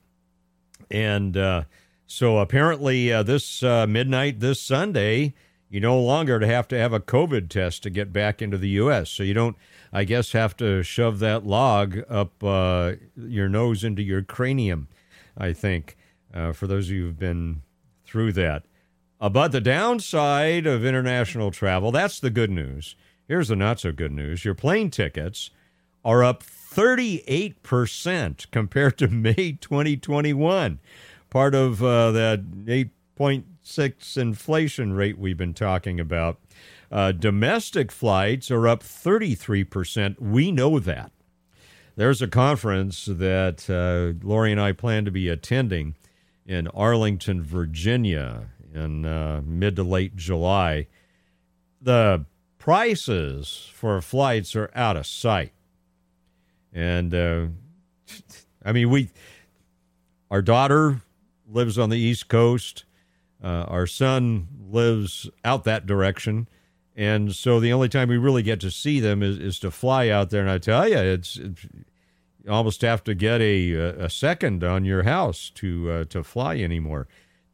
and 0.91 1.37
uh, 1.37 1.65
so 2.07 2.39
apparently 2.39 3.13
uh, 3.13 3.23
this 3.23 3.63
uh, 3.63 3.87
midnight 3.87 4.41
this 4.41 4.63
Sunday, 4.63 5.35
you 5.69 5.79
no 5.79 6.01
longer 6.01 6.41
have 6.41 6.67
to 6.69 6.79
have 6.79 6.95
a 6.95 7.01
COVID 7.01 7.51
test 7.51 7.83
to 7.83 7.91
get 7.91 8.15
back 8.15 8.41
into 8.41 8.57
the 8.57 8.71
U.S. 8.71 9.11
So 9.11 9.23
you 9.23 9.35
don't, 9.35 9.59
I 9.93 10.05
guess, 10.05 10.33
have 10.33 10.57
to 10.57 10.83
shove 10.83 11.19
that 11.19 11.45
log 11.45 11.99
up 12.09 12.43
uh, 12.43 12.93
your 13.15 13.51
nose 13.51 13.85
into 13.85 14.01
your 14.01 14.23
cranium. 14.23 14.89
I 15.37 15.53
think 15.53 15.99
uh, 16.33 16.53
for 16.53 16.67
those 16.67 16.87
of 16.87 16.97
you 16.97 17.03
who've 17.03 17.19
been 17.19 17.61
through 18.07 18.33
that. 18.33 18.65
But 19.21 19.53
the 19.53 19.61
downside 19.61 20.67
of 20.67 20.85
international 20.85 21.51
travel, 21.51 21.91
that's 21.93 22.19
the 22.19 22.31
good 22.31 22.51
news. 22.51 22.97
Here's 23.29 23.49
the 23.49 23.57
not 23.57 23.79
so 23.79 23.93
good 23.93 24.13
news 24.13 24.47
your 24.47 24.55
plane 24.55 24.91
tickets 24.91 25.51
are 26.03 26.25
up 26.25 26.43
38% 26.43 28.51
compared 28.51 28.97
to 28.99 29.09
May 29.09 29.59
2021. 29.61 30.79
Part 31.29 31.55
of 31.55 31.83
uh, 31.83 32.13
that 32.13 32.51
8.6 32.65 34.17
inflation 34.17 34.95
rate 34.95 35.19
we've 35.19 35.37
been 35.37 35.53
talking 35.53 36.01
about. 36.01 36.41
Uh, 36.91 37.13
domestic 37.13 37.93
flights 37.93 38.51
are 38.51 38.67
up 38.67 38.83
33%. 38.83 40.19
We 40.19 40.51
know 40.51 40.79
that. 40.79 41.13
There's 41.95 42.23
a 42.23 42.27
conference 42.27 43.05
that 43.05 43.69
uh, 43.69 44.15
Lori 44.27 44.51
and 44.51 44.61
I 44.61 44.73
plan 44.73 45.05
to 45.05 45.11
be 45.11 45.29
attending 45.29 45.95
in 46.47 46.69
Arlington, 46.69 47.43
Virginia 47.43 48.49
in 48.75 49.05
uh, 49.05 49.43
mid 49.45 49.77
to 49.77 49.83
late 49.83 50.17
July, 50.17 50.87
the 51.81 52.25
prices 52.59 53.71
for 53.73 54.01
flights 54.01 54.55
are 54.55 54.71
out 54.75 54.97
of 54.97 55.07
sight. 55.07 55.53
And 56.73 57.15
uh, 57.15 57.47
I 58.65 58.73
mean, 58.73 58.91
we, 58.91 59.11
our 60.31 60.43
daughter 60.43 61.01
lives 61.51 61.79
on 61.79 61.91
the 61.91 61.99
East 61.99 62.29
Coast. 62.29 62.85
Uh, 63.43 63.65
our 63.69 63.87
son 63.87 64.49
lives 64.69 65.29
out 65.45 65.65
that 65.65 65.87
direction. 65.87 66.47
And 66.95 67.35
so 67.35 67.61
the 67.61 67.73
only 67.73 67.89
time 67.89 68.09
we 68.09 68.19
really 68.19 68.43
get 68.43 68.61
to 68.61 68.71
see 68.71 69.01
them 69.01 69.23
is, 69.23 69.39
is 69.39 69.59
to 69.61 69.71
fly 69.71 70.09
out 70.09 70.31
there. 70.31 70.43
And 70.43 70.51
I 70.51 70.59
tell 70.59 70.87
you, 70.87 70.99
it's, 70.99 71.37
it's 71.37 71.67
you 72.45 72.51
almost 72.51 72.83
have 72.83 73.05
to 73.05 73.15
get 73.15 73.41
a, 73.41 73.73
a 73.73 74.11
second 74.11 74.65
on 74.65 74.85
your 74.85 75.03
house 75.03 75.51
to 75.57 75.91
uh, 75.91 76.05
to 76.05 76.23
fly 76.25 76.57
anymore. 76.57 77.07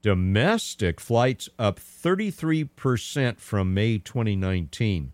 Domestic 0.06 1.00
flights 1.00 1.48
up 1.58 1.80
33% 1.80 3.40
from 3.40 3.74
May 3.74 3.98
2019. 3.98 5.12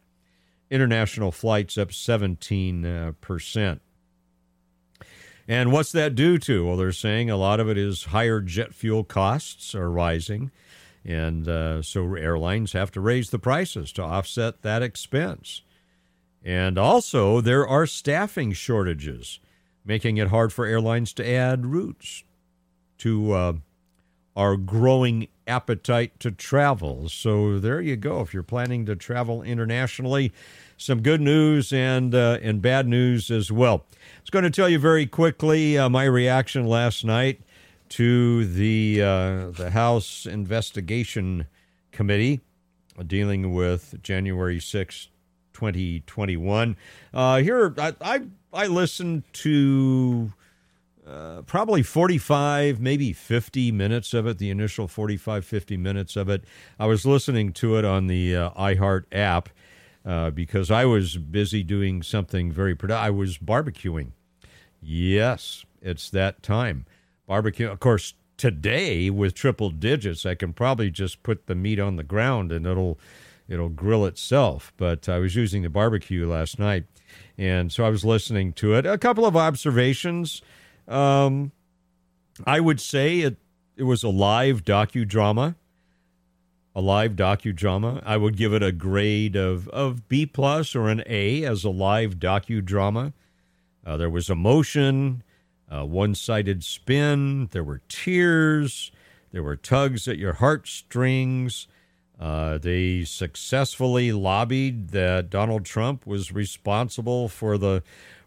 International 0.70 1.32
flights 1.32 1.78
up 1.78 1.88
17%. 1.88 3.80
And 5.48 5.72
what's 5.72 5.92
that 5.92 6.14
due 6.14 6.36
to? 6.36 6.66
Well, 6.66 6.76
they're 6.76 6.92
saying 6.92 7.30
a 7.30 7.38
lot 7.38 7.58
of 7.58 7.70
it 7.70 7.78
is 7.78 8.04
higher 8.04 8.42
jet 8.42 8.74
fuel 8.74 9.02
costs 9.02 9.74
are 9.74 9.90
rising. 9.90 10.50
And 11.06 11.48
uh, 11.48 11.80
so 11.80 12.14
airlines 12.14 12.74
have 12.74 12.90
to 12.90 13.00
raise 13.00 13.30
the 13.30 13.38
prices 13.38 13.92
to 13.92 14.02
offset 14.02 14.60
that 14.60 14.82
expense. 14.82 15.62
And 16.44 16.76
also, 16.76 17.40
there 17.40 17.66
are 17.66 17.86
staffing 17.86 18.52
shortages, 18.52 19.40
making 19.86 20.18
it 20.18 20.28
hard 20.28 20.52
for 20.52 20.66
airlines 20.66 21.14
to 21.14 21.26
add 21.26 21.64
routes 21.64 22.24
to 22.98 23.32
uh, 23.32 23.52
our 24.36 24.56
growing 24.56 25.28
appetite 25.46 26.18
to 26.20 26.30
travel. 26.30 27.08
So 27.08 27.58
there 27.58 27.80
you 27.80 27.96
go. 27.96 28.20
If 28.20 28.32
you're 28.32 28.42
planning 28.42 28.86
to 28.86 28.96
travel 28.96 29.42
internationally, 29.42 30.32
some 30.76 31.00
good 31.00 31.20
news 31.20 31.72
and 31.72 32.14
uh, 32.14 32.38
and 32.42 32.60
bad 32.60 32.88
news 32.88 33.30
as 33.30 33.52
well. 33.52 33.84
I 33.92 34.20
was 34.22 34.30
going 34.30 34.44
to 34.44 34.50
tell 34.50 34.68
you 34.68 34.78
very 34.78 35.06
quickly 35.06 35.78
uh, 35.78 35.88
my 35.88 36.04
reaction 36.04 36.66
last 36.66 37.04
night 37.04 37.40
to 37.90 38.46
the 38.46 39.02
uh, 39.02 39.50
the 39.50 39.70
House 39.70 40.26
Investigation 40.26 41.46
Committee 41.92 42.40
dealing 43.06 43.54
with 43.54 44.02
January 44.02 44.60
6, 44.60 45.08
2021. 45.52 46.76
Uh, 47.14 47.38
here, 47.38 47.74
I, 47.78 47.94
I 48.00 48.20
I 48.52 48.66
listened 48.66 49.24
to 49.34 50.32
uh, 51.12 51.42
probably 51.42 51.82
45, 51.82 52.80
maybe 52.80 53.12
50 53.12 53.70
minutes 53.70 54.14
of 54.14 54.26
it, 54.26 54.38
the 54.38 54.50
initial 54.50 54.88
45, 54.88 55.44
50 55.44 55.76
minutes 55.76 56.16
of 56.16 56.30
it. 56.30 56.44
I 56.78 56.86
was 56.86 57.04
listening 57.04 57.52
to 57.54 57.76
it 57.76 57.84
on 57.84 58.06
the 58.06 58.34
uh, 58.34 58.50
iHeart 58.52 59.04
app 59.12 59.50
uh, 60.06 60.30
because 60.30 60.70
I 60.70 60.86
was 60.86 61.18
busy 61.18 61.62
doing 61.62 62.02
something 62.02 62.50
very 62.50 62.74
productive. 62.74 63.04
I 63.04 63.10
was 63.10 63.36
barbecuing. 63.36 64.12
Yes, 64.80 65.66
it's 65.82 66.08
that 66.10 66.42
time. 66.42 66.86
Barbecue, 67.26 67.68
of 67.70 67.78
course, 67.78 68.14
today 68.38 69.10
with 69.10 69.34
triple 69.34 69.68
digits, 69.68 70.24
I 70.24 70.34
can 70.34 70.54
probably 70.54 70.90
just 70.90 71.22
put 71.22 71.46
the 71.46 71.54
meat 71.54 71.78
on 71.78 71.96
the 71.96 72.02
ground 72.02 72.50
and 72.50 72.66
it'll 72.66 72.98
it'll 73.48 73.68
grill 73.68 74.06
itself. 74.06 74.72
But 74.78 75.10
I 75.10 75.18
was 75.18 75.36
using 75.36 75.62
the 75.62 75.68
barbecue 75.68 76.26
last 76.26 76.58
night, 76.58 76.84
and 77.36 77.70
so 77.70 77.84
I 77.84 77.90
was 77.90 78.02
listening 78.04 78.54
to 78.54 78.74
it. 78.74 78.86
A 78.86 78.96
couple 78.96 79.26
of 79.26 79.36
observations. 79.36 80.40
Um, 80.88 81.52
I 82.46 82.60
would 82.60 82.80
say 82.80 83.20
it 83.20 83.36
it 83.76 83.84
was 83.84 84.02
a 84.02 84.08
live 84.08 84.64
docudrama. 84.64 85.56
A 86.74 86.80
live 86.80 87.12
docudrama. 87.12 88.02
I 88.04 88.16
would 88.16 88.36
give 88.36 88.54
it 88.54 88.62
a 88.62 88.72
grade 88.72 89.36
of, 89.36 89.68
of 89.68 90.08
B 90.08 90.24
plus 90.24 90.74
or 90.74 90.88
an 90.88 91.02
A 91.06 91.44
as 91.44 91.64
a 91.64 91.70
live 91.70 92.16
docudrama. 92.16 93.12
Uh, 93.84 93.96
there 93.96 94.10
was 94.10 94.30
emotion, 94.30 95.22
uh, 95.70 95.84
one 95.84 96.14
sided 96.14 96.62
spin, 96.62 97.48
there 97.52 97.64
were 97.64 97.80
tears, 97.88 98.92
there 99.32 99.42
were 99.42 99.56
tugs 99.56 100.06
at 100.06 100.18
your 100.18 100.34
heartstrings. 100.34 101.66
Uh, 102.20 102.56
they 102.58 103.04
successfully 103.04 104.12
lobbied 104.12 104.90
that 104.90 105.28
Donald 105.28 105.64
Trump 105.64 106.06
was 106.06 106.30
responsible 106.30 107.28
for 107.28 107.58
the 107.58 107.82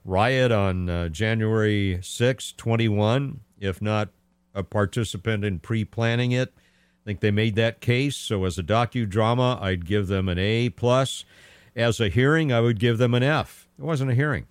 riot 0.06 0.52
on 0.52 0.88
uh, 0.88 1.10
January 1.10 2.00
6, 2.02 2.54
21, 2.54 3.42
if 3.60 3.82
not 3.82 4.10
a 4.54 4.64
participant 4.64 5.44
in 5.44 5.60
pre 5.60 5.84
planning 5.84 6.32
it. 6.32 6.54
I 6.56 7.04
think 7.06 7.20
they 7.20 7.32
made 7.32 7.56
that 7.56 7.82
case. 7.82 8.16
So 8.16 8.46
as 8.46 8.58
a 8.58 8.64
docudrama, 8.64 9.62
I'd 9.62 9.86
give 9.86 10.08
them 10.08 10.30
an 10.30 10.40
A 10.40 10.70
plus. 10.70 11.26
as 11.76 12.00
a 12.00 12.08
hearing, 12.08 12.54
I 12.54 12.62
would 12.62 12.80
give 12.80 12.98
them 12.98 13.14
an 13.14 13.24
F. 13.24 13.68
It 13.78 13.84
wasn't 13.84 14.12
a 14.12 14.16
hearing. 14.16 14.48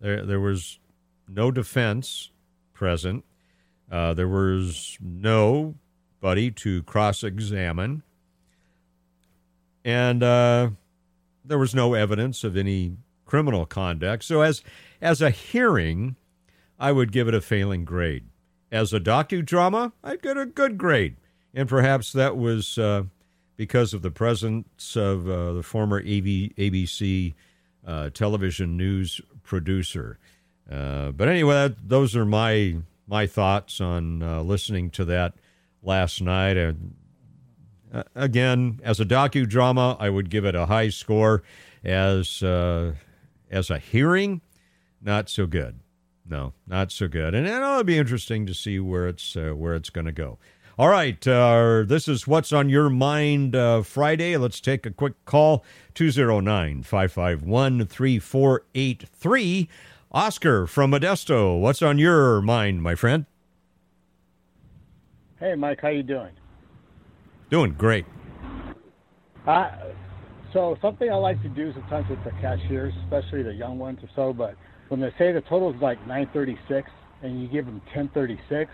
There, 0.00 0.24
there 0.24 0.40
was 0.40 0.78
no 1.28 1.50
defense 1.50 2.30
present. 2.72 3.24
Uh, 3.90 4.14
there 4.14 4.28
was 4.28 4.96
nobody 5.00 6.50
to 6.52 6.82
cross 6.84 7.24
examine. 7.24 8.02
And 9.84 10.22
uh, 10.22 10.70
there 11.44 11.58
was 11.58 11.74
no 11.74 11.94
evidence 11.94 12.44
of 12.44 12.56
any 12.56 12.96
criminal 13.30 13.64
conduct. 13.64 14.24
So, 14.24 14.42
as, 14.42 14.60
as 15.00 15.22
a 15.22 15.30
hearing, 15.30 16.16
I 16.80 16.90
would 16.90 17.12
give 17.12 17.28
it 17.28 17.34
a 17.34 17.40
failing 17.40 17.84
grade. 17.84 18.24
As 18.72 18.92
a 18.92 18.98
docudrama, 18.98 19.92
I'd 20.02 20.20
get 20.20 20.36
a 20.36 20.46
good 20.46 20.76
grade. 20.76 21.16
And 21.54 21.68
perhaps 21.68 22.12
that 22.12 22.36
was 22.36 22.76
uh, 22.76 23.04
because 23.56 23.94
of 23.94 24.02
the 24.02 24.10
presence 24.10 24.96
of 24.96 25.28
uh, 25.28 25.52
the 25.52 25.62
former 25.62 25.98
AV, 25.98 26.50
ABC 26.58 27.34
uh, 27.86 28.10
television 28.10 28.76
news 28.76 29.20
producer. 29.44 30.18
Uh, 30.68 31.12
but 31.12 31.28
anyway, 31.28 31.54
that, 31.54 31.88
those 31.88 32.16
are 32.16 32.26
my 32.26 32.76
my 33.06 33.26
thoughts 33.26 33.80
on 33.80 34.22
uh, 34.22 34.40
listening 34.42 34.90
to 34.90 35.04
that 35.04 35.34
last 35.82 36.20
night. 36.20 36.56
And 36.56 36.94
uh, 37.92 38.02
again, 38.14 38.80
as 38.82 38.98
a 38.98 39.04
docudrama, 39.04 39.96
I 40.00 40.10
would 40.10 40.30
give 40.30 40.44
it 40.44 40.56
a 40.56 40.66
high 40.66 40.88
score. 40.88 41.44
As 41.82 42.42
as 43.50 43.70
a 43.70 43.78
hearing, 43.78 44.40
not 45.02 45.28
so 45.28 45.46
good. 45.46 45.80
No, 46.28 46.52
not 46.66 46.92
so 46.92 47.08
good. 47.08 47.34
And 47.34 47.46
it'll 47.46 47.82
be 47.82 47.98
interesting 47.98 48.46
to 48.46 48.54
see 48.54 48.78
where 48.78 49.08
it's 49.08 49.36
uh, 49.36 49.50
where 49.56 49.74
it's 49.74 49.90
going 49.90 50.06
to 50.06 50.12
go. 50.12 50.38
All 50.78 50.88
right, 50.88 51.26
uh, 51.28 51.82
this 51.86 52.08
is 52.08 52.26
what's 52.26 52.52
on 52.52 52.70
your 52.70 52.88
mind 52.88 53.54
uh, 53.54 53.82
Friday. 53.82 54.36
Let's 54.36 54.60
take 54.60 54.86
a 54.86 54.90
quick 54.90 55.22
call 55.26 55.64
209 55.94 56.84
551 56.84 57.86
3483. 57.86 59.68
Oscar 60.12 60.66
from 60.66 60.92
Modesto, 60.92 61.60
what's 61.60 61.82
on 61.82 61.98
your 61.98 62.40
mind, 62.40 62.82
my 62.82 62.94
friend? 62.94 63.26
Hey, 65.38 65.54
Mike, 65.54 65.80
how 65.82 65.88
you 65.88 66.02
doing? 66.02 66.32
Doing 67.50 67.74
great. 67.74 68.06
Uh, 69.46 69.70
so 70.52 70.76
something 70.82 71.10
I 71.10 71.14
like 71.14 71.40
to 71.42 71.48
do 71.48 71.72
sometimes 71.72 72.08
with 72.08 72.22
the 72.24 72.30
cashiers, 72.40 72.92
especially 73.04 73.42
the 73.42 73.54
young 73.54 73.78
ones 73.78 74.00
or 74.02 74.08
so, 74.14 74.32
but 74.32 74.56
when 74.88 75.00
they 75.00 75.12
say 75.18 75.32
the 75.32 75.40
total 75.42 75.72
is 75.72 75.80
like 75.80 75.98
936 76.06 76.90
and 77.22 77.40
you 77.40 77.48
give 77.48 77.66
them 77.66 77.80
1036 77.94 78.70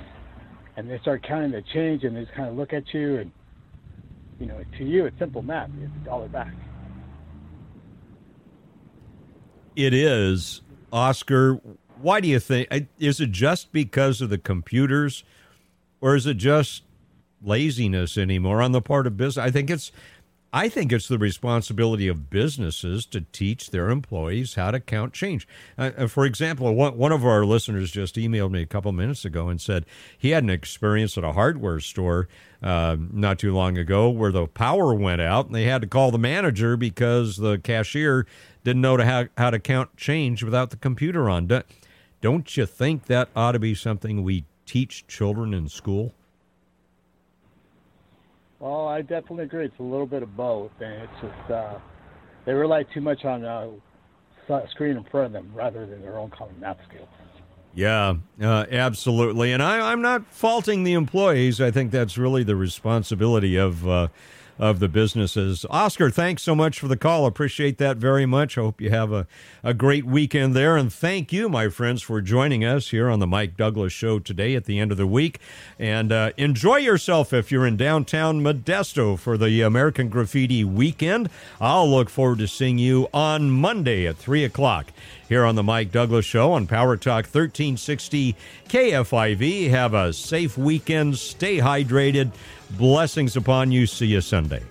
and 0.76 0.90
they 0.90 0.98
start 0.98 1.22
counting 1.22 1.50
the 1.50 1.62
change 1.74 2.04
and 2.04 2.16
they 2.16 2.22
just 2.22 2.34
kind 2.34 2.48
of 2.48 2.56
look 2.56 2.72
at 2.72 2.92
you 2.94 3.16
and 3.16 3.30
you 4.38 4.46
know 4.46 4.62
to 4.78 4.84
you 4.84 5.06
it's 5.06 5.18
simple 5.18 5.42
math 5.42 5.70
it's 5.80 5.92
a 6.02 6.04
dollar 6.04 6.28
back. 6.28 6.52
It 9.74 9.92
is. 9.92 10.62
Oscar 10.92 11.60
why 12.00 12.20
do 12.20 12.28
you 12.28 12.38
think 12.38 12.68
is 12.98 13.20
it 13.20 13.30
just 13.30 13.72
because 13.72 14.20
of 14.20 14.30
the 14.30 14.38
computers 14.38 15.24
or 16.00 16.14
is 16.14 16.26
it 16.26 16.36
just 16.36 16.82
laziness 17.42 18.16
anymore 18.16 18.62
on 18.62 18.72
the 18.72 18.82
part 18.82 19.06
of 19.06 19.16
business? 19.16 19.44
I 19.44 19.50
think 19.50 19.70
it's 19.70 19.92
I 20.56 20.70
think 20.70 20.90
it's 20.90 21.06
the 21.06 21.18
responsibility 21.18 22.08
of 22.08 22.30
businesses 22.30 23.04
to 23.08 23.20
teach 23.20 23.72
their 23.72 23.90
employees 23.90 24.54
how 24.54 24.70
to 24.70 24.80
count 24.80 25.12
change. 25.12 25.46
Uh, 25.76 25.90
uh 25.98 26.06
for 26.06 26.24
example, 26.24 26.72
one, 26.74 27.12
of 27.12 27.26
our 27.26 27.44
listeners 27.44 27.90
just 27.90 28.14
emailed 28.14 28.52
me 28.52 28.62
a 28.62 28.66
couple 28.66 28.90
minutes 28.92 29.26
ago 29.26 29.50
and 29.50 29.60
said 29.60 29.84
he 30.16 30.30
had 30.30 30.44
an 30.44 30.48
experience 30.48 31.18
at 31.18 31.24
a 31.24 31.32
hardware 31.32 31.78
store 31.78 32.26
uh, 32.62 32.96
not 33.12 33.38
too 33.38 33.52
long 33.52 33.76
ago 33.76 34.08
where 34.08 34.32
the 34.32 34.46
power 34.46 34.94
went 34.94 35.20
out 35.20 35.44
and 35.44 35.54
they 35.54 35.64
had 35.64 35.82
to 35.82 35.86
call 35.86 36.10
the 36.10 36.18
manager 36.18 36.74
because 36.74 37.36
the 37.36 37.58
cashier 37.58 38.26
didn't 38.64 38.80
know 38.80 38.96
to 38.96 39.04
how, 39.04 39.26
how 39.36 39.50
to 39.50 39.58
count 39.58 39.94
change 39.98 40.42
without 40.42 40.70
the 40.70 40.78
computer 40.78 41.28
on. 41.28 41.46
Don't 42.22 42.56
you 42.56 42.64
think 42.64 43.04
that 43.08 43.28
ought 43.36 43.52
to 43.52 43.58
be 43.58 43.74
something 43.74 44.22
we 44.22 44.46
teach 44.64 45.06
children 45.06 45.52
in 45.52 45.68
school? 45.68 46.14
Well, 48.66 48.88
I 48.88 49.00
definitely 49.00 49.44
agree. 49.44 49.66
It's 49.66 49.78
a 49.78 49.84
little 49.84 50.06
bit 50.06 50.24
of 50.24 50.36
both, 50.36 50.72
and 50.80 51.04
it's 51.04 51.12
just 51.22 51.50
uh, 51.52 51.78
they 52.46 52.52
rely 52.52 52.82
too 52.82 53.00
much 53.00 53.24
on 53.24 53.44
uh, 53.44 53.70
screen 54.70 54.96
in 54.96 55.04
front 55.04 55.26
of 55.26 55.32
them 55.32 55.52
rather 55.54 55.86
than 55.86 56.02
their 56.02 56.18
own 56.18 56.30
common 56.30 56.58
math 56.58 56.78
skills. 56.88 57.06
Yeah, 57.74 58.14
uh, 58.42 58.66
absolutely. 58.68 59.52
And 59.52 59.62
I, 59.62 59.92
am 59.92 60.02
not 60.02 60.26
faulting 60.32 60.82
the 60.82 60.94
employees. 60.94 61.60
I 61.60 61.70
think 61.70 61.92
that's 61.92 62.18
really 62.18 62.42
the 62.42 62.56
responsibility 62.56 63.54
of 63.54 63.86
uh, 63.86 64.08
of 64.58 64.78
the 64.78 64.88
businesses. 64.88 65.66
Oscar, 65.70 66.10
thanks 66.10 66.42
so 66.42 66.54
much 66.54 66.78
for 66.78 66.88
the 66.88 66.96
call. 66.96 67.26
Appreciate 67.26 67.78
that 67.78 67.96
very 67.96 68.26
much. 68.26 68.56
I 68.56 68.62
hope 68.62 68.80
you 68.80 68.90
have 68.90 69.12
a, 69.12 69.26
a 69.62 69.74
great 69.74 70.04
weekend 70.04 70.54
there. 70.54 70.76
And 70.76 70.92
thank 70.92 71.32
you, 71.32 71.48
my 71.48 71.68
friends, 71.68 72.02
for 72.02 72.20
joining 72.20 72.64
us 72.64 72.88
here 72.88 73.10
on 73.10 73.18
the 73.18 73.26
Mike 73.26 73.56
Douglass 73.56 73.92
Show 73.92 74.18
today 74.18 74.54
at 74.54 74.64
the 74.64 74.78
end 74.78 74.90
of 74.90 74.96
the 74.96 75.06
week. 75.06 75.38
And 75.78 76.10
uh, 76.10 76.32
enjoy 76.36 76.76
yourself 76.76 77.32
if 77.32 77.52
you're 77.52 77.66
in 77.66 77.76
downtown 77.76 78.40
Modesto 78.40 79.18
for 79.18 79.36
the 79.36 79.60
American 79.60 80.08
Graffiti 80.08 80.64
weekend. 80.64 81.28
I'll 81.60 81.88
look 81.88 82.08
forward 82.08 82.38
to 82.38 82.48
seeing 82.48 82.78
you 82.78 83.08
on 83.12 83.50
Monday 83.50 84.06
at 84.06 84.16
3 84.16 84.44
o'clock 84.44 84.92
here 85.28 85.44
on 85.44 85.54
the 85.54 85.62
Mike 85.62 85.92
Douglass 85.92 86.24
Show 86.24 86.52
on 86.52 86.66
Power 86.66 86.96
Talk 86.96 87.24
1360 87.24 88.36
KFIV. 88.68 89.70
Have 89.70 89.94
a 89.94 90.12
safe 90.12 90.56
weekend. 90.56 91.18
Stay 91.18 91.58
hydrated. 91.58 92.32
Blessings 92.72 93.36
upon 93.36 93.70
you. 93.70 93.86
See 93.86 94.06
you 94.06 94.20
Sunday. 94.20 94.62